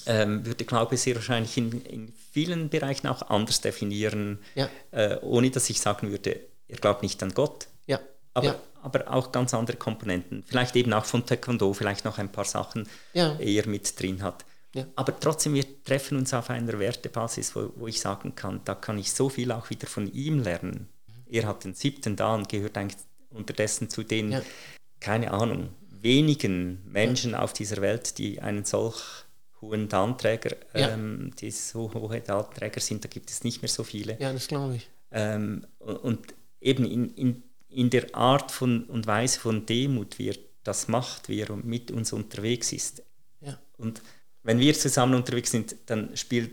[0.04, 4.68] ähm, würde Glaube sehr wahrscheinlich in, in, vielen Bereichen auch anders definieren, ja.
[4.90, 7.68] äh, ohne dass ich sagen würde, er glaubt nicht an Gott.
[7.86, 7.98] Ja.
[8.34, 8.60] Aber, ja.
[8.82, 10.44] aber auch ganz andere Komponenten.
[10.46, 13.38] Vielleicht eben auch von Taekwondo, vielleicht noch ein paar Sachen ja.
[13.38, 14.44] eher mit drin hat.
[14.74, 14.86] Ja.
[14.96, 18.98] Aber trotzdem, wir treffen uns auf einer Wertebasis, wo, wo ich sagen kann, da kann
[18.98, 20.88] ich so viel auch wieder von ihm lernen.
[21.26, 23.00] Er hat den siebten da und gehört eigentlich
[23.30, 24.42] unterdessen zu den,
[25.00, 29.24] keine Ahnung, wenigen Menschen auf dieser Welt, die einen solch
[29.60, 30.90] hohen Datenträger, ja.
[30.90, 34.18] ähm, die so hohe Datenträger sind, da gibt es nicht mehr so viele.
[34.20, 34.90] Ja, das glaube ich.
[35.10, 40.30] Ähm, und, und, eben in, in, in der Art von, und Weise von Demut, wie
[40.30, 43.02] er das macht, wie er mit uns unterwegs ist.
[43.40, 43.58] Ja.
[43.76, 44.02] Und
[44.44, 46.52] wenn wir zusammen unterwegs sind, dann spielt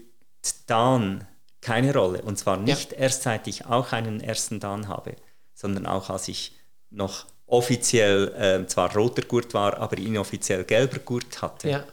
[0.66, 1.28] Dan
[1.62, 2.24] keine Rolle.
[2.24, 2.98] Und zwar nicht ja.
[2.98, 5.16] erst seit ich auch einen ersten Dan habe,
[5.54, 6.56] sondern auch als ich
[6.90, 8.34] noch offiziell
[8.64, 11.70] äh, zwar roter Gurt war, aber inoffiziell gelber Gurt hatte.
[11.70, 11.86] Ja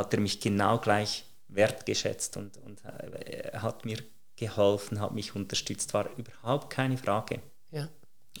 [0.00, 3.98] hat er mich genau gleich wertgeschätzt und, und äh, hat mir
[4.36, 7.40] geholfen, hat mich unterstützt, war überhaupt keine Frage.
[7.70, 7.88] Ja.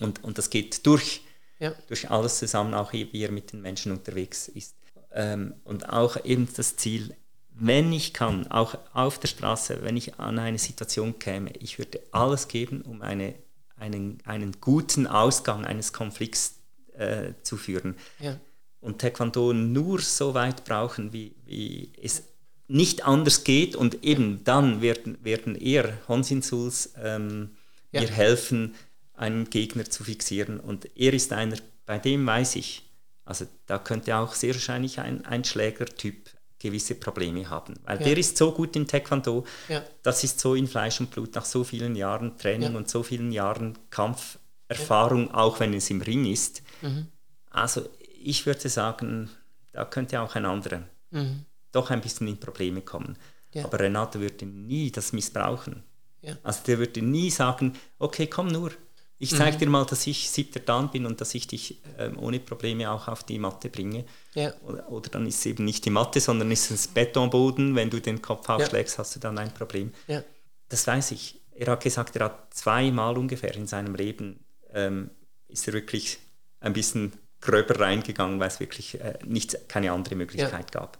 [0.00, 1.20] Und, und das geht durch,
[1.58, 1.74] ja.
[1.88, 4.76] durch alles zusammen, auch wie er mit den Menschen unterwegs ist.
[5.12, 7.14] Ähm, und auch eben das Ziel,
[7.50, 12.00] wenn ich kann, auch auf der Straße, wenn ich an eine Situation käme, ich würde
[12.10, 13.34] alles geben, um eine,
[13.76, 16.60] einen, einen guten Ausgang eines Konflikts
[16.94, 17.96] äh, zu führen.
[18.18, 18.38] Ja
[18.80, 22.24] und Taekwondo nur so weit brauchen, wie, wie es
[22.68, 27.56] nicht anders geht und eben dann werden, werden eher Honsinsuls ähm,
[27.92, 28.00] ja.
[28.00, 28.74] mir helfen,
[29.14, 32.89] einen Gegner zu fixieren und er ist einer, bei dem weiß ich,
[33.30, 38.04] also da könnte auch sehr wahrscheinlich ein, ein Schlägertyp gewisse Probleme haben, weil ja.
[38.04, 39.84] der ist so gut in Taekwondo, ja.
[40.02, 43.30] das ist so in Fleisch und Blut nach so vielen Jahren Training und so vielen
[43.30, 46.62] Jahren Kampferfahrung, auch wenn es im Ring ist.
[46.82, 47.06] Mhm.
[47.50, 47.88] Also
[48.20, 49.30] ich würde sagen,
[49.72, 50.82] da könnte auch ein anderer
[51.12, 51.44] mhm.
[51.70, 53.16] doch ein bisschen in Probleme kommen.
[53.54, 53.64] Ja.
[53.64, 55.84] Aber Renato würde nie das missbrauchen.
[56.20, 56.36] Ja.
[56.42, 58.72] Also der würde nie sagen, okay, komm nur,
[59.22, 59.60] ich zeige mhm.
[59.60, 63.06] dir mal, dass ich siebter Dan bin und dass ich dich ähm, ohne Probleme auch
[63.06, 64.06] auf die Matte bringe.
[64.34, 64.54] Ja.
[64.62, 67.76] Oder, oder, dann ist es eben nicht die Matte, sondern ist es Betonboden.
[67.76, 68.98] Wenn du den Kopf aufschlägst, ja.
[69.00, 69.92] hast du dann ein Problem.
[70.06, 70.24] Ja.
[70.70, 71.38] Das weiß ich.
[71.54, 74.40] Er hat gesagt, er hat zweimal ungefähr in seinem Leben
[74.72, 75.10] ähm,
[75.48, 76.18] ist er wirklich
[76.60, 80.98] ein bisschen gröber reingegangen, weil es wirklich äh, nicht, keine andere Möglichkeit gab.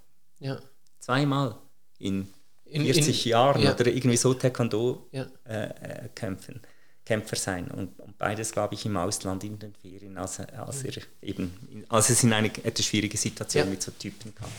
[0.98, 1.56] Zweimal
[1.98, 2.28] in,
[2.66, 5.24] in 40 in, Jahren oder irgendwie so Taekwondo äh,
[5.54, 6.60] äh, kämpfen.
[7.04, 11.02] Kämpfer sein und, und beides, glaube ich, im Ausland in den Ferien, als, als er
[11.22, 13.70] eben, als es in eine etwas schwierige Situation ja.
[13.70, 14.50] mit so Typen kam.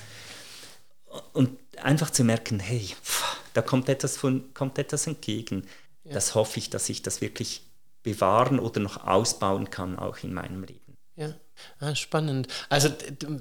[1.33, 5.67] Und einfach zu merken, hey, pff, da kommt etwas, von, kommt etwas entgegen.
[6.03, 6.13] Ja.
[6.13, 7.61] Das hoffe ich, dass ich das wirklich
[8.03, 10.97] bewahren oder noch ausbauen kann, auch in meinem Leben.
[11.15, 11.33] Ja,
[11.79, 12.47] ah, spannend.
[12.69, 12.89] Also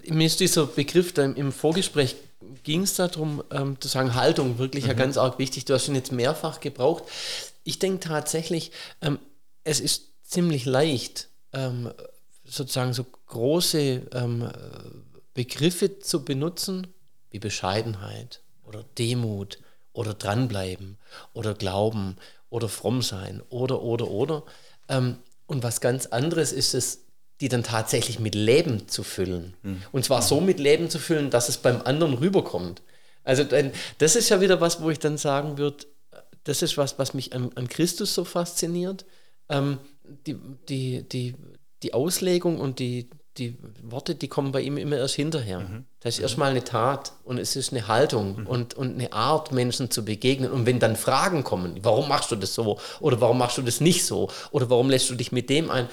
[0.07, 2.17] mir ist dieser Begriff da im Vorgespräch
[2.63, 4.91] ging es darum, ähm, zu sagen, Haltung wirklich mhm.
[4.91, 5.65] ja ganz arg wichtig.
[5.65, 7.05] Du hast ihn jetzt mehrfach gebraucht.
[7.71, 9.21] Ich denke tatsächlich, ähm,
[9.63, 11.93] es ist ziemlich leicht, ähm,
[12.45, 14.51] sozusagen so große ähm,
[15.35, 16.89] Begriffe zu benutzen,
[17.31, 19.61] wie Bescheidenheit oder Demut
[19.93, 20.99] oder dranbleiben
[21.33, 22.17] oder Glauben
[22.49, 24.43] oder fromm sein oder, oder, oder.
[24.89, 27.05] Ähm, und was ganz anderes ist es,
[27.41, 29.55] die dann tatsächlich mit Leben zu füllen.
[29.63, 29.83] Mhm.
[29.93, 32.83] Und zwar so mit Leben zu füllen, dass es beim anderen rüberkommt.
[33.23, 33.45] Also
[33.99, 35.87] das ist ja wieder was, wo ich dann sagen würde,
[36.45, 39.05] das ist was, was mich an, an Christus so fasziniert.
[39.49, 39.79] Ähm,
[40.27, 40.37] die,
[40.69, 41.35] die, die,
[41.83, 45.61] die Auslegung und die, die Worte, die kommen bei ihm immer erst hinterher.
[45.61, 45.85] Mhm.
[46.01, 46.25] Das ist mhm.
[46.25, 48.47] erstmal eine Tat und es ist eine Haltung mhm.
[48.47, 50.51] und, und eine Art, Menschen zu begegnen.
[50.51, 53.81] Und wenn dann Fragen kommen, warum machst du das so oder warum machst du das
[53.81, 55.89] nicht so oder warum lässt du dich mit dem ein,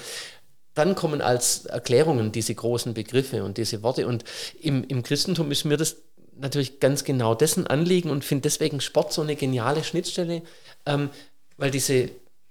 [0.74, 4.06] dann kommen als Erklärungen diese großen Begriffe und diese Worte.
[4.06, 4.24] Und
[4.60, 5.96] im, im Christentum ist mir das
[6.38, 10.42] natürlich ganz genau dessen Anliegen und finde deswegen Sport so eine geniale Schnittstelle,
[10.86, 11.10] ähm,
[11.56, 12.10] weil diese,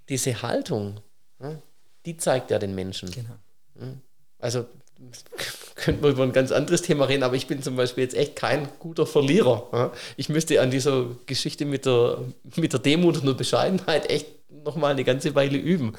[0.09, 0.99] diese Haltung,
[1.41, 1.57] ja,
[2.05, 3.11] die zeigt ja den Menschen.
[3.11, 3.37] Genau.
[4.39, 4.65] Also
[5.75, 8.35] könnten wir über ein ganz anderes Thema reden, aber ich bin zum Beispiel jetzt echt
[8.35, 9.91] kein guter Verlierer.
[10.15, 12.19] Ich müsste an dieser Geschichte mit der,
[12.55, 15.93] mit der Demut und der Bescheidenheit echt nochmal eine ganze Weile üben.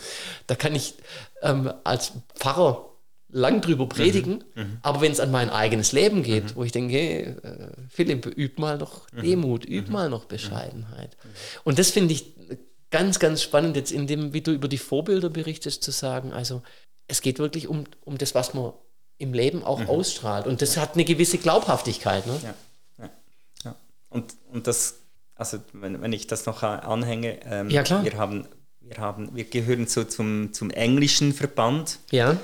[0.47, 0.95] Da kann ich
[1.43, 2.88] ähm, als Pfarrer
[3.31, 3.89] lang drüber mhm.
[3.89, 4.79] predigen, mhm.
[4.83, 6.57] aber wenn es an mein eigenes Leben geht, mhm.
[6.57, 9.23] wo ich denke, hey, äh, Philipp, üb mal noch mhm.
[9.23, 9.93] Demut, üb mhm.
[9.93, 11.17] mal noch Bescheidenheit.
[11.23, 11.29] Mhm.
[11.65, 12.35] Und das finde ich
[12.91, 16.63] ganz, ganz spannend, jetzt in dem, wie du über die Vorbilder berichtest, zu sagen, also
[17.07, 18.73] es geht wirklich um, um das, was man
[19.19, 20.47] im Leben auch ausstrahlt.
[20.47, 22.27] Und das hat eine gewisse Glaubhaftigkeit.
[22.27, 22.41] Ne?
[22.43, 22.55] Ja.
[22.99, 23.11] Ja.
[23.65, 23.77] ja.
[24.09, 25.01] Und, und das,
[25.35, 28.05] also wenn, wenn ich das noch anhänge, ähm, ja, klar.
[28.05, 28.47] wir haben
[28.89, 31.99] wir, haben, wir gehören so zum, zum englischen Verband.
[32.11, 32.39] Ja.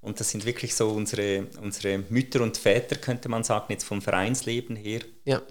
[0.00, 4.00] Und das sind wirklich so unsere, unsere Mütter und Väter, könnte man sagen, jetzt vom
[4.00, 5.00] Vereinsleben her.
[5.24, 5.42] Ja.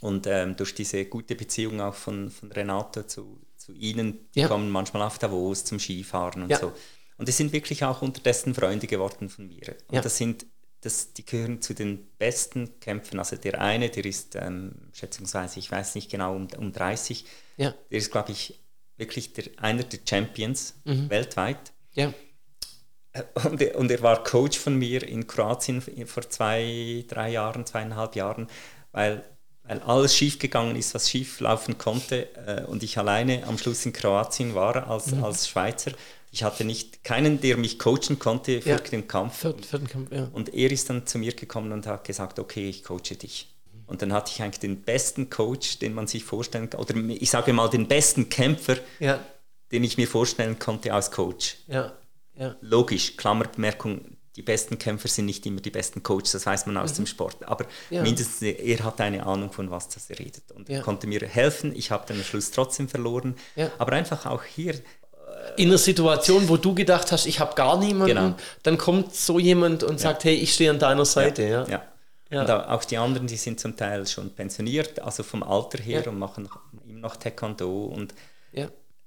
[0.00, 4.48] Und ähm, durch diese gute Beziehung auch von, von Renate zu, zu ihnen, die ja.
[4.48, 6.58] kommen manchmal auf Davos zum Skifahren und ja.
[6.58, 6.72] so.
[7.18, 9.76] Und die sind wirklich auch unterdessen Freunde geworden von mir.
[9.88, 10.00] Und ja.
[10.00, 10.46] das sind,
[10.80, 13.18] das, die gehören zu den besten Kämpfern.
[13.18, 17.26] Also der eine, der ist ähm, schätzungsweise, ich weiß nicht genau, um, um 30.
[17.58, 17.74] Ja.
[17.90, 18.58] Der ist, glaube ich,
[18.96, 21.10] wirklich der, einer der Champions mhm.
[21.10, 21.72] weltweit.
[21.92, 22.14] Ja.
[23.44, 28.46] Und, und, er war Coach von mir in Kroatien vor zwei, drei Jahren, zweieinhalb Jahren,
[28.92, 29.24] weil,
[29.64, 32.28] weil alles schiefgegangen ist, was schief laufen konnte.
[32.46, 35.24] Äh, und ich alleine am Schluss in Kroatien war als, mhm.
[35.24, 35.90] als Schweizer.
[36.30, 38.78] Ich hatte nicht keinen, der mich coachen konnte für ja.
[38.78, 39.38] den Kampf.
[39.38, 40.28] Für, für den Kampf ja.
[40.32, 43.48] Und er ist dann zu mir gekommen und hat gesagt, okay, ich coache dich.
[43.88, 47.28] Und dann hatte ich eigentlich den besten Coach, den man sich vorstellen kann, oder ich
[47.28, 49.18] sage mal den besten Kämpfer, ja.
[49.72, 51.56] den ich mir vorstellen konnte als Coach.
[51.66, 51.92] Ja.
[52.40, 52.56] Ja.
[52.62, 56.92] Logisch, Klammerbemerkung, die besten Kämpfer sind nicht immer die besten Coaches, das weiß man aus
[56.92, 56.96] mhm.
[56.96, 57.44] dem Sport.
[57.44, 58.02] Aber ja.
[58.02, 60.80] mindestens er hat eine Ahnung von was das er redet und ja.
[60.80, 61.76] konnte mir helfen.
[61.76, 63.36] Ich habe dann am Schluss trotzdem verloren.
[63.56, 63.70] Ja.
[63.76, 64.74] Aber einfach auch hier.
[65.56, 68.34] In einer Situation, wo du gedacht hast, ich habe gar niemanden, genau.
[68.62, 71.42] dann kommt so jemand und sagt, hey, ich stehe an deiner Seite.
[71.42, 71.66] Ja.
[72.30, 72.40] ja.
[72.40, 76.18] Und auch die anderen, die sind zum Teil schon pensioniert, also vom Alter her und
[76.18, 76.48] machen
[76.86, 77.84] immer noch Taekwondo.
[77.84, 78.14] Und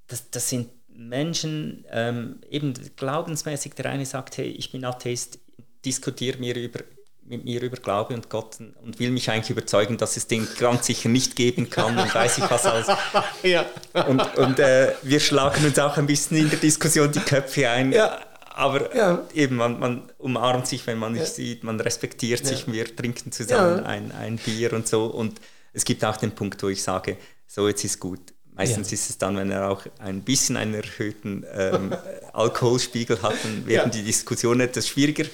[0.08, 5.40] das, das sind Menschen, ähm, eben glaubensmäßig, der eine sagt, hey, ich bin Atheist,
[5.86, 6.80] diskutiere mir über,
[7.26, 10.86] mit mir über Glaube und Gott und will mich eigentlich überzeugen, dass es den ganz
[10.86, 12.88] sicher nicht geben kann und weiß ich was alles.
[13.44, 13.66] ja.
[14.08, 17.92] Und, und äh, wir schlagen uns auch ein bisschen in der Diskussion die Köpfe ein.
[17.92, 18.20] Ja.
[18.56, 19.26] Aber ja.
[19.34, 23.84] eben, man, man, umarmt sich, wenn man sich sieht, man respektiert sich, wir trinken zusammen
[23.84, 25.06] ein, ein Bier und so.
[25.06, 25.42] Und
[25.72, 27.18] es gibt auch den Punkt, wo ich sage,
[27.48, 28.96] so jetzt ist gut Meistens ja.
[28.96, 31.96] ist es dann, wenn er auch ein bisschen einen erhöhten ähm,
[32.34, 33.98] Alkoholspiegel hat, dann werden ja.
[33.98, 35.26] die Diskussionen etwas schwieriger.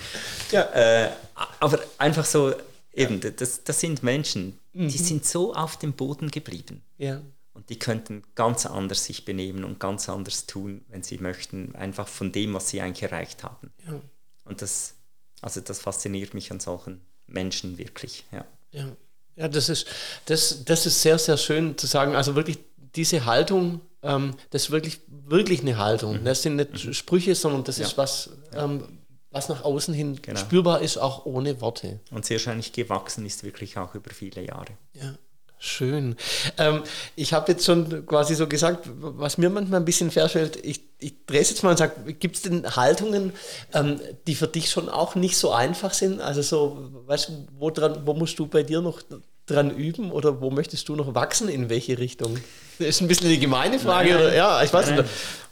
[0.51, 0.61] Ja.
[0.73, 1.11] Äh,
[1.59, 2.53] aber einfach so,
[2.93, 4.89] eben, das, das sind Menschen, mhm.
[4.89, 6.81] die sind so auf dem Boden geblieben.
[6.97, 7.21] Ja.
[7.53, 12.07] und die könnten ganz anders sich benehmen und ganz anders tun, wenn sie möchten, einfach
[12.07, 13.71] von dem, was sie eigentlich erreicht haben.
[13.85, 13.99] Ja.
[14.45, 14.95] Und das,
[15.41, 18.25] also das fasziniert mich an solchen Menschen wirklich.
[18.31, 18.87] Ja, ja.
[19.35, 19.87] ja das, ist,
[20.25, 22.15] das, das ist sehr, sehr schön zu sagen.
[22.15, 22.59] Also wirklich
[22.95, 26.21] diese Haltung, ähm, das ist wirklich, wirklich eine Haltung.
[26.21, 26.25] Mhm.
[26.25, 26.93] Das sind nicht mhm.
[26.93, 27.85] Sprüche, sondern das ja.
[27.85, 28.83] ist was, ähm,
[29.31, 30.39] was nach außen hin genau.
[30.39, 31.99] spürbar ist, auch ohne Worte.
[32.11, 34.77] Und sehr wahrscheinlich gewachsen ist wirklich auch über viele Jahre.
[34.93, 35.15] Ja.
[35.61, 36.15] Schön.
[36.57, 36.83] Ähm,
[37.17, 41.25] ich habe jetzt schon quasi so gesagt, was mir manchmal ein bisschen feststellt, ich, ich
[41.25, 43.33] drehe es jetzt mal und sage, gibt es denn Haltungen,
[43.73, 46.21] ähm, die für dich schon auch nicht so einfach sind?
[46.21, 49.01] Also so, weißt du, wo, dran, wo musst du bei dir noch
[49.49, 52.38] dran üben oder wo möchtest du noch wachsen, in welche Richtung?
[52.77, 54.13] Das ist ein bisschen die gemeine Frage.
[54.13, 55.03] Nein, ja, ich weiß nicht.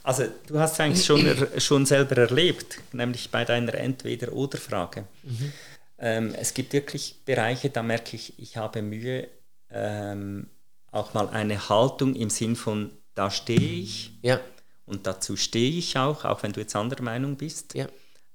[0.02, 1.26] Also du hast es eigentlich schon,
[1.58, 5.04] schon selber erlebt, nämlich bei deiner Entweder-Oder-Frage.
[5.22, 5.52] Mhm.
[5.98, 9.28] Ähm, es gibt wirklich Bereiche, da merke ich, ich habe Mühe,
[9.70, 10.48] ähm,
[10.90, 14.40] auch mal eine Haltung im Sinn von, da stehe ich ja.
[14.86, 17.74] und dazu stehe ich auch, auch wenn du jetzt anderer Meinung bist.
[17.74, 17.86] Ja.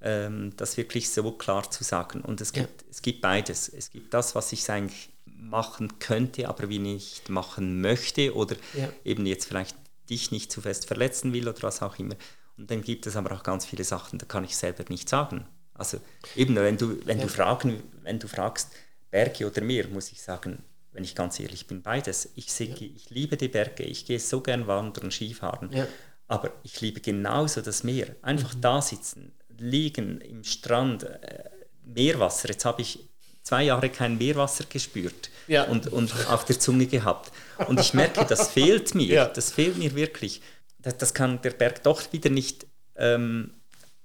[0.01, 2.21] Ähm, das wirklich so klar zu sagen.
[2.21, 2.87] Und es gibt, ja.
[2.91, 3.69] es gibt beides.
[3.69, 5.09] Es gibt das, was ich eigentlich
[5.49, 8.89] machen könnte, aber wie nicht machen möchte oder ja.
[9.03, 9.75] eben jetzt vielleicht
[10.09, 12.15] dich nicht zu fest verletzen will oder was auch immer.
[12.57, 15.45] Und dann gibt es aber auch ganz viele Sachen, da kann ich selber nicht sagen.
[15.73, 15.99] Also
[16.35, 17.23] eben, wenn du, wenn ja.
[17.23, 18.71] du, fragen, wenn du fragst,
[19.09, 22.31] Berge oder Meer, muss ich sagen, wenn ich ganz ehrlich bin, beides.
[22.35, 22.75] Ich, sehe, ja.
[22.95, 25.87] ich liebe die Berge, ich gehe so gern wandern, Skifahren, ja.
[26.27, 28.15] aber ich liebe genauso das Meer.
[28.21, 28.61] Einfach mhm.
[28.61, 31.49] da sitzen, liegen im Strand, äh,
[31.85, 32.49] Meerwasser.
[32.49, 33.09] Jetzt habe ich
[33.43, 35.63] zwei Jahre kein Meerwasser gespürt ja.
[35.63, 37.31] und, und auf der Zunge gehabt.
[37.67, 40.41] Und ich merke, das fehlt mir, das fehlt mir wirklich.
[40.79, 42.65] Das, das kann der Berg doch wieder nicht
[42.95, 43.51] ähm,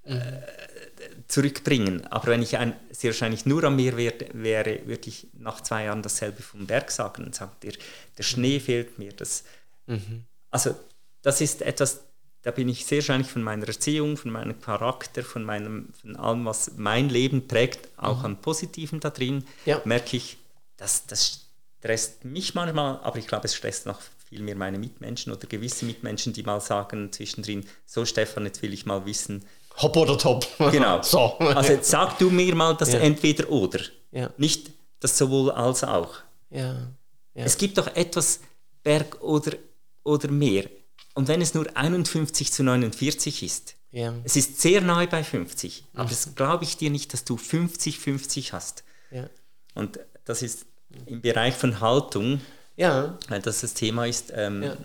[0.04, 0.16] mhm.
[0.16, 0.42] äh,
[1.28, 2.06] zurückbringen.
[2.08, 5.84] Aber wenn ich ein, sehr wahrscheinlich nur am Meer wäre, wäre, würde ich nach zwei
[5.84, 7.72] Jahren dasselbe vom Berg sagen und sagen, der,
[8.16, 9.12] der Schnee fehlt mir.
[9.12, 9.44] Das,
[9.86, 10.24] mhm.
[10.50, 10.74] Also
[11.22, 12.07] das ist etwas,
[12.42, 16.44] da bin ich sehr wahrscheinlich von meiner Erziehung, von meinem Charakter, von, meinem, von allem,
[16.44, 18.24] was mein Leben prägt, auch mhm.
[18.24, 19.80] am Positiven da drin, ja.
[19.84, 20.38] merke ich,
[20.76, 21.46] dass das
[21.78, 25.84] stresst mich manchmal, aber ich glaube, es stresst noch viel mehr meine Mitmenschen oder gewisse
[25.84, 29.44] Mitmenschen, die mal sagen zwischendrin, so Stefan, jetzt will ich mal wissen,
[29.80, 30.46] Hopp oder top.
[30.72, 31.02] Genau.
[31.02, 31.38] so.
[31.38, 32.98] Also jetzt sag du mir mal das ja.
[32.98, 33.80] entweder oder.
[34.10, 34.30] Ja.
[34.36, 34.70] Nicht
[35.00, 36.14] das sowohl als auch.
[36.50, 36.88] Ja.
[37.34, 38.40] Es gibt doch etwas
[38.82, 39.52] Berg oder,
[40.02, 40.64] oder Meer.
[41.18, 44.14] Und wenn es nur 51 zu 49 ist, ja.
[44.22, 46.08] es ist sehr nahe bei 50, aber mhm.
[46.10, 48.84] das glaube ich dir nicht, dass du 50-50 hast.
[49.10, 49.28] Ja.
[49.74, 50.66] Und das ist
[51.06, 52.40] im Bereich von Haltung,
[52.76, 53.18] ja.
[53.28, 54.76] weil das das Thema ist, ähm, ja.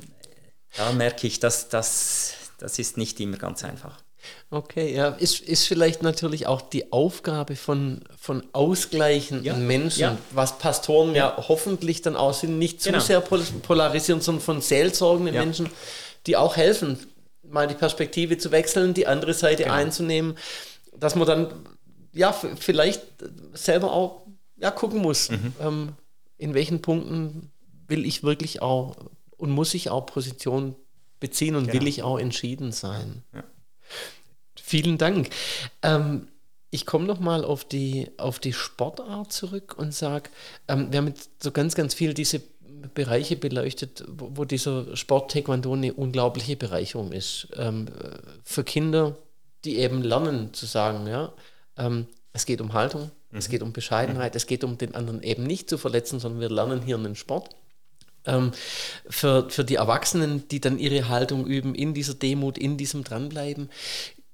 [0.76, 4.02] da merke ich, dass das, das ist nicht immer ganz einfach.
[4.50, 10.18] Okay, ja, ist, ist vielleicht natürlich auch die Aufgabe von, von ausgleichenden ja, Menschen, ja.
[10.32, 11.36] was Pastoren ja.
[11.38, 11.48] ja.
[11.48, 13.04] hoffentlich dann auch sind, nicht zu genau.
[13.04, 15.70] sehr polarisieren, sondern von seelsorgenden Menschen,
[16.28, 16.98] die auch helfen,
[17.44, 19.76] mal die Perspektive zu wechseln, die andere Seite genau.
[19.76, 20.38] einzunehmen,
[20.95, 21.54] dass man dann
[22.14, 23.02] ja vielleicht
[23.54, 24.26] selber auch
[24.58, 25.54] ja, gucken muss, mhm.
[25.60, 25.90] ähm,
[26.38, 27.52] in welchen Punkten
[27.88, 28.95] will ich wirklich auch
[29.38, 30.76] und muss ich auch Position
[31.20, 31.80] beziehen und genau.
[31.80, 33.24] will ich auch entschieden sein.
[33.34, 33.44] Ja.
[34.56, 35.30] Vielen Dank.
[35.82, 36.28] Ähm,
[36.70, 40.30] ich komme nochmal auf die, auf die Sportart zurück und sage,
[40.68, 42.41] ähm, wir haben jetzt so ganz, ganz viel diese
[42.94, 47.48] Bereiche beleuchtet, wo, wo dieser Sport Taekwondo eine unglaubliche Bereicherung ist.
[47.56, 47.88] Ähm,
[48.44, 49.18] für Kinder,
[49.66, 51.34] die eben lernen zu sagen, ja,
[51.78, 53.38] ähm, es geht um Haltung, mhm.
[53.38, 54.38] es geht um Bescheidenheit, mhm.
[54.38, 57.50] es geht um den anderen eben nicht zu verletzen, sondern wir lernen hier einen Sport.
[58.26, 58.52] Ähm,
[59.08, 63.70] für, für die Erwachsenen, die dann ihre Haltung üben, in dieser Demut, in diesem Dranbleiben.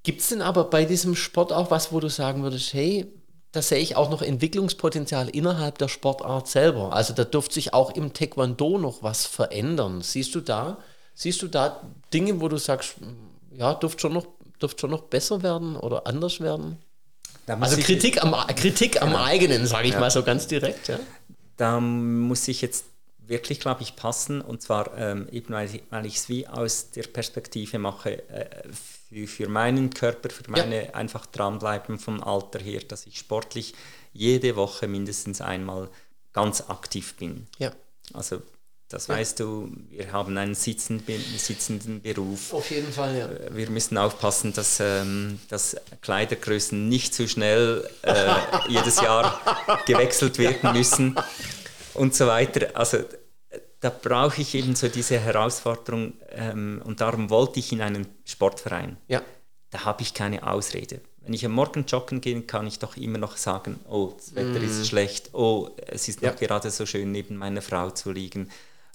[0.04, 3.12] Gibt es denn aber bei diesem Sport auch was, wo du sagen würdest, hey,
[3.52, 6.94] da sehe ich auch noch Entwicklungspotenzial innerhalb der Sportart selber.
[6.94, 10.02] Also da dürfte sich auch im Taekwondo noch was verändern.
[10.02, 10.78] Siehst du da,
[11.16, 11.82] siehst du da
[12.14, 12.96] Dinge, wo du sagst,
[13.52, 14.28] ja, dürfte schon noch,
[14.62, 16.78] dürfte schon noch besser werden oder anders werden?
[17.48, 19.24] Also Kritik am, Kritik am ja.
[19.24, 20.00] eigenen, sage ich ja.
[20.00, 20.88] mal so ganz direkt.
[20.88, 21.00] Ja.
[21.58, 22.86] Da muss ich jetzt
[23.26, 24.42] wirklich, glaube ich, passen.
[24.42, 28.46] Und zwar ähm, eben, weil ich es wie aus der Perspektive mache, äh,
[29.10, 30.94] für, für meinen Körper, für meine ja.
[30.94, 33.74] einfach dranbleiben vom Alter her, dass ich sportlich
[34.14, 35.90] jede Woche mindestens einmal
[36.34, 37.48] ganz aktiv bin.
[37.58, 37.72] Ja.
[38.14, 38.42] Also
[38.90, 39.16] das ja.
[39.16, 42.54] weißt du, wir haben einen sitzenden, sitzenden Beruf.
[42.54, 43.28] Auf jeden Fall, ja.
[43.28, 48.34] Äh, wir müssen aufpassen, dass, ähm, dass Kleidergrößen nicht zu schnell äh,
[48.68, 49.40] jedes Jahr
[49.86, 51.16] gewechselt werden müssen
[51.94, 52.76] und so weiter.
[52.76, 53.04] Also
[53.80, 58.98] da brauche ich eben so diese Herausforderung ähm, und darum wollte ich in einen Sportverein.
[59.08, 59.22] Ja.
[59.70, 61.02] Da habe ich keine Ausrede.
[61.22, 64.60] Wenn ich am Morgen joggen gehe, kann ich doch immer noch sagen, oh, das Wetter
[64.60, 64.64] mm.
[64.64, 66.32] ist schlecht, oh, es ist ja.
[66.32, 68.50] noch gerade so schön, neben meiner Frau zu liegen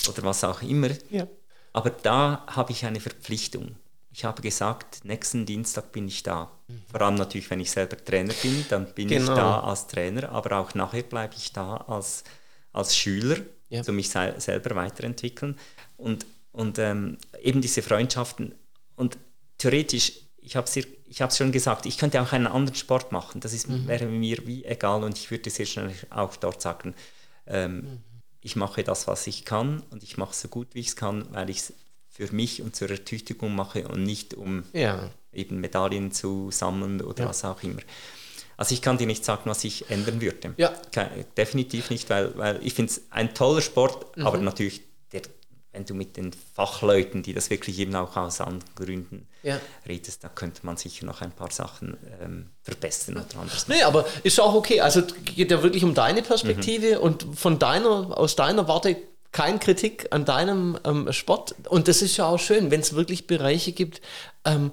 [0.09, 0.91] oder was auch immer.
[1.11, 1.29] Ja.
[1.73, 3.77] Aber da habe ich eine Verpflichtung.
[4.13, 6.51] Ich habe gesagt, nächsten Dienstag bin ich da.
[6.69, 6.83] Mhm.
[6.91, 9.33] Vor allem natürlich, wenn ich selber Trainer bin, dann bin genau.
[9.33, 12.25] ich da als Trainer, aber auch nachher bleibe ich da als,
[12.73, 13.39] als Schüler,
[13.69, 13.83] ja.
[13.83, 15.59] zu mich se selber weiterentwickeln.
[15.97, 18.55] Und, und ähm, eben diese Freundschaften.
[18.97, 19.19] Und
[19.59, 23.41] theoretisch, ich habe es schon gesagt, ich könnte auch einen anderen Sport machen.
[23.41, 23.87] Das ist, mhm.
[23.87, 26.95] wäre mir wie egal und ich würde sehr schnell auch dort sagen,
[27.47, 28.01] ähm, mhm.
[28.41, 30.97] ich mache das, was ich kann und ich mache es so gut, wie ich es
[30.97, 31.73] kann, weil ich es
[32.09, 35.11] für mich und zur Ertüchtigung mache und nicht um ja.
[35.33, 37.29] eben Medaillen zu sammeln oder ja.
[37.29, 37.81] was auch immer.
[38.57, 40.55] Also ich kann dir nicht sagen, was ich ändern würde.
[40.57, 40.73] Ja.
[41.37, 44.27] definitiv nicht, weil, weil ich finde es ein toller Sport, mhm.
[44.27, 44.83] aber natürlich,
[45.13, 45.23] der,
[45.73, 49.61] wenn du mit den Fachleuten, die das wirklich eben auch aus anderen Gründen ja.
[49.89, 53.69] redest, da könnte man sicher noch ein paar Sachen ähm, verbessern oder anders.
[53.69, 54.81] Nee, aber ist auch okay.
[54.81, 57.03] Also geht ja wirklich um deine Perspektive mhm.
[57.03, 58.97] und von deiner, aus deiner Warte
[59.35, 61.57] kein Kritik an deinem ähm, Sport.
[61.69, 64.01] Und das ist ja auch schön, wenn es wirklich Bereiche gibt,
[64.45, 64.71] ähm,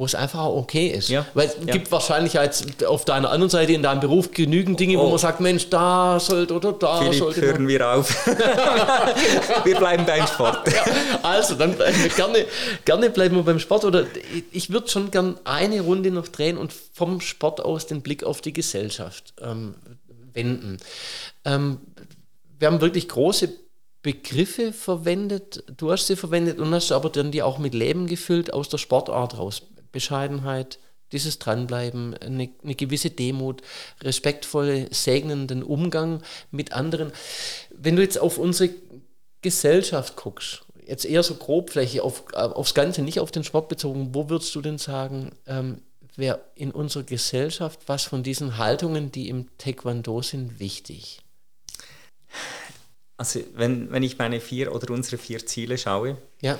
[0.00, 1.10] wo es einfach auch okay ist.
[1.10, 1.26] Ja.
[1.34, 1.74] Weil es ja.
[1.74, 5.04] gibt wahrscheinlich jetzt auf deiner anderen Seite in deinem Beruf genügend Dinge, oh.
[5.04, 7.42] wo man sagt, Mensch, da sollte oder da Philipp, sollte.
[7.42, 8.26] hören wir auf.
[9.64, 10.72] wir bleiben beim Sport.
[10.72, 10.84] Ja,
[11.22, 12.46] also, dann bleiben wir gerne,
[12.86, 13.84] gerne bleiben wir beim Sport.
[13.84, 14.06] Oder
[14.50, 18.40] ich würde schon gern eine Runde noch drehen und vom Sport aus den Blick auf
[18.40, 19.74] die Gesellschaft ähm,
[20.32, 20.78] wenden.
[21.44, 21.76] Ähm,
[22.58, 23.50] wir haben wirklich große
[24.00, 28.50] Begriffe verwendet, du hast sie verwendet und hast aber dann die auch mit Leben gefüllt
[28.50, 29.60] aus der Sportart raus.
[29.92, 30.78] Bescheidenheit,
[31.12, 33.62] dieses Dranbleiben, eine, eine gewisse Demut,
[34.02, 37.12] respektvolle, segnenden Umgang mit anderen.
[37.70, 38.70] Wenn du jetzt auf unsere
[39.42, 44.14] Gesellschaft guckst, jetzt eher so grob vielleicht auf, aufs Ganze, nicht auf den Sport bezogen,
[44.14, 45.82] wo würdest du denn sagen, ähm,
[46.16, 51.20] wäre in unserer Gesellschaft was von diesen Haltungen, die im Taekwondo sind, wichtig?
[53.16, 56.58] Also wenn, wenn ich meine vier oder unsere vier Ziele schaue, ja.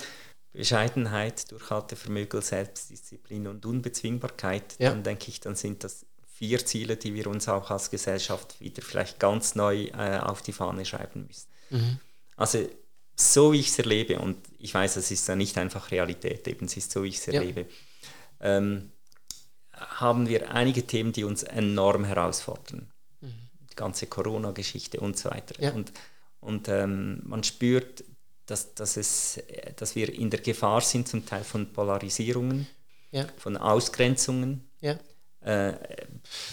[0.53, 4.91] Bescheidenheit, Durchhaltevermögen, Selbstdisziplin und Unbezwingbarkeit, ja.
[4.91, 8.83] dann denke ich, dann sind das vier Ziele, die wir uns auch als Gesellschaft wieder
[8.83, 11.49] vielleicht ganz neu äh, auf die Fahne schreiben müssen.
[11.71, 11.99] Mhm.
[12.37, 12.67] Also
[13.15, 16.67] so wie ich es erlebe, und ich weiß, es ist ja nicht einfach Realität, eben
[16.67, 17.67] es ist so, wie ich es erlebe,
[18.41, 18.57] ja.
[18.57, 18.91] ähm,
[19.73, 22.91] haben wir einige Themen, die uns enorm herausfordern.
[23.21, 23.35] Mhm.
[23.71, 25.55] Die ganze Corona-Geschichte und so weiter.
[25.63, 25.73] Ja.
[25.73, 25.93] Und
[26.41, 28.03] und ähm, man spürt,
[28.51, 29.41] dass, dass, es,
[29.77, 32.67] dass wir in der Gefahr sind, zum Teil von Polarisierungen,
[33.13, 33.27] ja.
[33.39, 34.99] von Ausgrenzungen, ja.
[35.43, 35.75] äh,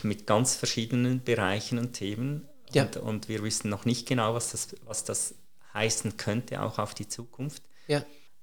[0.04, 2.48] mit ganz verschiedenen Bereichen und Themen.
[2.72, 2.84] Ja.
[2.84, 5.36] Und, und, wir wissen noch nicht genau, was das, was das
[5.74, 7.64] heißen könnte, auch auf die Zukunft.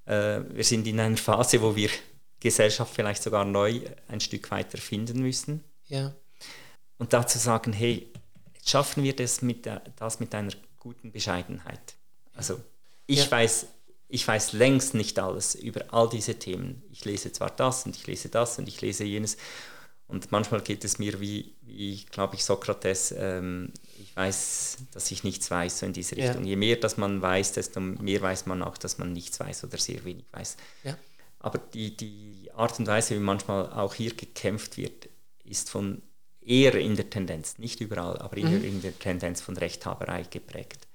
[0.06, 1.90] Äh, wir sind in einer Phase, wo wir
[2.40, 5.62] Gesellschaft vielleicht sogar neu ein Stück weiter finden müssen.
[6.98, 8.12] Und dazu sagen, hey,
[8.64, 11.94] schaffen wir das mit, das mit einer guten Bescheidenheit.
[12.34, 12.60] Also
[13.06, 13.30] ich ja.
[13.30, 13.66] weiß,
[14.08, 16.82] ich weiß längst nicht alles über all diese Themen.
[16.90, 19.36] Ich lese zwar das und ich lese das und ich lese jenes.
[20.06, 25.24] Und manchmal geht es mir wie, wie glaube ich, Sokrates, ähm, ich weiß, dass ich
[25.24, 26.44] nichts weiß, so in diese Richtung.
[26.44, 26.50] Ja.
[26.50, 29.78] Je mehr dass man weiß, desto mehr weiß man auch, dass man nichts weiß oder
[29.78, 30.56] sehr wenig weiß.
[30.84, 30.96] Ja.
[31.40, 35.08] Aber die, die Art und Weise, wie manchmal auch hier gekämpft wird,
[35.44, 36.02] ist von
[36.40, 38.64] eher in der Tendenz, nicht überall, aber eher mhm.
[38.64, 40.86] in der Tendenz von Rechthaberei geprägt.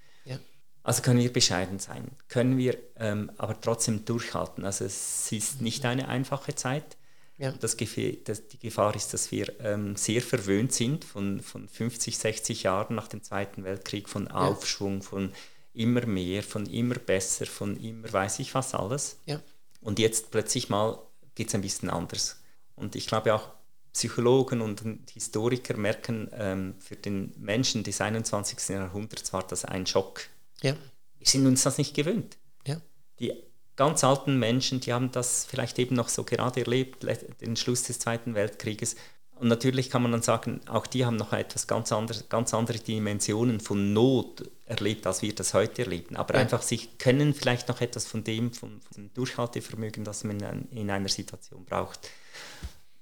[0.90, 4.66] Also können wir bescheiden sein, können wir ähm, aber trotzdem durchhalten.
[4.66, 6.98] Also es ist nicht eine einfache Zeit.
[7.38, 7.52] Ja.
[7.52, 7.78] Das,
[8.24, 12.96] das, die Gefahr ist, dass wir ähm, sehr verwöhnt sind von, von 50, 60 Jahren
[12.96, 15.02] nach dem Zweiten Weltkrieg, von Aufschwung, ja.
[15.02, 15.32] von
[15.76, 19.20] immer mehr, von immer besser, von immer weiß ich was alles.
[19.28, 19.40] Ja.
[19.82, 20.98] Und jetzt plötzlich mal
[21.36, 22.42] geht es ein bisschen anders.
[22.76, 23.50] Und ich glaube auch,
[23.94, 24.82] Psychologen und
[25.14, 28.70] Historiker merken, ähm, für den Menschen des 21.
[28.70, 30.22] Jahrhunderts war das ein Schock.
[30.62, 30.76] Ja.
[31.18, 32.38] Wir sind uns das nicht gewöhnt.
[32.66, 32.82] Ja.
[33.20, 33.34] Die
[33.76, 37.06] ganz alten Menschen, die haben das vielleicht eben noch so gerade erlebt,
[37.42, 38.96] den Schluss des Zweiten Weltkrieges.
[39.36, 42.78] Und natürlich kann man dann sagen, auch die haben noch etwas ganz anderes, ganz andere
[42.78, 46.18] Dimensionen von Not erlebt, als wir das heute erleben.
[46.18, 46.42] Aber ja.
[46.42, 50.92] einfach, sie können vielleicht noch etwas von dem, von dem Durchhaltevermögen, das man in, in
[50.92, 52.10] einer Situation braucht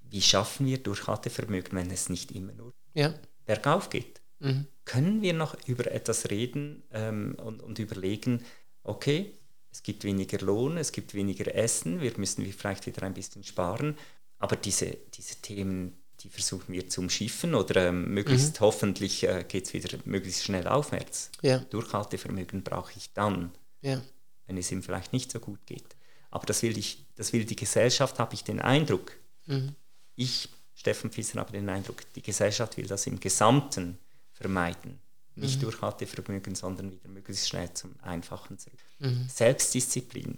[0.10, 3.14] wie schaffen wir Durchhaltevermögen, wenn es nicht immer nur ja.
[3.46, 4.22] bergauf geht?
[4.40, 4.68] Mhm.
[4.86, 8.44] Können wir noch über etwas reden ähm, und, und, überlegen,
[8.84, 9.34] okay,
[9.72, 13.98] es gibt weniger Lohn, es gibt weniger Essen, wir müssen vielleicht wieder ein bisschen sparen,
[14.38, 18.66] aber diese, diese Themen, die versuchen wir zu umschiffen oder ähm, möglichst mhm.
[18.66, 21.32] hoffentlich äh, geht es wieder möglichst schnell aufwärts.
[21.42, 21.60] Ja.
[21.60, 23.52] Durchhaltevermögen brauche ich dann,
[23.82, 24.02] ja.
[24.46, 25.96] wenn es ihm vielleicht nicht so gut geht.
[26.30, 29.14] Aber das will, ich, das will die Gesellschaft, habe ich den Eindruck.
[29.46, 29.76] Mhm
[30.18, 33.98] ich, Steffen Fisser, habe den Eindruck, die Gesellschaft will das im Gesamten
[34.38, 35.00] vermeiden.
[35.36, 35.62] Nicht mhm.
[35.64, 38.80] durch Haltevermögen, sondern wieder möglichst schnell zum Einfachen zurück.
[39.00, 39.28] Mhm.
[39.30, 40.38] Selbstdisziplin,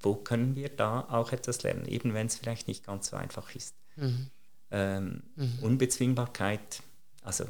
[0.00, 3.54] wo können wir da auch etwas lernen, eben wenn es vielleicht nicht ganz so einfach
[3.54, 3.74] ist.
[3.96, 4.30] Mhm.
[4.70, 5.58] Ähm, mhm.
[5.60, 6.82] Unbezwingbarkeit,
[7.22, 7.44] also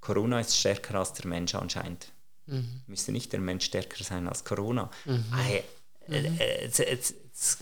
[0.00, 2.12] Corona ist stärker als der Mensch anscheinend.
[2.46, 2.82] Mhm.
[2.86, 4.90] Müsste nicht der Mensch stärker sein als Corona.
[5.04, 5.24] Mhm.
[5.46, 5.62] Äh,
[6.08, 6.98] äh, äh,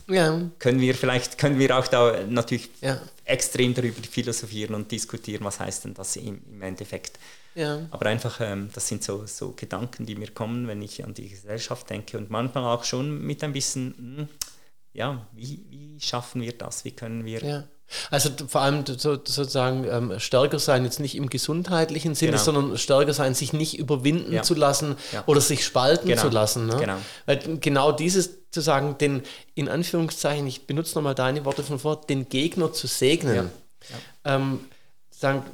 [0.08, 0.50] ja.
[0.58, 3.00] können wir vielleicht können wir auch da natürlich ja.
[3.24, 7.18] extrem darüber philosophieren und diskutieren, was heißt denn das im, im Endeffekt.
[7.54, 7.86] Ja.
[7.90, 11.28] Aber einfach, ähm, das sind so, so Gedanken, die mir kommen, wenn ich an die
[11.28, 14.28] Gesellschaft denke und manchmal auch schon mit ein bisschen, hm,
[14.92, 16.84] ja, wie, wie schaffen wir das?
[16.84, 17.68] Wie können wir.
[18.10, 22.42] Also vor allem so, sozusagen ähm, stärker sein, jetzt nicht im gesundheitlichen Sinne, genau.
[22.42, 24.42] sondern stärker sein, sich nicht überwinden ja.
[24.42, 25.24] zu lassen ja.
[25.26, 26.22] oder sich spalten genau.
[26.22, 26.66] zu lassen.
[26.66, 26.76] Ne?
[26.76, 26.96] Genau.
[27.26, 29.22] Weil genau dieses zu sagen, den,
[29.54, 33.50] in Anführungszeichen, ich benutze nochmal deine Worte von vor, den Gegner zu segnen.
[34.24, 34.36] Ja.
[34.36, 34.60] Ähm,
[35.10, 35.44] sagen,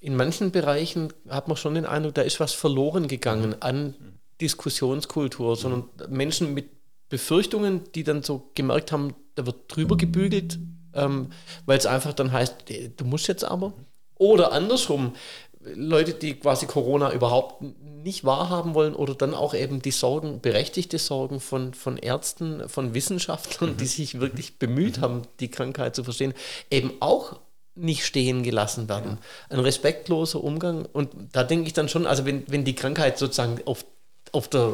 [0.00, 3.94] in manchen Bereichen hat man schon den Eindruck, da ist was verloren gegangen an mhm.
[4.40, 6.16] Diskussionskultur, sondern mhm.
[6.16, 6.70] Menschen mit
[7.08, 10.58] Befürchtungen, die dann so gemerkt haben, da wird drüber gebügelt,
[10.94, 11.32] ähm,
[11.66, 12.56] weil es einfach dann heißt,
[12.96, 13.72] du musst jetzt aber.
[14.16, 15.14] Oder andersrum,
[15.62, 17.62] Leute, die quasi Corona überhaupt
[18.02, 22.94] nicht wahrhaben wollen oder dann auch eben die Sorgen, berechtigte Sorgen von, von Ärzten, von
[22.94, 23.76] Wissenschaftlern, mhm.
[23.76, 25.02] die sich wirklich bemüht mhm.
[25.02, 26.34] haben, die Krankheit zu verstehen,
[26.70, 27.40] eben auch
[27.74, 29.18] nicht stehen gelassen werden.
[29.50, 29.56] Ja.
[29.56, 30.86] Ein respektloser Umgang.
[30.92, 33.84] Und da denke ich dann schon, also wenn, wenn die Krankheit sozusagen auf,
[34.32, 34.72] auf der äh,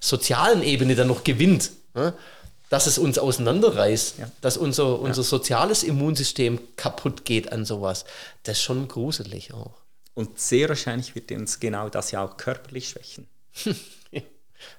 [0.00, 2.14] sozialen Ebene dann noch gewinnt, ne,
[2.72, 4.30] dass es uns auseinanderreißt, ja.
[4.40, 5.28] dass unser, unser ja.
[5.28, 8.06] soziales Immunsystem kaputt geht an sowas,
[8.44, 9.74] das ist schon gruselig auch.
[10.14, 13.26] Und sehr wahrscheinlich wird uns genau das ja auch körperlich schwächen.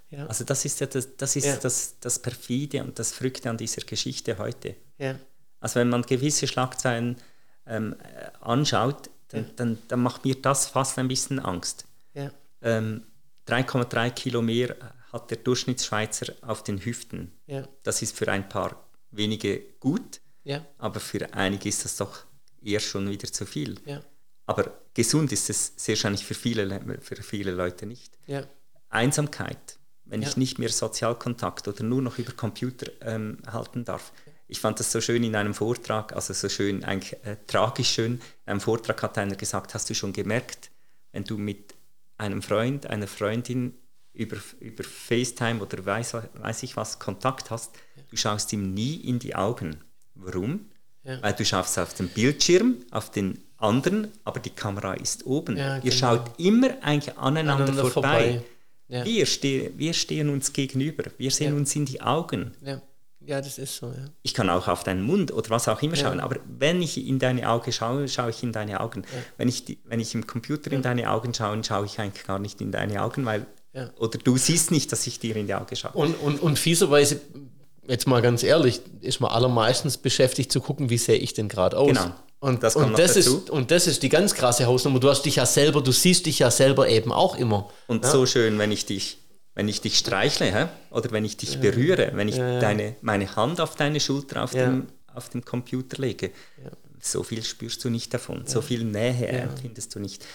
[0.10, 0.26] ja.
[0.26, 3.84] Also das ist ja das, das, ist das, das Perfide und das Verrückte an dieser
[3.84, 4.76] Geschichte heute.
[5.60, 7.18] Also wenn man gewisse Schlagzeilen
[7.68, 7.96] ähm,
[8.42, 11.86] anschaut, dann, dann, dann, macht mir das fast ein bisschen Angst.
[12.64, 13.04] Ähm,
[13.48, 14.76] 3,3 Kilo mehr
[15.14, 17.32] hat der Durchschnittsschweizer auf den Hüften.
[17.46, 17.68] Ja.
[17.84, 20.66] Das ist für ein paar wenige gut, ja.
[20.80, 22.26] aber für einige ist das doch
[22.62, 23.80] eher schon wieder zu viel.
[23.86, 24.02] Ja.
[24.46, 28.18] Aber gesund ist es sehr wahrscheinlich für viele, für viele Leute nicht.
[28.90, 34.12] Einsamkeit, wenn ich nicht mehr Sozialkontakt oder nur noch über Computer ähm, halten darf.
[34.48, 38.16] Ich fand das so schön in einem Vortrag, also so schön, eigentlich äh, tragisch schön.
[38.46, 40.70] In einem Vortrag hat einer gesagt, hast du schon gemerkt,
[41.12, 41.74] wenn du mit
[42.18, 43.74] einem Freund, einer Freundin
[44.14, 47.72] über, über FaceTime oder weiß, weiß ich was Kontakt hast,
[48.10, 49.78] du schaust ihm nie in die Augen.
[50.16, 50.68] Warum?
[51.04, 51.22] Ja.
[51.22, 55.58] Weil du schaust auf den Bildschirm, auf den anderen, aber die Kamera ist oben.
[55.58, 55.86] Ja, genau.
[55.86, 58.34] Ihr schaut immer eigentlich aneinander, aneinander vorbei.
[58.34, 58.46] vorbei.
[58.90, 59.06] Ja.
[59.06, 62.52] Wir, ste wir stehen uns gegenüber, wir sehen uns in die Augen.
[63.26, 64.06] Ja, das ist so, ja.
[64.22, 67.20] Ich kann auch auf deinen Mund oder was auch immer schauen, aber wenn ich in
[67.20, 69.04] deine Augen schaue, schaue ich in deine Augen.
[69.38, 72.38] Wenn, ich die, wenn ich im Computer in deine Augen schaue, schaue ich eigentlich gar
[72.38, 73.90] nicht in deine Augen, weil ja.
[73.98, 75.92] Oder du siehst nicht, dass ich dir in die Augen schaue.
[75.94, 77.20] Und, und, und fieserweise,
[77.88, 81.78] jetzt mal ganz ehrlich, ist man allermeistens beschäftigt zu gucken, wie sehe ich denn gerade
[81.78, 81.88] aus.
[81.88, 82.12] Genau.
[82.40, 85.00] Und das, und, das ist, und das ist die ganz krasse Hausnummer.
[85.00, 87.70] Du hast dich ja selber, du siehst dich ja selber eben auch immer.
[87.88, 88.12] Und ja?
[88.12, 89.18] so schön, wenn ich dich,
[89.56, 90.68] wenn ich dich streichle, hä?
[90.92, 91.62] oder wenn ich dich ja.
[91.62, 96.02] berühre, wenn ich ja, deine, meine Hand auf deine Schulter auf, dem, auf dem Computer
[96.02, 96.32] lege.
[97.02, 100.26] So viel spürst du nicht davon, so viel Nähe empfindest du nicht.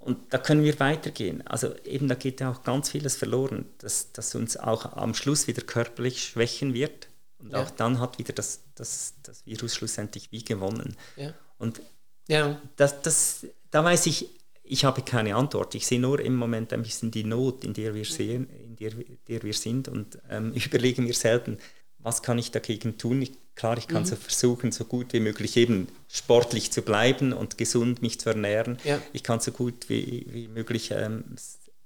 [0.00, 1.46] Und da können wir weitergehen.
[1.46, 5.46] Also eben, da geht ja auch ganz vieles verloren, dass, dass uns auch am Schluss
[5.46, 7.08] wieder körperlich schwächen wird.
[7.38, 7.62] Und ja.
[7.62, 10.96] auch dann hat wieder das, das, das Virus schlussendlich wie gewonnen.
[11.16, 11.34] Ja.
[11.58, 11.80] Und
[12.28, 12.60] ja.
[12.76, 14.28] Das, das, da weiß ich,
[14.62, 15.74] ich habe keine Antwort.
[15.74, 18.92] Ich sehe nur im Moment ein bisschen die Not, in der wir, sehen, in der,
[19.26, 21.58] der wir sind und ähm, überlege mir selten,
[22.02, 23.22] was kann ich dagegen tun?
[23.22, 24.06] Ich, klar, ich kann mhm.
[24.06, 28.78] so versuchen, so gut wie möglich eben sportlich zu bleiben und gesund mich zu ernähren.
[28.84, 29.00] Ja.
[29.12, 31.24] Ich kann so gut wie, wie möglich ähm,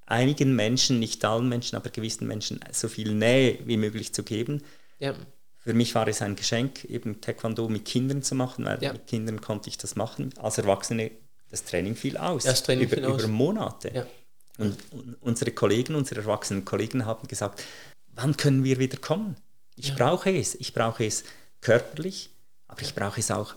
[0.06, 4.62] einigen Menschen, nicht allen Menschen, aber gewissen Menschen so viel Nähe wie möglich zu geben.
[4.98, 5.14] Ja.
[5.58, 8.92] Für mich war es ein Geschenk, eben Taekwondo mit Kindern zu machen, weil ja.
[8.92, 10.30] mit Kindern konnte ich das machen.
[10.36, 11.10] Als Erwachsene,
[11.50, 12.44] das Training fiel aus.
[12.44, 13.22] Das Training über, fiel aus.
[13.22, 14.06] über Monate.
[14.58, 17.64] Und, und unsere Kollegen, unsere erwachsenen Kollegen haben gesagt,
[18.14, 19.36] wann können wir wieder kommen?
[19.76, 19.94] Ich ja.
[19.94, 20.54] brauche es.
[20.54, 21.24] Ich brauche es
[21.60, 22.30] körperlich,
[22.68, 23.54] aber ich brauche es auch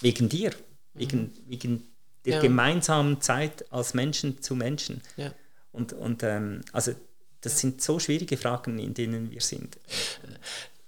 [0.00, 0.52] wegen dir,
[0.94, 1.32] wegen, mhm.
[1.46, 1.88] wegen
[2.24, 2.40] der ja.
[2.40, 5.02] gemeinsamen Zeit als Menschen zu Menschen.
[5.16, 5.32] Ja.
[5.72, 6.92] Und, und ähm, also
[7.40, 9.78] das sind so schwierige Fragen, in denen wir sind.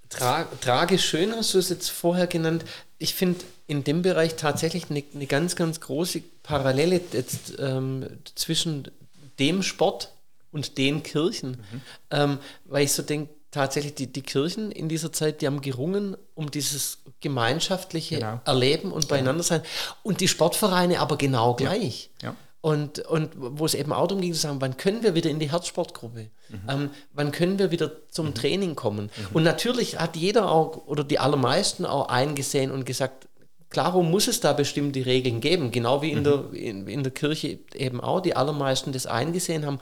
[0.08, 2.64] Tra tragisch schön hast du es jetzt vorher genannt.
[2.98, 8.90] Ich finde in dem Bereich tatsächlich eine, eine ganz, ganz große Parallele jetzt, ähm, zwischen
[9.38, 10.12] dem Sport
[10.50, 11.52] und den Kirchen.
[11.52, 11.80] Mhm.
[12.10, 16.16] Ähm, weil ich so denke, tatsächlich die, die Kirchen in dieser Zeit, die haben gerungen
[16.34, 18.40] um dieses gemeinschaftliche genau.
[18.44, 19.62] Erleben und beieinander sein.
[20.02, 22.10] Und die Sportvereine aber genau gleich.
[22.20, 22.30] Ja.
[22.30, 22.36] Ja.
[22.62, 25.40] Und, und wo es eben auch darum ging zu sagen, wann können wir wieder in
[25.40, 26.30] die Herzsportgruppe?
[26.48, 26.60] Mhm.
[26.68, 28.34] Ähm, wann können wir wieder zum mhm.
[28.34, 29.10] Training kommen?
[29.16, 29.36] Mhm.
[29.36, 33.26] Und natürlich hat jeder auch oder die allermeisten auch eingesehen und gesagt,
[33.72, 36.24] Klaro muss es da bestimmte Regeln geben, genau wie in, mhm.
[36.24, 39.80] der, in, in, der Kirche eben auch, die allermeisten das eingesehen haben.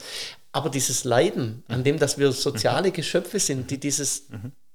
[0.53, 1.85] Aber dieses Leiden, an mhm.
[1.85, 2.93] dem, dass wir soziale mhm.
[2.93, 4.29] Geschöpfe sind, die dieses,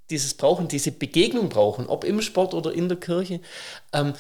[0.10, 3.40] dieses brauchen, diese Begegnung brauchen, ob im Sport oder in der Kirche,
[3.94, 4.14] ähm,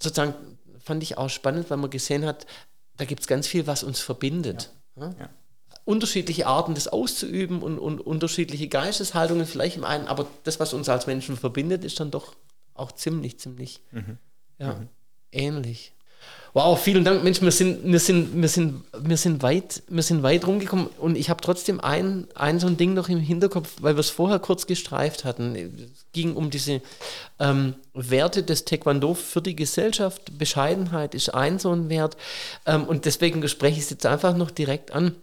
[0.00, 0.34] sozusagen
[0.78, 2.46] fand ich auch spannend, weil man gesehen hat,
[2.96, 4.72] da gibt es ganz viel, was uns verbindet.
[4.96, 5.14] Ja.
[5.18, 5.28] Ja.
[5.84, 10.88] Unterschiedliche Arten, das auszuüben und, und unterschiedliche Geisteshaltungen vielleicht im einen, aber das, was uns
[10.88, 12.34] als Menschen verbindet, ist dann doch
[12.74, 14.18] auch ziemlich, ziemlich mhm.
[14.58, 14.88] Ja, mhm.
[15.32, 15.92] ähnlich.
[16.54, 20.22] Wow, vielen Dank, Mensch, wir sind, wir sind, wir sind, wir sind weit, wir sind
[20.22, 23.96] weit rumgekommen und ich habe trotzdem ein, ein so ein Ding noch im Hinterkopf, weil
[23.96, 25.54] wir es vorher kurz gestreift hatten.
[25.54, 26.80] Es ging um diese
[27.38, 30.36] ähm, Werte des Taekwondo für die Gesellschaft.
[30.38, 32.16] Bescheidenheit ist ein so ein Wert
[32.66, 35.14] ähm, und deswegen spreche ich es jetzt einfach noch direkt an.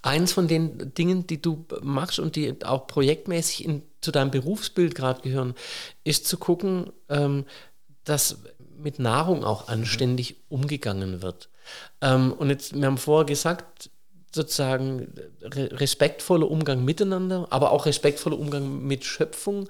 [0.00, 4.96] Eins von den Dingen, die du machst und die auch projektmäßig in, zu deinem Berufsbild
[4.96, 5.54] gerade gehören,
[6.02, 7.44] ist zu gucken, ähm,
[8.04, 8.38] dass
[8.82, 11.48] mit Nahrung auch anständig umgegangen wird.
[12.00, 13.90] Ähm, und jetzt, wir haben vorher gesagt,
[14.34, 19.68] sozusagen respektvoller Umgang miteinander, aber auch respektvoller Umgang mit Schöpfung.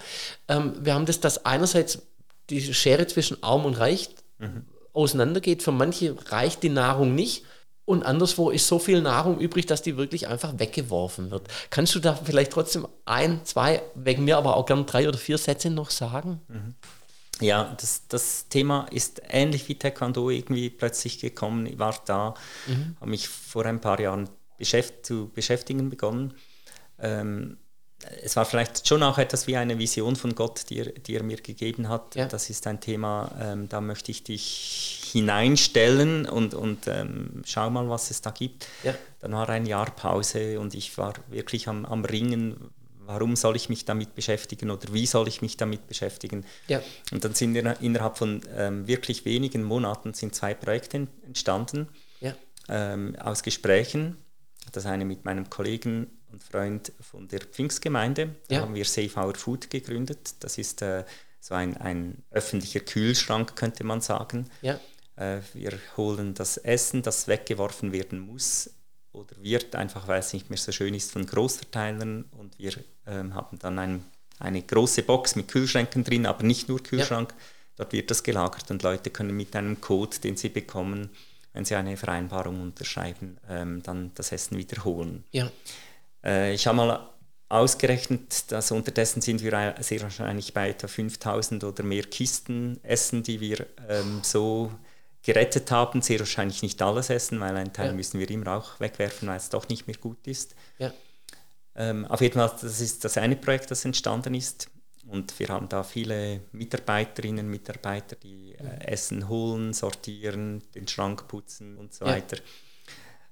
[0.49, 2.03] Ähm, wir haben das, dass einerseits
[2.51, 4.65] die Schere zwischen Arm und Reich mhm.
[4.93, 5.63] auseinandergeht.
[5.63, 7.45] Für manche reicht die Nahrung nicht.
[7.85, 11.49] Und anderswo ist so viel Nahrung übrig, dass die wirklich einfach weggeworfen wird.
[11.71, 15.37] Kannst du da vielleicht trotzdem ein, zwei, wegen mir aber auch gern drei oder vier
[15.37, 16.41] Sätze noch sagen?
[16.47, 16.75] Mhm.
[17.43, 21.67] Ja, das, das Thema ist ähnlich wie Taekwondo irgendwie plötzlich gekommen.
[21.67, 22.35] Ich war da,
[22.67, 22.97] mhm.
[23.01, 24.29] habe mich vor ein paar Jahren
[24.59, 26.35] beschäft zu beschäftigen begonnen.
[26.99, 27.59] Ähm,
[28.23, 31.23] es war vielleicht schon auch etwas wie eine Vision von Gott, die er, die er
[31.23, 32.15] mir gegeben hat.
[32.15, 32.27] Ja.
[32.27, 37.89] Das ist ein Thema, ähm, da möchte ich dich hineinstellen und, und ähm, schau mal,
[37.89, 38.67] was es da gibt.
[38.83, 38.95] Ja.
[39.21, 42.71] Dann war ein Jahr Pause und ich war wirklich am, am Ringen,
[43.13, 46.45] warum soll ich mich damit beschäftigen oder wie soll ich mich damit beschäftigen.
[46.69, 46.83] Ja.
[47.13, 51.89] Und dann sind innerhalb von ähm, wirklich wenigen Monaten sind zwei Projekte entstanden
[52.21, 52.35] ja.
[52.69, 54.17] ähm, aus Gesprächen.
[54.73, 58.37] Das eine mit meinem Kollegen und Freund von der Pfingstgemeinde.
[58.49, 58.61] Da ja.
[58.63, 60.35] haben wir Save Our Food gegründet.
[60.41, 61.05] Das ist äh,
[61.41, 64.49] so ein, ein öffentlicher Kühlschrank, könnte man sagen.
[65.17, 68.71] Äh, wir holen das Essen, das weggeworfen werden muss,
[69.13, 72.73] oder wird, einfach weil es nicht mehr so schön ist, von Großverteilern und wir
[73.07, 74.05] ähm, haben dann ein,
[74.39, 77.31] eine große Box mit Kühlschränken drin, aber nicht nur Kühlschrank.
[77.31, 77.45] Ja.
[77.77, 81.11] Dort wird das gelagert und Leute können mit einem Code, den sie bekommen,
[81.53, 85.25] wenn sie eine Vereinbarung unterschreiben, ähm, dann das Essen wiederholen.
[85.33, 85.51] Ja.
[86.25, 87.09] Äh, ich habe mal
[87.49, 93.41] ausgerechnet, dass unterdessen sind wir sehr wahrscheinlich bei etwa 5000 oder mehr Kisten Essen, die
[93.41, 94.73] wir ähm, so
[95.23, 97.93] gerettet haben, sehr wahrscheinlich nicht alles essen, weil einen Teil ja.
[97.93, 100.55] müssen wir immer auch wegwerfen, weil es doch nicht mehr gut ist.
[100.79, 100.93] Ja.
[101.75, 104.69] Ähm, auf jeden Fall, das ist das eine Projekt, das entstanden ist.
[105.07, 111.27] Und wir haben da viele Mitarbeiterinnen und Mitarbeiter, die äh, Essen holen, sortieren, den Schrank
[111.29, 112.13] putzen und so ja.
[112.13, 112.39] weiter.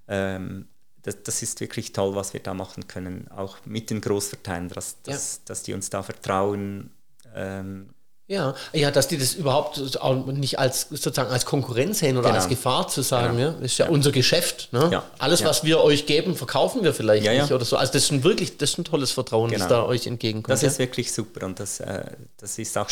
[0.08, 0.68] Ähm,
[1.02, 5.00] das, das, ist wirklich toll, was wir da machen können, auch mit den Großverteilern, dass,
[5.02, 6.90] dass, dass die uns da vertrauen,
[7.34, 7.94] ähm,
[8.30, 12.38] ja, ja, dass die das überhaupt auch nicht als sozusagen als Konkurrenz sehen oder genau.
[12.38, 13.50] als Gefahr zu sagen, genau.
[13.58, 14.68] ja, ist ja, ja, unser Geschäft.
[14.72, 14.88] Ne?
[14.92, 15.02] Ja.
[15.18, 17.76] Alles, was wir euch geben, verkaufen wir vielleicht nicht oder so.
[17.76, 19.58] Also das ist ein wirklich, das ist ein tolles Vertrauen, genau.
[19.58, 20.52] das da euch entgegenkommt.
[20.52, 22.04] Das ist wirklich super und das, äh,
[22.36, 22.88] das ist auch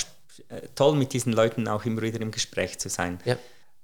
[0.49, 3.21] äh, toll, mit diesen Leuten auch immer wieder im Gespräch zu sein.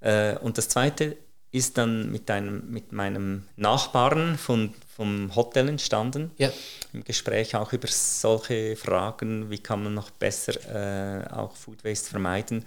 [0.01, 1.17] Äh, und das Zweite
[1.55, 6.33] ist dann mit, einem, mit meinem Nachbarn von, vom Hotel entstanden.
[6.37, 6.51] Ja.
[6.93, 12.11] Im Gespräch auch über solche Fragen, wie kann man noch besser äh, auch Food Waste
[12.11, 12.65] vermeiden.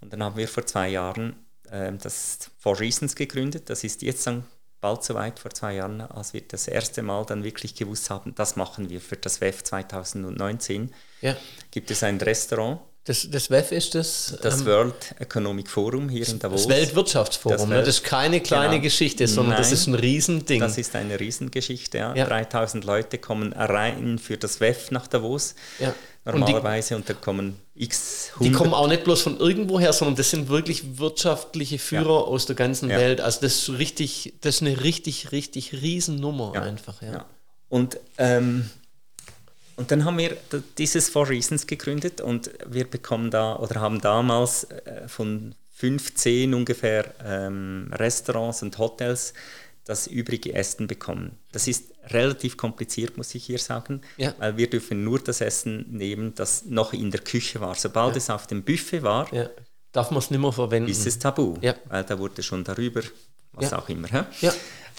[0.00, 1.36] Und dann haben wir vor zwei Jahren
[1.70, 3.70] äh, das Four Reasons gegründet.
[3.70, 4.44] Das ist jetzt dann
[4.80, 8.56] bald soweit, vor zwei Jahren, als wir das erste Mal dann wirklich gewusst haben, das
[8.56, 10.92] machen wir für das WEF 2019.
[11.20, 11.36] Ja.
[11.70, 14.36] Gibt es ein Restaurant das, das WEF ist das?
[14.42, 16.66] Das ähm, World Economic Forum hier in Davos.
[16.66, 17.56] Das Weltwirtschaftsforum.
[17.56, 17.86] Das, Welt, ne?
[17.86, 18.82] das ist keine kleine genau.
[18.82, 20.58] Geschichte, sondern Nein, das ist ein Riesending.
[20.58, 21.98] Das ist eine Riesengeschichte.
[21.98, 22.14] Ja.
[22.16, 22.26] ja.
[22.26, 25.54] 3000 Leute kommen rein für das WEF nach Davos.
[25.78, 25.94] Ja.
[26.24, 30.16] Normalerweise und, die, und da kommen x Die kommen auch nicht bloß von irgendwoher, sondern
[30.16, 32.20] das sind wirklich wirtschaftliche Führer ja.
[32.22, 33.20] aus der ganzen Welt.
[33.20, 37.00] Also das ist richtig, das ist eine richtig, richtig Riesennummer einfach.
[37.02, 37.24] Ja.
[37.68, 38.68] Und ähm,
[39.76, 40.36] und dann haben wir
[40.78, 47.14] dieses Four Reasons gegründet und wir bekommen da oder haben damals äh, von 15 ungefähr
[47.22, 49.34] ähm, Restaurants und Hotels
[49.84, 51.38] das übrige Essen bekommen.
[51.52, 54.34] Das ist relativ kompliziert, muss ich hier sagen, ja.
[54.38, 57.74] weil wir dürfen nur das Essen nehmen, das noch in der Küche war.
[57.74, 58.18] Sobald ja.
[58.18, 59.48] es auf dem Buffet war, ja.
[59.92, 60.90] darf man es nicht mehr verwenden.
[60.90, 61.56] Ist es tabu,
[61.88, 63.02] weil da wurde schon darüber
[63.52, 64.08] was auch immer.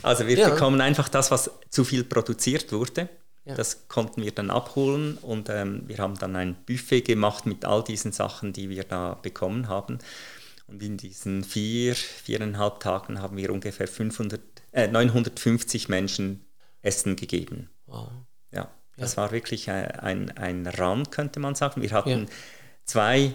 [0.03, 3.09] Also wir bekommen einfach das, was zu viel produziert wurde.
[3.47, 3.55] Ja.
[3.55, 7.83] Das konnten wir dann abholen und ähm, wir haben dann ein Buffet gemacht mit all
[7.83, 9.99] diesen Sachen, die wir da bekommen haben.
[10.67, 14.41] Und in diesen vier, viereinhalb Tagen haben wir ungefähr 500,
[14.73, 16.41] äh, 950 Menschen
[16.81, 17.69] Essen gegeben.
[17.85, 18.09] Wow.
[18.51, 21.81] Ja, das war wirklich ein, ein, ein Run, könnte man sagen.
[21.81, 22.25] Wir hatten Ja.
[22.83, 23.33] zwei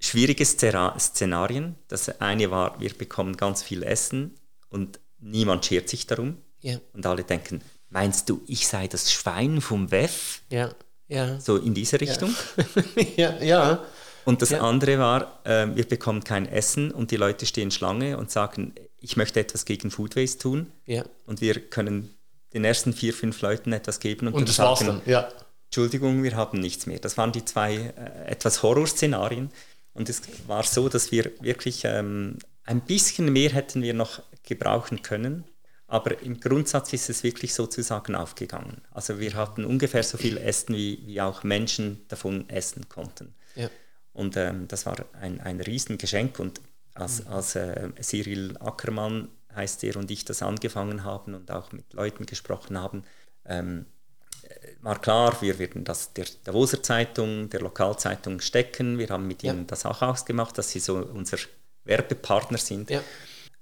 [0.00, 1.76] schwierige Szenarien.
[1.86, 4.34] Das eine war, wir bekommen ganz viel Essen
[4.68, 6.38] und niemand schert sich darum.
[6.60, 6.78] Ja.
[6.92, 7.60] Und alle denken,
[7.92, 10.42] meinst du, ich sei das Schwein vom WEF?
[10.50, 10.70] Ja.
[11.08, 11.38] Ja.
[11.40, 12.34] So in diese Richtung.
[13.16, 13.38] ja.
[13.42, 13.84] Ja.
[14.24, 14.60] Und das Ja.
[14.60, 19.16] andere war, äh, wir bekommen kein Essen und die Leute stehen Schlange und sagen, ich
[19.16, 20.72] möchte etwas gegen Food Waste tun.
[20.86, 21.04] Ja.
[21.26, 22.14] Und wir können
[22.54, 25.02] den ersten vier, fünf Leuten etwas geben und, Und dann das sagen.
[25.06, 25.28] Ja.
[25.66, 26.98] Entschuldigung, wir haben nichts mehr.
[26.98, 29.50] Das waren die zwei äh, etwas Horrorszenarien.
[29.94, 35.02] Und es war so, dass wir wirklich ähm, ein bisschen mehr hätten wir noch gebrauchen
[35.02, 35.44] können.
[35.92, 38.80] Aber im Grundsatz ist es wirklich sozusagen aufgegangen.
[38.92, 43.34] Also wir hatten ungefähr so viel Essen, wie, wie auch Menschen davon essen konnten.
[43.56, 43.68] Ja.
[44.14, 46.38] Und ähm, das war ein, ein Riesengeschenk.
[46.38, 46.62] Und
[46.94, 51.92] als, als äh, Cyril Ackermann heißt er und ich das angefangen haben und auch mit
[51.92, 53.04] Leuten gesprochen haben,
[53.44, 53.84] ähm,
[54.80, 58.96] war klar, wir werden das der Davoser Zeitung, der Lokalzeitung stecken.
[58.96, 59.52] Wir haben mit Ja.
[59.52, 61.36] ihnen das auch ausgemacht, dass sie so unser
[61.84, 62.88] Werbepartner sind.
[62.88, 63.02] Ja.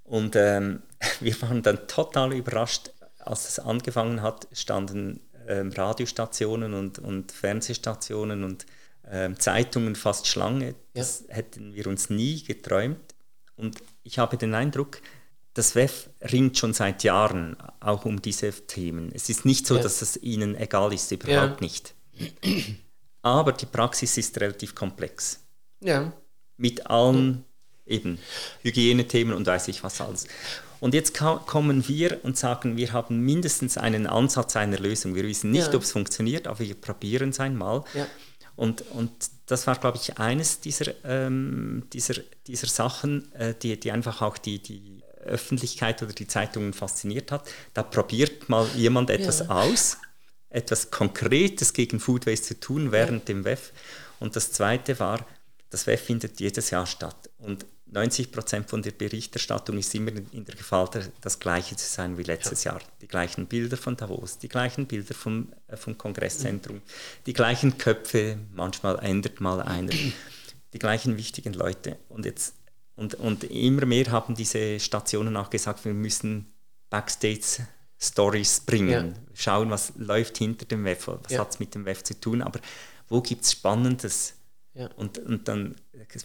[0.03, 0.81] Und ähm,
[1.19, 8.43] wir waren dann total überrascht, als es angefangen hat, standen ähm, Radiostationen und, und Fernsehstationen
[8.43, 8.65] und
[9.09, 10.75] ähm, Zeitungen fast Schlange.
[10.93, 13.15] Das hätten wir uns nie geträumt.
[13.55, 15.01] Und ich habe den Eindruck,
[15.53, 19.11] das WEF ringt schon seit Jahren auch um diese Themen.
[19.13, 19.83] Es ist nicht so, Ja.
[19.83, 21.67] dass es ihnen egal ist, überhaupt Ja.
[21.67, 21.93] nicht.
[23.21, 25.43] Aber die Praxis ist relativ komplex
[25.81, 26.13] Ja.
[26.57, 27.43] mit allen
[27.91, 28.17] eben
[28.63, 30.27] Hygienethemen und weiß ich was alles.
[30.79, 35.13] Und jetzt kommen wir und sagen, wir haben mindestens einen Ansatz einer Lösung.
[35.13, 35.75] Wir wissen nicht, Ja.
[35.75, 37.83] ob es funktioniert, aber wir probieren es einmal.
[37.93, 38.07] Ja.
[38.55, 39.11] Und, und
[39.45, 42.15] das war, glaube ich, eines dieser, ähm, dieser,
[42.47, 47.47] dieser Sachen, äh, die, die einfach auch die, die Öffentlichkeit oder die Zeitungen fasziniert hat.
[47.75, 49.49] Da probiert mal jemand etwas Ja.
[49.49, 49.97] aus,
[50.49, 53.71] etwas Konkretes gegen Food Waste zu tun während dem WEF.
[54.19, 55.25] Und das Zweite war,
[55.69, 57.29] das WEF findet jedes Jahr statt.
[57.37, 60.89] Und 90 Prozent von der Berichterstattung ist immer in der Gefahr,
[61.19, 62.79] das Gleiche zu sein wie letztes Jahr.
[63.01, 66.81] Die gleichen Bilder von Davos, die gleichen Bilder vom, äh, vom Kongresszentrum,
[67.25, 69.91] die gleichen Köpfe, manchmal ändert mal einer,
[70.73, 71.97] die gleichen wichtigen Leute.
[72.07, 72.55] Und, jetzt,
[72.95, 76.45] und, und immer mehr haben diese Stationen auch gesagt, wir müssen
[76.89, 77.67] Backstage
[77.99, 79.13] Stories bringen, Ja.
[79.33, 81.41] schauen, was läuft hinter dem WEF, was Ja.
[81.41, 82.59] hat es mit dem WEF zu tun, aber
[83.09, 84.33] wo gibt es Spannendes?
[84.73, 84.89] Ja.
[84.95, 85.75] Und, und dann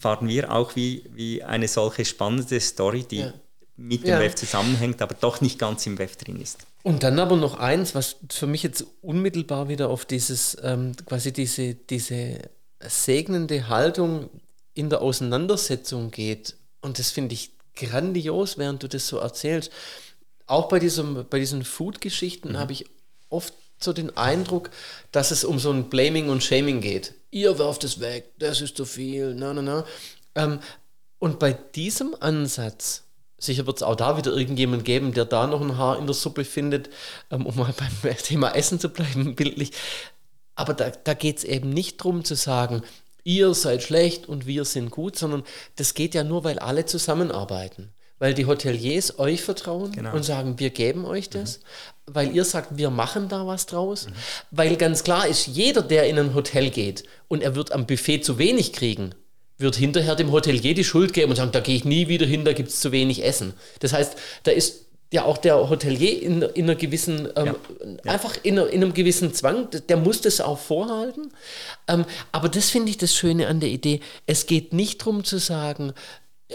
[0.01, 3.35] fahren wir auch wie, wie eine solche spannende Story, die Ja.
[3.77, 4.21] mit dem Ja.
[4.21, 6.59] WEF zusammenhängt, aber doch nicht ganz im WEF drin ist.
[6.83, 11.33] Und dann aber noch eins, was für mich jetzt unmittelbar wieder auf dieses, ähm, quasi
[11.33, 12.39] diese, diese
[12.81, 14.31] segnende Haltung
[14.75, 16.55] in der Auseinandersetzung geht.
[16.81, 19.73] Und das finde ich grandios, während du das so erzählst.
[20.47, 22.87] Auch bei, diesem, bei diesen Food-Geschichten habe ich
[23.29, 24.71] oft so den Eindruck,
[25.11, 27.15] dass es um so ein Blaming und Shaming geht.
[27.37, 29.85] Ihr werft es weg, das ist zu viel, na, na, na.
[30.37, 30.59] Ähm,
[31.19, 33.03] und bei diesem Ansatz,
[33.37, 36.15] sicher wird es auch da wieder irgendjemand geben, der da noch ein Haar in der
[36.15, 36.89] Suppe findet,
[37.31, 39.73] ähm, um mal beim Thema Essen zu bleiben, bildlich.
[40.55, 42.83] Aber da, da geht es eben nicht darum zu sagen,
[43.23, 45.43] ihr seid schlecht und wir sind gut, sondern
[45.75, 47.93] das geht ja nur, weil alle zusammenarbeiten.
[48.19, 50.15] Weil die Hoteliers euch vertrauen Genau.
[50.15, 51.61] und sagen, wir geben euch das.
[52.07, 54.07] Weil ihr sagt, wir machen da was draus.
[54.51, 58.21] Weil ganz klar ist, jeder, der in ein Hotel geht und er wird am Buffet
[58.23, 59.15] zu wenig kriegen,
[59.59, 62.45] wird hinterher dem Hotelier die Schuld geben und sagen, da gehe ich nie wieder hin,
[62.45, 63.55] da gibt es zu wenig Essen.
[63.81, 67.55] Das heißt, da ist ja auch der Hotelier in, in einer gewissen, ähm,
[68.05, 71.33] einfach in, in einem gewissen Zwang, der muss das auch vorhalten.
[71.87, 74.01] Ähm, aber das finde ich das Schöne an der Idee.
[74.27, 75.93] Es geht nicht darum zu sagen,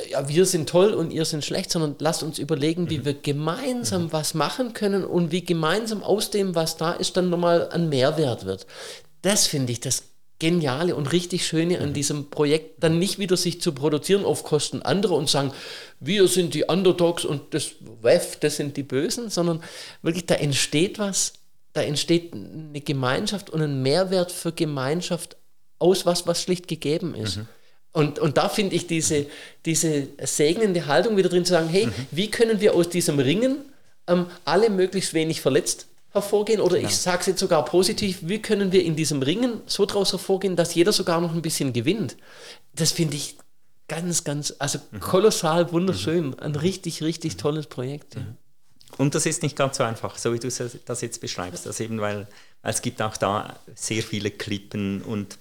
[0.09, 4.11] ja, wir sind toll und ihr sind schlecht, sondern lasst uns überlegen, wie wir gemeinsam
[4.13, 8.45] was machen können und wie gemeinsam aus dem, was da ist, dann nochmal ein Mehrwert
[8.45, 8.65] wird.
[9.21, 10.03] Das finde ich das
[10.39, 14.81] Geniale und richtig Schöne an diesem Projekt, dann nicht wieder sich zu produzieren auf Kosten
[14.81, 15.51] anderer und sagen,
[15.99, 19.61] wir sind die Underdogs und das WEF, das sind die Bösen, sondern
[20.01, 21.33] wirklich, da entsteht was,
[21.73, 25.37] da entsteht eine Gemeinschaft und ein Mehrwert für Gemeinschaft
[25.77, 27.39] aus was, was schlicht gegeben ist.
[27.93, 29.25] Und, und da finde ich diese,
[29.65, 33.57] diese segnende Haltung wieder drin zu sagen, hey, wie können wir aus diesem Ringen
[34.07, 36.61] ähm, alle möglichst wenig verletzt hervorgehen?
[36.61, 40.11] Oder ich sage es jetzt sogar positiv, wie können wir in diesem Ringen so daraus
[40.11, 42.15] hervorgehen, dass jeder sogar noch ein bisschen gewinnt?
[42.73, 43.37] Das finde ich
[43.89, 46.39] ganz, ganz, also kolossal wunderschön.
[46.39, 48.15] Ein richtig, richtig tolles Projekt.
[48.15, 48.21] Ja.
[48.97, 51.65] Und das ist nicht ganz so einfach, so wie du das jetzt beschreibst.
[51.65, 52.27] Das eben, weil,
[52.61, 55.37] weil es gibt auch da sehr viele Klippen und,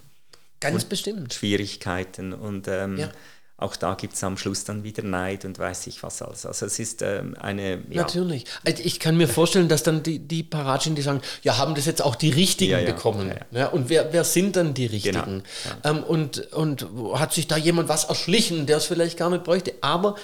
[0.60, 1.34] ganz bestimmt.
[1.34, 2.32] Schwierigkeiten.
[2.32, 3.10] Und ähm, ja.
[3.56, 6.46] auch da gibt es am Schluss dann wieder Neid und weiß ich was alles.
[6.46, 7.82] Also es ist ähm, eine...
[7.88, 8.02] Ja.
[8.02, 8.44] Natürlich.
[8.64, 11.86] Also ich kann mir vorstellen, dass dann die, die Paratschen, die sagen, ja, haben das
[11.86, 13.32] jetzt auch die Richtigen ja, bekommen.
[13.50, 15.42] Ja, und wer, wer sind dann die Richtigen?
[15.82, 15.98] Genau.
[15.98, 19.74] Ähm, und, und hat sich da jemand was erschlichen, der es vielleicht gar nicht bräuchte?
[19.80, 20.16] Aber,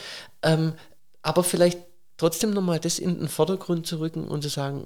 [0.42, 0.74] ähm,
[1.22, 1.80] aber vielleicht
[2.18, 4.84] trotzdem nochmal das in den Vordergrund zu rücken und zu sagen,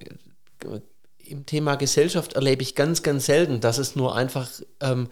[1.30, 4.48] im Thema Gesellschaft erlebe ich ganz, ganz selten, dass es nur einfach
[4.80, 5.08] ähm,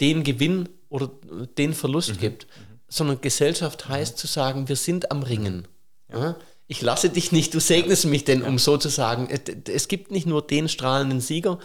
[0.00, 1.10] den Gewinn oder
[1.58, 2.18] den Verlust mhm.
[2.18, 2.78] gibt, mhm.
[2.88, 3.92] sondern Gesellschaft mhm.
[3.92, 4.18] heißt mhm.
[4.18, 5.68] zu sagen, wir sind am Ringen.
[6.12, 6.36] Ja.
[6.68, 8.48] Ich lasse dich nicht, du segnest mich denn, ja.
[8.48, 9.28] um so zu sagen.
[9.68, 11.58] Es gibt nicht nur den strahlenden Sieger,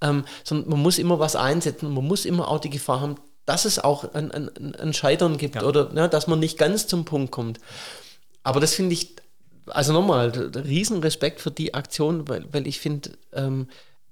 [0.00, 3.16] ähm, sondern man muss immer was einsetzen, man muss immer auch die Gefahr haben,
[3.46, 5.64] dass es auch ein, ein, ein Scheitern gibt ja.
[5.64, 7.60] oder ja, dass man nicht ganz zum Punkt kommt.
[8.42, 9.16] Aber das finde ich
[9.66, 13.68] also nochmal, riesen Respekt für die Aktion, weil, weil ich finde, ähm,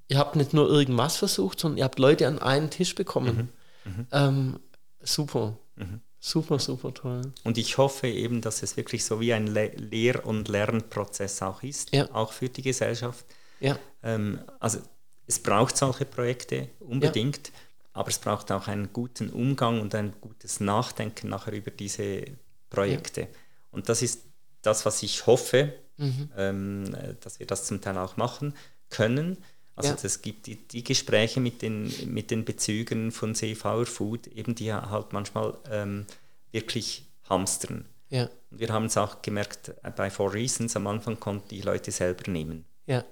[0.08, 3.50] ihr habt nicht nur irgendwas versucht, sondern ihr habt Leute an einen Tisch bekommen.
[3.84, 3.92] Mhm.
[3.92, 4.06] Mhm.
[4.12, 4.60] Ähm,
[5.02, 5.56] super.
[5.76, 6.00] Mhm.
[6.24, 7.22] Super, super toll.
[7.42, 11.64] Und ich hoffe eben, dass es wirklich so wie ein Le Lehr- und Lernprozess auch
[11.64, 12.08] ist, ja.
[12.14, 13.26] auch für die Gesellschaft.
[13.58, 13.76] Ja.
[14.04, 14.78] Ähm, also
[15.26, 17.54] es braucht solche Projekte unbedingt, ja.
[17.94, 22.24] aber es braucht auch einen guten Umgang und ein gutes Nachdenken nachher über diese
[22.70, 23.22] Projekte.
[23.22, 23.26] Ja.
[23.72, 24.22] Und das ist
[24.62, 26.30] das, was ich hoffe, mhm.
[26.36, 28.54] ähm, dass wir das zum Teil auch machen
[28.90, 29.38] können.
[29.74, 34.54] Also es gibt die, die, Gespräche mit den, mit den Bezügen von CVR Food, eben
[34.54, 36.06] die halt manchmal ähm,
[36.50, 37.86] wirklich hamstern.
[38.10, 38.28] Ja.
[38.50, 41.90] Und wir haben es auch gemerkt äh, bei Four Reasons, am Anfang konnten die Leute
[41.90, 42.66] selber nehmen.
[42.86, 43.04] Ja.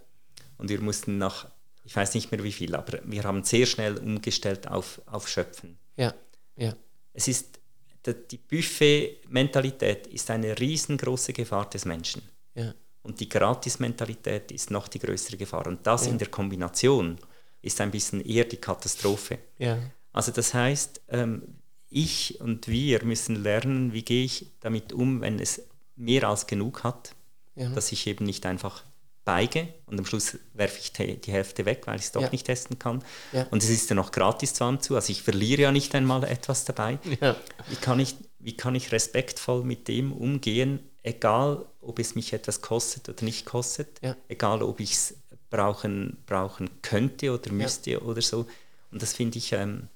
[0.58, 1.48] Und wir mussten nach,
[1.84, 5.78] ich weiß nicht mehr wie viel, aber wir haben sehr schnell umgestellt auf, auf Schöpfen.
[5.96, 6.14] Ja.
[6.56, 6.74] Ja.
[7.14, 7.59] Es ist
[8.12, 12.22] die Buffet-Mentalität ist eine riesengroße Gefahr des Menschen.
[12.54, 12.74] Ja.
[13.02, 15.66] Und die Gratis-Mentalität ist noch die größere Gefahr.
[15.66, 16.12] Und das ja.
[16.12, 17.18] in der Kombination
[17.62, 19.38] ist ein bisschen eher die Katastrophe.
[19.58, 19.78] Ja.
[20.12, 21.42] Also das heißt, ähm,
[21.88, 25.62] ich und wir müssen lernen, wie gehe ich damit um, wenn es
[25.96, 27.14] mehr als genug hat,
[27.56, 28.84] dass ich eben nicht einfach
[29.24, 32.30] beige und am Schluss werfe ich die Hälfte weg, weil ich es doch ja.
[32.30, 33.04] nicht testen kann.
[33.32, 33.46] Ja.
[33.50, 36.64] Und es ist ja noch gratis zwar zu, also ich verliere ja nicht einmal etwas
[36.64, 36.98] dabei.
[37.20, 37.36] Ja.
[37.68, 42.60] Wie, kann ich, wie kann ich respektvoll mit dem umgehen, egal ob es mich etwas
[42.60, 45.14] kostet oder nicht kostet, egal ob ich es
[45.50, 48.46] brauchen, brauchen könnte oder müsste oder so.
[48.90, 49.88] Und das finde ich, ähm,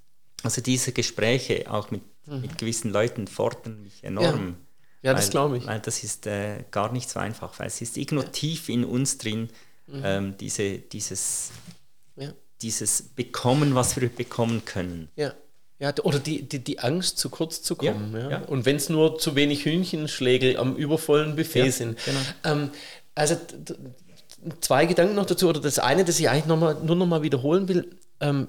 [0.42, 2.42] also diese Gespräche auch mit, mhm.
[2.42, 4.56] mit gewissen Leuten fordern mich enorm.
[5.04, 5.66] Ja, das glaube ich.
[5.66, 8.30] Weil das ist äh, gar nicht so einfach, weil es ist irgendwo ja.
[8.30, 9.50] tief in uns drin,
[9.86, 10.02] mhm.
[10.02, 11.50] ähm, diese, dieses,
[12.16, 12.32] ja.
[12.62, 15.08] dieses Bekommen, was wir bekommen können.
[15.16, 15.34] Ja.
[15.80, 18.14] Ja, oder die, die, die Angst, zu kurz zu kommen.
[18.14, 18.38] Ja, ja.
[18.44, 21.98] Und wenn es nur zu wenig Hühnchenschläge am übervollen Buffet sind.
[22.04, 22.20] Genau.
[22.44, 22.70] Ähm,
[23.14, 23.36] also
[24.60, 27.22] zwei Gedanken noch dazu, oder das eine, das ich eigentlich noch mal, nur noch mal
[27.22, 27.96] wiederholen will.
[28.20, 28.48] Ähm,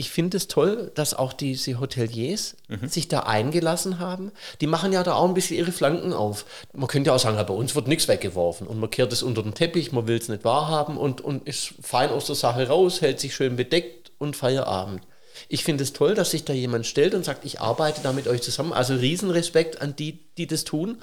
[0.00, 2.88] ich finde es toll, dass auch diese Hoteliers mhm.
[2.88, 4.32] sich da eingelassen haben.
[4.62, 6.46] Die machen ja da auch ein bisschen ihre Flanken auf.
[6.72, 9.42] Man könnte ja auch sagen, bei uns wird nichts weggeworfen und man kehrt es unter
[9.42, 13.02] den Teppich, man will es nicht wahrhaben und, und ist fein aus der Sache raus,
[13.02, 15.02] hält sich schön bedeckt und Feierabend.
[15.50, 18.26] Ich finde es toll, dass sich da jemand stellt und sagt, ich arbeite da mit
[18.26, 18.72] euch zusammen.
[18.72, 20.96] Also Riesenrespekt an die, die das tun.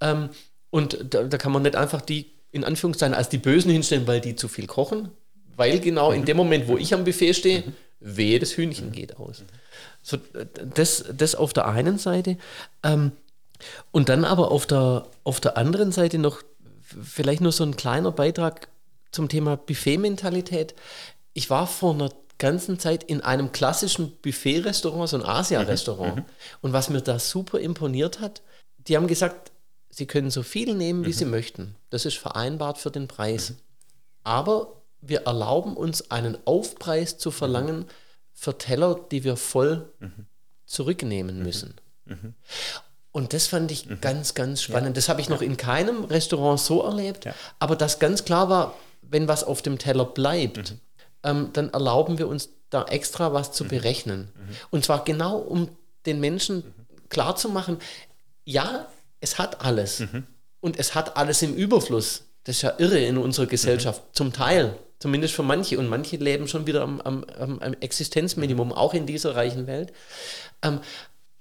[0.00, 0.30] Ähm,
[0.70, 4.20] und da, da, kann man nicht einfach die, in Anführungszeichen, als die Bösen hinstellen, weil
[4.20, 5.10] die zu viel kochen.
[5.54, 9.16] Weil genau in dem Moment, wo ich am Buffet stehe, mhm wehe, das Hühnchen geht
[9.18, 9.44] aus.
[10.02, 10.18] So,
[10.74, 12.36] das, das auf der einen Seite.
[12.82, 13.12] Ähm,
[13.90, 16.42] und dann aber auf der, auf der anderen Seite noch
[16.82, 18.68] vielleicht nur so ein kleiner Beitrag
[19.12, 20.74] zum Thema Buffet-Mentalität.
[21.32, 26.16] Ich war vor einer ganzen Zeit in einem klassischen Buffet-Restaurant, so ein Asia-Restaurant.
[26.16, 26.28] Mhm, mhm.
[26.60, 28.42] Und was mir da super imponiert hat,
[28.88, 29.52] die haben gesagt,
[29.90, 31.14] sie können so viel nehmen, wie mhm.
[31.14, 31.76] sie möchten.
[31.90, 33.50] Das ist vereinbart für den Preis.
[33.50, 33.56] Mhm.
[34.24, 37.84] Aber wir erlauben uns einen Aufpreis zu verlangen
[38.32, 40.26] für Teller, die wir voll mhm.
[40.64, 41.42] zurücknehmen mhm.
[41.42, 41.74] müssen.
[42.06, 42.34] Mhm.
[43.10, 44.00] Und das fand ich mhm.
[44.00, 44.90] ganz, ganz spannend.
[44.90, 44.94] Ja.
[44.94, 47.34] Das habe ich noch in keinem Restaurant so erlebt, ja.
[47.58, 50.80] aber das ganz klar war, wenn was auf dem Teller bleibt, mhm.
[51.24, 53.68] ähm, dann erlauben wir uns da extra was zu mhm.
[53.68, 54.28] berechnen.
[54.70, 55.68] Und zwar genau, um
[56.06, 56.64] den Menschen
[57.10, 57.78] klarzumachen,
[58.44, 58.86] ja,
[59.20, 60.02] es hat alles.
[60.60, 62.22] Und es hat alles im Überfluss.
[62.44, 64.76] Das ist ja irre in unserer Gesellschaft, zum Teil.
[64.98, 65.78] Zumindest für manche.
[65.78, 69.92] Und manche leben schon wieder am, am, am Existenzminimum, auch in dieser reichen Welt.
[70.62, 70.80] Ähm,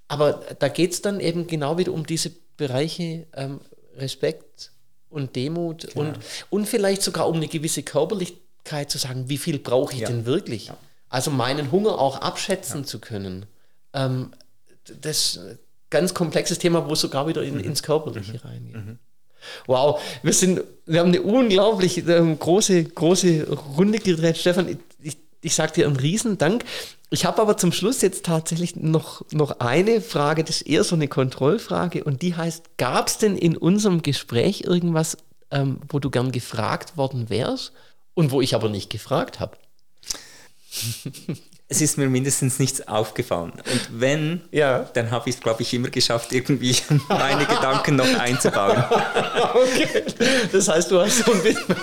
[0.07, 3.61] aber da geht es dann eben genau wieder um diese Bereiche ähm,
[3.95, 4.71] Respekt
[5.09, 6.07] und Demut genau.
[6.07, 6.19] und,
[6.49, 10.07] und vielleicht sogar um eine gewisse Körperlichkeit zu sagen, wie viel brauche ich ja.
[10.07, 10.67] denn wirklich?
[10.67, 10.77] Ja.
[11.09, 12.87] Also meinen Hunger auch abschätzen ja.
[12.87, 13.45] zu können.
[13.93, 14.31] Ähm,
[15.01, 15.39] das,
[15.89, 18.97] ganz komplexes Thema, wo es sogar wieder in, ins Körperliche reingeht.
[19.67, 23.47] Wow, wir sind, wir haben eine unglaublich ähm, große, große
[23.77, 24.37] Runde gedreht.
[24.37, 26.63] Stefan, ich, ich, ich sage dir einen Riesendank.
[27.09, 30.95] Ich habe aber zum Schluss jetzt tatsächlich noch, noch eine Frage, das ist eher so
[30.95, 35.17] eine Kontrollfrage und die heißt, gab es denn in unserem Gespräch irgendwas,
[35.51, 37.73] ähm, wo du gern gefragt worden wärst
[38.13, 39.57] und wo ich aber nicht gefragt habe?
[41.71, 43.53] es ist mir mindestens nichts aufgefallen.
[43.53, 44.89] Und wenn, ja.
[44.93, 46.75] dann habe ich es, glaube ich, immer geschafft, irgendwie
[47.07, 48.83] meine Gedanken noch einzubauen.
[49.53, 50.03] okay.
[50.51, 51.75] Das heißt, du hast so ein bisschen.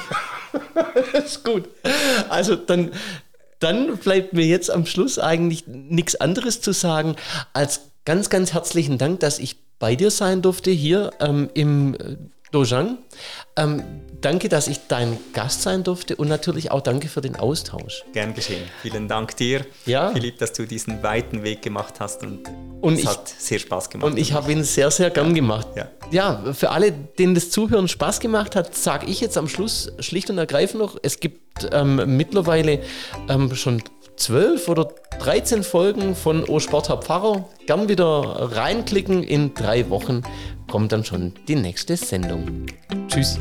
[1.12, 1.70] das ist gut.
[2.28, 2.90] Also dann,
[3.60, 7.16] dann bleibt mir jetzt am Schluss eigentlich nichts anderes zu sagen
[7.54, 12.16] als ganz, ganz herzlichen Dank, dass ich bei dir sein durfte hier ähm, im äh,
[12.50, 12.98] Dojang.
[13.56, 13.82] Ähm,
[14.20, 18.04] danke, dass ich dein Gast sein durfte und natürlich auch danke für den Austausch.
[18.12, 18.62] Gern geschehen.
[18.82, 20.10] Vielen Dank dir, ja.
[20.10, 22.48] Philipp, dass du diesen weiten Weg gemacht hast und,
[22.80, 24.10] und es ich, hat sehr Spaß gemacht.
[24.10, 25.34] Und ich habe ihn sehr, sehr gern ja.
[25.34, 25.68] gemacht.
[25.76, 25.88] Ja.
[26.10, 30.30] ja, für alle, denen das Zuhören Spaß gemacht hat, sage ich jetzt am Schluss schlicht
[30.30, 32.80] und ergreifend noch, es gibt ähm, mittlerweile
[33.28, 33.82] ähm, schon
[34.18, 34.88] zwölf oder
[35.20, 36.58] 13 Folgen von O
[36.88, 37.48] Herr Pfarrer.
[37.66, 39.22] Gern wieder reinklicken.
[39.22, 40.22] In drei Wochen
[40.70, 42.66] kommt dann schon die nächste Sendung.
[43.08, 43.38] Tschüss.